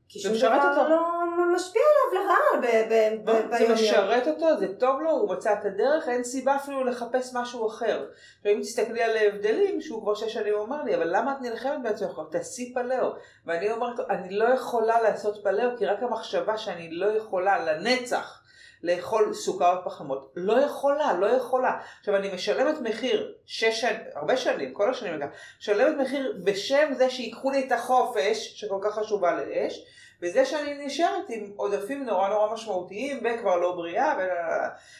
כי 0.08 0.18
שום 0.18 0.32
דבר 0.38 0.68
אותו. 0.70 0.88
לא 0.88 1.54
משפיע 1.54 1.82
עליו 2.12 2.24
לרעה 2.24 2.60
ב- 2.62 2.92
ב- 2.92 3.30
ב- 3.30 3.52
לא, 3.52 3.58
זה. 3.58 3.72
משרת 3.74 4.28
אותו, 4.28 4.58
זה 4.58 4.66
טוב 4.78 5.00
לו, 5.00 5.10
הוא 5.10 5.32
מצא 5.32 5.52
את 5.52 5.64
הדרך, 5.64 6.08
אין 6.08 6.24
סיבה 6.24 6.56
אפילו 6.56 6.84
לחפש 6.84 7.34
משהו 7.34 7.66
אחר. 7.66 8.06
עכשיו 8.38 8.52
אם 8.52 8.60
תסתכלי 8.60 9.02
על 9.02 9.16
ההבדלים, 9.16 9.80
שהוא 9.80 10.02
כבר 10.02 10.14
שש 10.14 10.32
שנים 10.32 10.54
אומר 10.54 10.82
לי, 10.82 10.94
אבל 10.94 11.16
למה 11.16 11.32
את 11.32 11.40
נלחמת 11.40 11.82
בעצמך? 11.82 12.20
תעשי 12.30 12.74
פלאו. 12.74 13.12
ואני 13.46 13.72
אומרת 13.72 14.00
אני 14.10 14.30
לא 14.30 14.44
יכולה 14.44 15.02
לעשות 15.02 15.42
פלאו, 15.42 15.68
כי 15.78 15.86
רק 15.86 16.02
המחשבה 16.02 16.56
שאני 16.56 16.90
לא 16.90 17.06
יכולה 17.06 17.64
לנצח 17.64 18.40
לאכול 18.84 19.34
סוכר 19.34 19.80
ופחמות, 19.80 20.32
לא 20.36 20.60
יכולה, 20.60 21.12
לא 21.12 21.26
יכולה. 21.26 21.80
עכשיו 22.00 22.16
אני 22.16 22.34
משלמת 22.34 22.80
מחיר, 22.80 23.34
שש 23.46 23.80
שנים, 23.80 24.00
הרבה 24.14 24.36
שנים, 24.36 24.74
כל 24.74 24.90
השנים 24.90 25.14
אגב, 25.14 25.28
משלמת 25.58 25.96
מחיר 26.00 26.36
בשם 26.44 26.94
זה 26.94 27.10
שיקחו 27.10 27.50
לי 27.50 27.66
את 27.66 27.72
החופש, 27.72 28.52
שכל 28.60 28.78
כך 28.82 28.94
חשובה 28.94 29.34
לאש, 29.34 29.84
וזה 30.22 30.44
שאני 30.44 30.86
נשארת 30.86 31.24
עם 31.28 31.52
עודפים 31.56 32.04
נורא 32.04 32.28
נורא 32.28 32.52
משמעותיים 32.52 33.22
וכבר 33.24 33.56
לא 33.56 33.72
בריאה, 33.72 34.14
ו... 34.18 34.22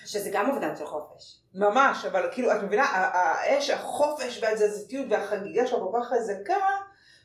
שזה 0.07 0.31
גם 0.33 0.51
אובדן 0.51 0.77
של 0.77 0.87
חופש. 0.87 1.37
ממש, 1.55 2.05
אבל 2.05 2.29
כאילו, 2.33 2.53
את 2.53 2.63
מבינה, 2.63 2.85
האש, 2.85 3.71
החופש 3.71 4.43
והתזזיתיות 4.43 5.07
והחגיגה 5.11 5.67
שלו 5.67 5.93
כל 5.93 5.99
כך 6.03 6.09
חזקה, 6.09 6.57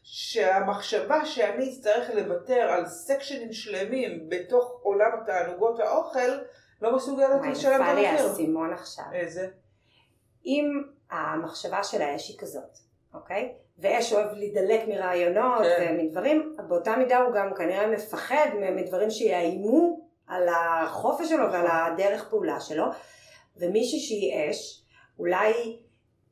שהמחשבה 0.04 1.26
שאני 1.26 1.70
אצטרך 1.70 2.10
לוותר 2.14 2.62
על 2.62 2.86
סקשנים 2.86 3.54
שלמים 3.54 4.30
בתוך 4.30 4.80
עולם 4.84 5.12
התענוגות 5.22 5.80
האוכל, 5.80 6.30
לא 6.82 6.96
מסוגלת 6.96 7.42
לשלם 7.52 7.76
את 7.76 7.82
נפל 7.82 7.94
לי 7.94 8.08
המחיר. 8.08 8.28
האסימון 8.28 8.74
עכשיו. 8.74 9.06
איזה? 9.14 9.48
אם 10.46 10.84
המחשבה 11.12 11.84
של 11.84 12.02
האש 12.02 12.30
היא 12.30 12.38
כזאת, 12.40 12.78
אוקיי? 13.14 13.54
ואש 13.78 14.14
אוהב 14.14 14.34
להידלק 14.34 14.88
מרעיונות 14.88 15.64
כן. 15.64 15.98
ומדברים, 16.00 16.56
באותה 16.68 16.96
מידה 16.96 17.18
הוא 17.18 17.34
גם 17.34 17.54
כנראה 17.58 17.88
מפחד 17.88 18.48
מדברים 18.76 19.10
שיאיימו 19.10 20.10
על 20.28 20.48
החופש 20.50 21.30
שלו 21.30 21.52
ועל 21.52 21.68
הדרך 21.72 22.30
פעולה 22.30 22.60
שלו. 22.60 22.86
ומישהי 23.58 24.00
שהיא 24.00 24.52
אש, 24.52 24.84
אולי 25.20 25.80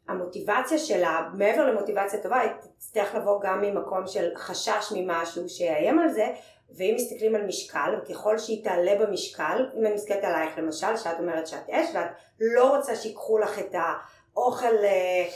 המוטיבציה 0.08 0.78
שלה, 0.78 1.30
מעבר 1.34 1.66
למוטיבציה 1.66 2.24
טובה, 2.24 2.40
היא 2.40 2.52
תצטרך 2.78 3.16
לבוא 3.16 3.42
גם 3.42 3.62
ממקום 3.62 4.08
של 4.08 4.32
חשש 4.36 4.94
ממשהו 4.96 5.50
שיאיים 5.50 6.00
על 6.00 6.10
זה, 6.10 6.28
ואם 6.78 6.94
מסתכלים 6.96 7.36
על 7.36 7.46
משקל, 7.46 7.96
וככל 8.02 8.38
שהיא 8.38 8.64
תעלה 8.64 8.96
במשקל, 9.00 9.66
אם 9.78 9.86
אני 9.86 9.96
מסתכלת 9.96 10.24
עלייך 10.24 10.58
למשל, 10.58 10.98
שאת 10.98 11.20
אומרת 11.20 11.48
שאת 11.48 11.70
אש, 11.70 11.90
ואת 11.94 12.08
לא 12.40 12.76
רוצה 12.76 12.96
שיקחו 12.96 13.38
לך 13.38 13.60
את 13.60 13.76
האוכל 13.76 14.76
אה, 14.84 15.28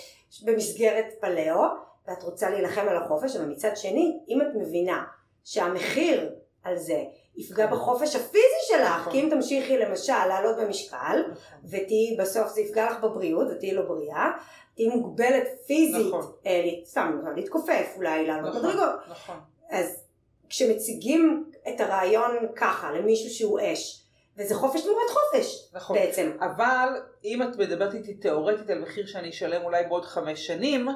במסגרת 0.46 1.06
פלאו, 1.20 1.62
ואת 2.08 2.24
רוצה 2.24 2.50
להילחם 2.50 2.88
על 2.90 2.98
החופש, 2.98 3.36
אבל 3.36 3.46
מצד 3.46 3.78
שני, 3.78 4.20
אם 4.30 4.42
את 4.42 4.56
מבינה 4.56 5.04
שהמחיר 5.44 6.36
על 6.64 6.78
זה 6.78 7.04
יפגע 7.36 7.68
בחופש 7.68 8.16
הפיזי 8.16 8.62
שלך, 8.68 9.00
נכון. 9.00 9.14
כי 9.14 9.22
אם 9.22 9.30
תמשיכי 9.30 9.78
למשל 9.78 10.26
לעלות 10.28 10.58
במשקל, 10.58 11.24
ותהיי 11.64 12.18
בסוף 12.20 12.48
זה 12.48 12.62
יפגע 12.62 12.92
לך 12.92 13.00
בבריאות 13.04 13.48
ותהיי 13.52 13.74
לא 13.74 13.82
בריאה, 13.82 14.32
תהיי 14.76 14.88
מוגבלת 14.88 15.48
פיזית, 15.68 16.08
נכון. 16.08 16.32
אה, 16.46 16.64
סתם 16.86 17.22
להתכופף, 17.36 17.94
אולי 17.96 18.28
לעלות 18.28 18.56
נכון. 18.56 18.70
מדרגות. 18.70 19.00
נכון. 19.10 19.40
אז 19.70 20.04
כשמציגים 20.50 21.52
את 21.70 21.82
הרעיון 21.82 22.38
ככה 22.56 22.92
למישהו 22.92 23.30
שהוא 23.30 23.60
אש, 23.64 24.04
וזה 24.38 24.56
חופש 24.56 24.82
תמורת 24.82 25.10
חופש 25.10 25.70
נכון. 25.74 25.98
בעצם. 25.98 26.32
אבל 26.40 26.90
אם 27.26 27.44
את 27.44 27.58
מדברת 27.58 27.94
איתי 27.94 28.14
תיאורטית 28.14 28.70
על 28.70 28.82
מחיר 28.82 29.06
שאני 29.06 29.30
אשלם 29.30 29.64
אולי 29.64 29.84
בעוד 29.84 30.06
חמש 30.06 30.48
שנים, 30.48 30.88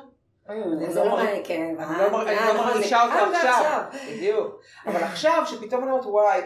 זה 0.90 1.00
לא 1.00 1.06
לא 1.06 1.16
מעניין, 1.16 1.42
כן. 1.44 1.76
אני 1.80 1.98
לא 1.98 2.04
אה, 2.04 2.10
לא 2.10 2.54
נכון, 2.54 2.68
מרגישה 2.68 3.04
אותו 3.04 3.14
כאן 3.14 3.36
עכשיו. 3.36 3.64
ועכשיו. 3.64 4.12
בדיוק. 4.12 4.62
אבל 4.88 5.04
עכשיו, 5.04 5.44
שפתאום 5.46 5.84
אני 5.84 5.92
אומרת, 5.92 6.06
וואי, 6.06 6.42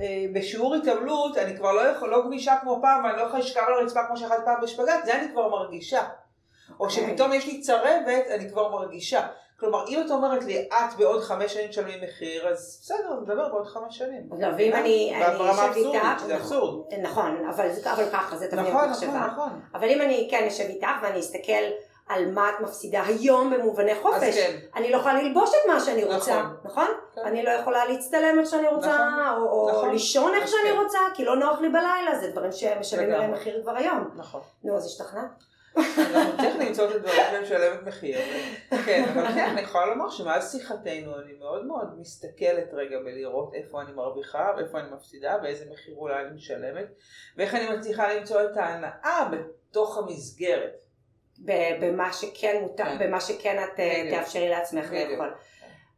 אה, 0.00 0.24
בשיעור 0.32 0.74
התעמלות 0.74 1.36
אני 1.36 1.56
כבר 1.56 1.72
לא 1.72 1.80
יכול, 1.80 2.10
לא 2.10 2.22
גמישה 2.24 2.54
כמו 2.60 2.78
פעם, 2.82 3.04
ואני 3.04 3.16
לא 3.16 3.22
יכולה 3.22 3.38
לשכב 3.38 3.60
על 3.66 3.74
הרצפה 3.74 4.00
כמו 4.06 4.16
שאכלתי 4.16 4.44
פעם 4.44 4.60
בשפגאט, 4.62 5.04
זה 5.04 5.14
אני 5.14 5.32
כבר 5.32 5.48
מרגישה. 5.48 6.02
או 6.80 6.84
אוקיי. 6.84 7.06
שפתאום 7.08 7.32
יש 7.32 7.46
לי 7.46 7.60
צרבת, 7.60 8.26
אני 8.30 8.50
כבר 8.50 8.68
מרגישה. 8.68 9.26
כלומר, 9.60 9.88
אם 9.88 10.02
את 10.06 10.10
אומרת 10.10 10.44
לי, 10.44 10.68
את 10.72 10.96
בעוד 10.98 11.22
חמש 11.22 11.54
שנים 11.54 11.68
תשלמי 11.68 11.92
מחיר, 12.02 12.48
אז 12.48 12.80
בסדר, 12.82 13.20
נדבר 13.22 13.48
בעוד 13.48 13.66
חמש 13.66 13.98
שנים. 13.98 14.28
לא, 14.38 14.48
ואם 14.56 14.72
אני 14.72 15.12
אני 15.14 15.38
ברמה 15.38 15.72
איתך, 15.74 16.22
זה 16.26 16.36
אבסורד. 16.36 16.94
נכון, 17.02 17.46
אבל 17.48 17.68
ככה, 18.12 18.36
זה 18.36 18.50
תבנית 18.50 18.68
נכון, 18.68 18.90
מחשבה. 18.90 19.06
נכון, 19.06 19.26
נכון. 19.26 19.60
אבל 19.74 19.88
אם 19.88 20.00
אני 20.02 20.28
כן 20.30 20.44
אשב 20.46 20.64
איתך 20.64 20.88
ואני 21.02 21.20
אסתכל 21.20 21.64
על 22.10 22.30
מה 22.30 22.50
את 22.50 22.60
מפסידה 22.60 23.02
היום 23.02 23.50
במובני 23.50 23.92
אז 23.92 23.98
חופש, 24.02 24.38
כן. 24.38 24.56
אני 24.76 24.90
לא 24.90 24.96
יכולה 24.96 25.22
ללבוש 25.22 25.50
את 25.50 25.70
מה 25.72 25.80
שאני 25.80 26.04
רוצה, 26.04 26.42
נכון. 26.42 26.56
נכון? 26.64 26.86
כן. 27.14 27.20
אני 27.24 27.42
לא 27.42 27.50
יכולה 27.50 27.84
להצטלם 27.84 28.38
איך 28.40 28.50
שאני 28.50 28.68
רוצה, 28.68 28.86
נכון. 28.86 29.42
או 29.42 29.50
או 29.50 29.70
נכון. 29.70 29.90
לישון 29.90 30.34
איך 30.34 30.44
אז 30.44 30.50
שאני 30.50 30.74
כן. 30.76 30.82
רוצה, 30.82 30.98
כי 31.14 31.24
לא 31.24 31.36
נוח 31.36 31.60
לי 31.60 31.68
בלילה, 31.68 32.18
זה 32.20 32.30
דברים 32.30 32.52
שמשלמים. 32.52 33.14
עליהם 33.14 33.32
מחיר 33.32 33.62
כבר 33.62 33.76
היום. 33.76 34.10
נכון. 34.16 34.40
נו, 34.64 34.76
אז 34.76 34.86
השתכנעת? 34.86 35.30
אנחנו 35.76 36.36
צריך 36.36 36.56
למצוא 36.56 36.84
את 36.90 36.94
הדברים 36.94 37.16
שאני 37.16 37.42
משלמת 37.42 37.82
מחיר. 37.86 38.18
כן, 38.86 39.04
אבל 39.12 39.26
כן, 39.34 39.48
אני 39.50 39.60
יכולה 39.60 39.86
לומר 39.86 40.10
שמאז 40.10 40.52
שיחתנו 40.52 41.20
אני 41.20 41.32
מאוד 41.38 41.66
מאוד 41.66 42.00
מסתכלת 42.00 42.68
רגע 42.72 42.98
בלראות 42.98 43.54
איפה 43.54 43.82
אני 43.82 43.92
מרוויחה 43.92 44.52
ואיפה 44.56 44.80
אני 44.80 44.90
מפסידה 44.90 45.36
ואיזה 45.42 45.64
מחיר 45.72 45.94
אולי 45.96 46.26
אני 46.26 46.34
משלמת 46.34 46.86
ואיך 47.36 47.54
אני 47.54 47.76
מצליחה 47.76 48.14
למצוא 48.14 48.42
את 48.42 48.56
ההנאה 48.56 49.28
בתוך 49.30 49.98
המסגרת. 49.98 50.89
במה 51.80 52.12
שכן 52.12 52.58
מותר, 52.60 52.84
כן. 52.84 52.98
במה 52.98 53.20
שכן 53.20 53.64
את 53.64 53.80
אה, 53.80 54.00
בדיוק. 54.00 54.18
תאפשרי 54.18 54.48
לעצמך 54.48 54.86
בדיוק. 54.86 55.10
לאכול. 55.10 55.34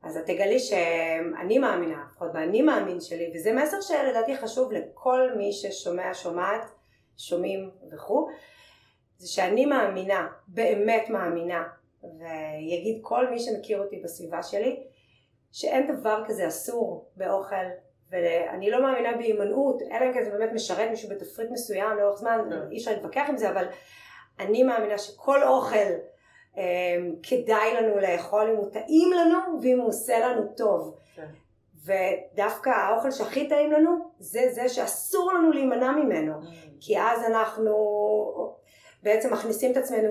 אז 0.03 0.17
את 0.17 0.27
תגלי 0.27 0.59
שאני 0.59 1.59
מאמינה, 1.59 2.05
לפחות 2.11 2.33
באני 2.33 2.63
מאמין 2.63 3.01
שלי, 3.01 3.33
וזה 3.35 3.53
מסר 3.53 3.81
שלדעתי 3.81 4.37
חשוב 4.37 4.73
לכל 4.73 5.31
מי 5.37 5.53
ששומע, 5.53 6.15
שומעת, 6.15 6.71
שומעים 7.17 7.71
וכו', 7.93 8.29
זה 9.19 9.29
שאני 9.29 9.67
מאמינה, 9.67 10.29
באמת 10.49 11.09
מאמינה, 11.09 11.65
ויגיד 12.03 12.99
כל 13.03 13.31
מי 13.31 13.41
שמכיר 13.41 13.83
אותי 13.83 14.01
בסביבה 14.05 14.43
שלי, 14.43 14.83
שאין 15.53 15.97
דבר 15.97 16.23
כזה 16.27 16.49
אסור 16.49 17.07
באוכל, 17.17 17.67
ואני 18.11 18.71
לא 18.71 18.83
מאמינה 18.83 19.17
בהימנעות, 19.17 19.83
אלא 19.83 20.07
אם 20.07 20.13
כן 20.13 20.25
זה 20.25 20.31
באמת 20.31 20.53
משרת 20.53 20.91
מישהו 20.91 21.09
בתפריט 21.09 21.51
מסוים 21.51 21.97
לאורך 21.97 22.19
זמן, 22.19 22.39
כן. 22.51 22.71
אי 22.71 22.79
אפשר 22.79 22.91
להתווכח 22.91 23.25
עם 23.29 23.37
זה, 23.37 23.51
אבל 23.51 23.67
אני 24.41 24.63
מאמינה 24.63 24.99
שכל 24.99 25.43
אוכל 25.43 25.77
אה, 26.59 26.63
כדאי 27.23 27.75
לנו 27.75 28.01
לאכול 28.01 28.51
אם 28.51 28.57
הוא 28.57 28.71
טעים 28.73 29.13
לנו 29.13 29.39
ואם 29.63 29.81
הוא 29.81 29.89
עושה 29.89 30.19
לנו 30.19 30.43
טוב. 30.57 30.97
כן. 31.15 31.27
ודווקא 31.85 32.71
האוכל 32.71 33.11
שהכי 33.11 33.49
טעים 33.49 33.73
לנו 33.73 33.91
זה 34.19 34.41
זה 34.51 34.69
שאסור 34.69 35.33
לנו 35.33 35.53
להימנע 35.53 35.93
ממנו. 35.93 36.33
כי 36.81 36.99
אז 36.99 37.25
אנחנו 37.25 37.73
בעצם 39.03 39.33
מכניסים 39.33 39.73
את 39.73 39.77
עצמנו 39.77 40.09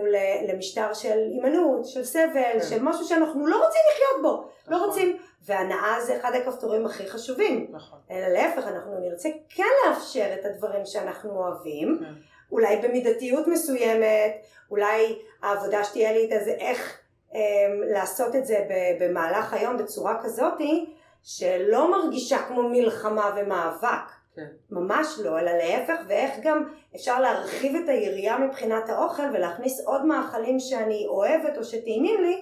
למשטר 0.47 0.93
של 0.93 1.17
הימנעות, 1.17 1.86
של 1.86 2.03
סבל, 2.03 2.53
כן. 2.53 2.61
של 2.69 2.82
משהו 2.82 3.05
שאנחנו 3.05 3.47
לא 3.47 3.55
רוצים 3.55 3.82
לחיות 3.93 4.22
בו. 4.22 4.49
לא 4.67 4.78
נכון. 4.78 4.89
רוצים, 4.89 5.17
והנאה 5.45 6.01
זה 6.05 6.17
אחד 6.17 6.31
הכפתורים 6.35 6.85
הכי 6.85 7.09
חשובים. 7.09 7.67
נכון. 7.71 7.99
אלא 8.11 8.27
להפך, 8.27 8.67
אנחנו 8.67 8.99
נרצה 8.99 9.29
כן 9.49 9.63
לאפשר 9.85 10.33
את 10.39 10.45
הדברים 10.45 10.85
שאנחנו 10.85 11.31
אוהבים, 11.31 11.97
כן. 11.99 12.13
אולי 12.51 12.77
במידתיות 12.77 13.47
מסוימת, 13.47 14.45
אולי 14.71 15.19
העבודה 15.41 15.83
שתהיה 15.83 16.11
לי 16.11 16.19
איתה 16.19 16.43
זה 16.43 16.51
איך 16.51 17.01
אמ, 17.33 17.39
לעשות 17.81 18.35
את 18.35 18.45
זה 18.45 18.67
במהלך 18.99 19.53
היום 19.53 19.77
בצורה 19.77 20.23
כזאתי 20.23 20.93
שלא 21.23 21.91
מרגישה 21.91 22.37
כמו 22.47 22.69
מלחמה 22.69 23.35
ומאבק. 23.37 24.11
כן. 24.35 24.47
ממש 24.71 25.19
לא, 25.23 25.39
אלא 25.39 25.51
להפך, 25.51 26.01
ואיך 26.07 26.31
גם 26.41 26.63
אפשר 26.95 27.21
להרחיב 27.21 27.75
את 27.75 27.89
היריעה 27.89 28.37
מבחינת 28.37 28.89
האוכל 28.89 29.23
ולהכניס 29.33 29.81
עוד 29.85 30.05
מאכלים 30.05 30.59
שאני 30.59 31.05
אוהבת 31.07 31.57
או 31.57 31.63
שטעימים 31.63 32.21
לי, 32.21 32.41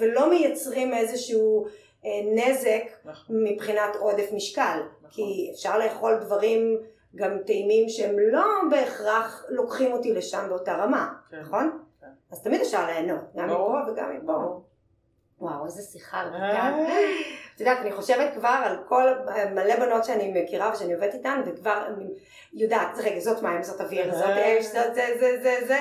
ולא 0.00 0.30
מייצרים 0.30 0.94
איזשהו 0.94 1.66
אה, 1.66 1.70
נזק 2.34 2.82
נכון. 3.04 3.44
מבחינת 3.44 3.96
עודף 3.96 4.28
משקל. 4.32 4.80
נכון. 5.02 5.10
כי 5.10 5.50
אפשר 5.54 5.78
לאכול 5.78 6.18
דברים 6.20 6.78
גם 7.14 7.38
טעימים 7.46 7.88
שהם 7.88 8.18
לא 8.18 8.44
בהכרח 8.70 9.44
לוקחים 9.48 9.92
אותי 9.92 10.12
לשם 10.12 10.46
באותה 10.48 10.74
רמה, 10.74 11.12
כן. 11.30 11.40
נכון? 11.40 11.78
כן. 12.00 12.06
אז 12.32 12.42
תמיד 12.42 12.60
אפשר 12.60 12.86
ליהנות, 12.86 13.20
גם. 13.36 13.46
מפה 13.46 13.78
וגם 13.88 14.16
מפה. 14.16 14.60
וואו, 15.40 15.64
איזה 15.66 15.82
שיחה 15.82 16.20
על 16.20 16.34
אה. 16.34 16.86
את 17.54 17.60
יודעת, 17.60 17.78
אני 17.78 17.92
חושבת 17.92 18.34
כבר 18.34 18.60
על 18.64 18.76
כל 18.88 19.12
מלא 19.54 19.76
בנות 19.76 20.04
שאני 20.04 20.42
מכירה 20.42 20.72
ושאני 20.74 20.94
עובדת 20.94 21.14
איתן, 21.14 21.42
וכבר 21.46 21.86
אני 21.86 22.04
יודעת, 22.52 22.98
רגע, 22.98 23.20
זאת 23.20 23.42
מים, 23.42 23.62
זאת 23.62 23.80
אוויר, 23.80 24.14
זאת 24.14 24.24
אה. 24.24 24.58
אש, 24.60 24.64
זאת 24.64 24.94
זה, 24.94 25.06
זה, 25.20 25.38
זה, 25.42 25.66
זה, 25.66 25.78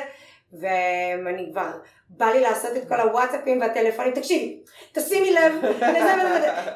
ואני 0.61 1.49
כבר, 1.51 1.71
בא 2.09 2.25
לי 2.25 2.41
לעשות 2.41 2.77
את 2.77 2.87
כל 2.87 2.99
הוואטסאפים 2.99 3.61
והטלפונים, 3.61 4.13
תקשיבי, 4.13 4.63
תשימי 4.91 5.31
לב, 5.31 5.53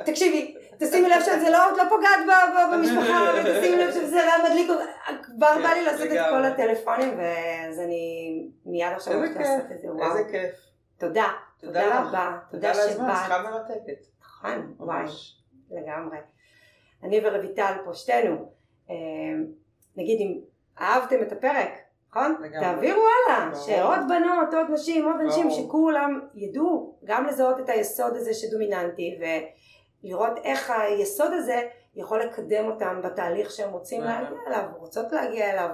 תקשיבי, 0.06 0.56
תשימי 0.80 1.10
לב 1.10 1.22
שזה 1.22 1.50
לא, 1.50 1.72
את 1.72 1.78
לא 1.78 1.84
פוגעת 1.90 2.20
במשפחה, 2.74 3.32
ותשימי 3.36 3.78
לב 3.78 3.92
שזה 3.92 4.22
לא 4.26 4.50
מדליק, 4.50 4.72
כבר 5.22 5.56
בא 5.64 5.70
לי 5.70 5.84
לעשות 5.84 6.08
את 6.08 6.20
כל. 6.30 6.46
הטלפונים, 6.46 7.18
ואז 7.18 7.80
אני 7.80 8.44
מיד 8.66 8.94
עכשיו 8.96 9.14
הולכת 9.14 9.36
לעשות 9.36 9.72
את 9.72 9.82
זה, 9.82 9.88
וואו. 9.92 10.18
איזה 10.18 10.32
כיף. 10.32 10.56
תודה, 10.98 11.28
תודה. 11.60 12.00
רבה, 12.00 12.38
תודה 12.52 12.74
תודה 12.74 12.84
על 12.84 12.90
הזמן, 12.90 13.16
שבאת. 13.26 13.44
מרתקת. 13.44 14.06
נכון, 14.22 14.74
וואי. 14.78 15.06
לגמרי. 15.72 16.18
אני 17.04 17.20
ורויטל 17.24 17.74
פה 17.86 17.94
שתינו, 17.94 18.52
אה, 18.90 18.96
נגיד 19.96 20.20
אם 20.20 20.40
אהבתם 20.82 21.22
את 21.22 21.32
הפרק, 21.32 21.70
נכון? 22.10 22.36
תעבירו 22.60 23.02
הלאה. 23.02 23.56
שעוד 23.56 24.00
בנות, 24.10 24.54
עוד 24.54 24.68
נשים, 24.74 25.06
עוד 25.06 25.22
אנשים. 25.22 25.52
שכולם 25.52 26.20
ידעו 26.36 26.98
גם 27.04 27.26
לזהות 27.26 27.60
את 27.60 27.70
היסוד 27.70 28.16
הזה 28.16 28.34
שדומיננטי 28.34 29.20
ולראות 30.04 30.38
איך 30.44 30.70
היסוד 30.70 31.34
הזה 31.34 31.62
יכול 31.96 32.22
לקדם 32.22 32.66
אותם 32.66 33.02
בתהליך 33.04 33.52
שהם 33.52 33.72
רוצים. 33.72 34.04
להגיע 34.04 34.38
אליו, 34.48 34.64
רוצות 34.78 35.12
להגיע 35.12 35.52
אליו. 35.52 35.70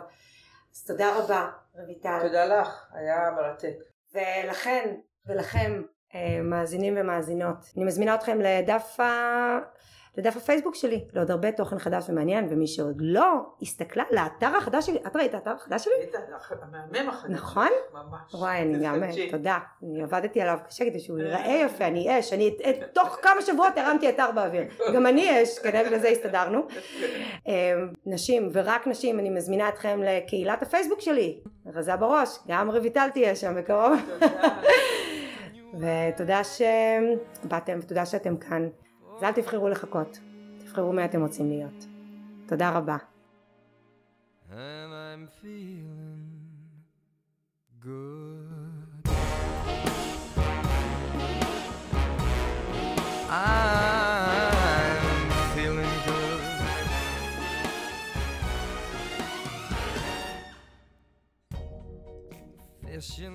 אז 0.75 0.85
תודה 0.85 1.17
רבה, 1.17 1.49
רויטל. 1.75 2.19
תודה 2.21 2.45
לך, 2.45 2.85
היה 2.93 3.31
מרתק. 3.35 3.75
ולכן, 4.13 4.95
ולכם, 5.25 5.81
אה, 6.15 6.41
מאזינים 6.43 6.93
ומאזינות, 6.97 7.57
אני 7.77 7.85
מזמינה 7.85 8.15
אתכם 8.15 8.41
לדף, 8.41 8.99
ה... 8.99 9.59
לדף 10.17 10.37
הפייסבוק 10.37 10.75
שלי, 10.75 11.03
לעוד 11.13 11.31
הרבה 11.31 11.51
תוכן 11.51 11.79
חדש 11.79 12.09
ומעניין, 12.09 12.47
ומי 12.49 12.67
שעוד 12.67 12.97
לא 12.99 13.25
הסתכלה 13.61 14.03
לאתר 14.11 14.57
החדש 14.57 14.85
שלי, 14.85 14.99
את 15.07 15.15
ראית 15.15 15.29
את 15.29 15.35
האתר 15.35 15.51
החדש 15.51 15.83
שלי? 15.83 15.93
היית 15.99 16.15
המהמם 16.61 17.09
החדש. 17.09 17.31
נכון? 17.31 17.67
ממש. 17.93 18.33
וואי, 18.33 18.61
אני 18.61 18.85
גם. 18.85 19.01
תודה, 19.31 19.57
אני 19.83 20.03
עבדתי 20.03 20.41
עליו 20.41 20.57
קשה 20.67 20.85
כדי 20.85 20.99
שהוא 20.99 21.19
ייראה 21.19 21.61
יפה, 21.65 21.85
אני 21.87 22.19
אש, 22.19 22.33
אני 22.33 22.47
את- 22.47 22.61
את- 22.69 22.93
תוך 22.93 23.17
כמה 23.21 23.41
שבועות 23.41 23.77
הרמתי 23.77 24.09
אתר 24.09 24.31
באוויר, 24.35 24.63
גם 24.93 25.07
אני 25.07 25.43
אש, 25.43 25.59
כנראה 25.59 25.89
לזה 25.89 26.07
הסתדרנו. 26.07 26.61
אה, 27.47 27.73
נשים 28.05 28.49
ורק 28.53 28.87
נשים, 28.87 29.19
אני 29.19 29.29
מזמינה 29.29 29.69
אתכם 29.69 29.99
לקהילת 30.03 30.61
הפייסבוק 30.61 30.99
שלי, 31.01 31.39
רזה 31.73 31.95
בראש, 31.95 32.39
גם 32.47 32.71
רויטל 32.71 33.09
תהיה 33.13 33.35
שם 33.35 33.55
בקרוב. 33.57 33.93
תודה. 34.19 34.27
ותודה 36.13 36.41
שבאתם 36.43 37.79
ותודה 37.81 38.05
שאתם 38.05 38.37
כאן. 38.37 38.67
אז 39.17 39.23
אל 39.23 39.31
תבחרו 39.31 39.69
לחכות, 39.69 40.19
תבחרו 40.57 40.93
מי 40.93 41.05
אתם 41.05 41.21
רוצים 41.21 41.49
להיות. 41.49 41.85
תודה 42.47 42.69
רבה. 42.69 42.97
and 44.51 44.93
I'm 44.93 45.27
feeling 45.41 46.29
good. 47.79 49.09
I'm 53.29 55.31
feeling 55.55 55.89
good. 56.05 56.41
Fish 62.85 63.19
in 63.19 63.34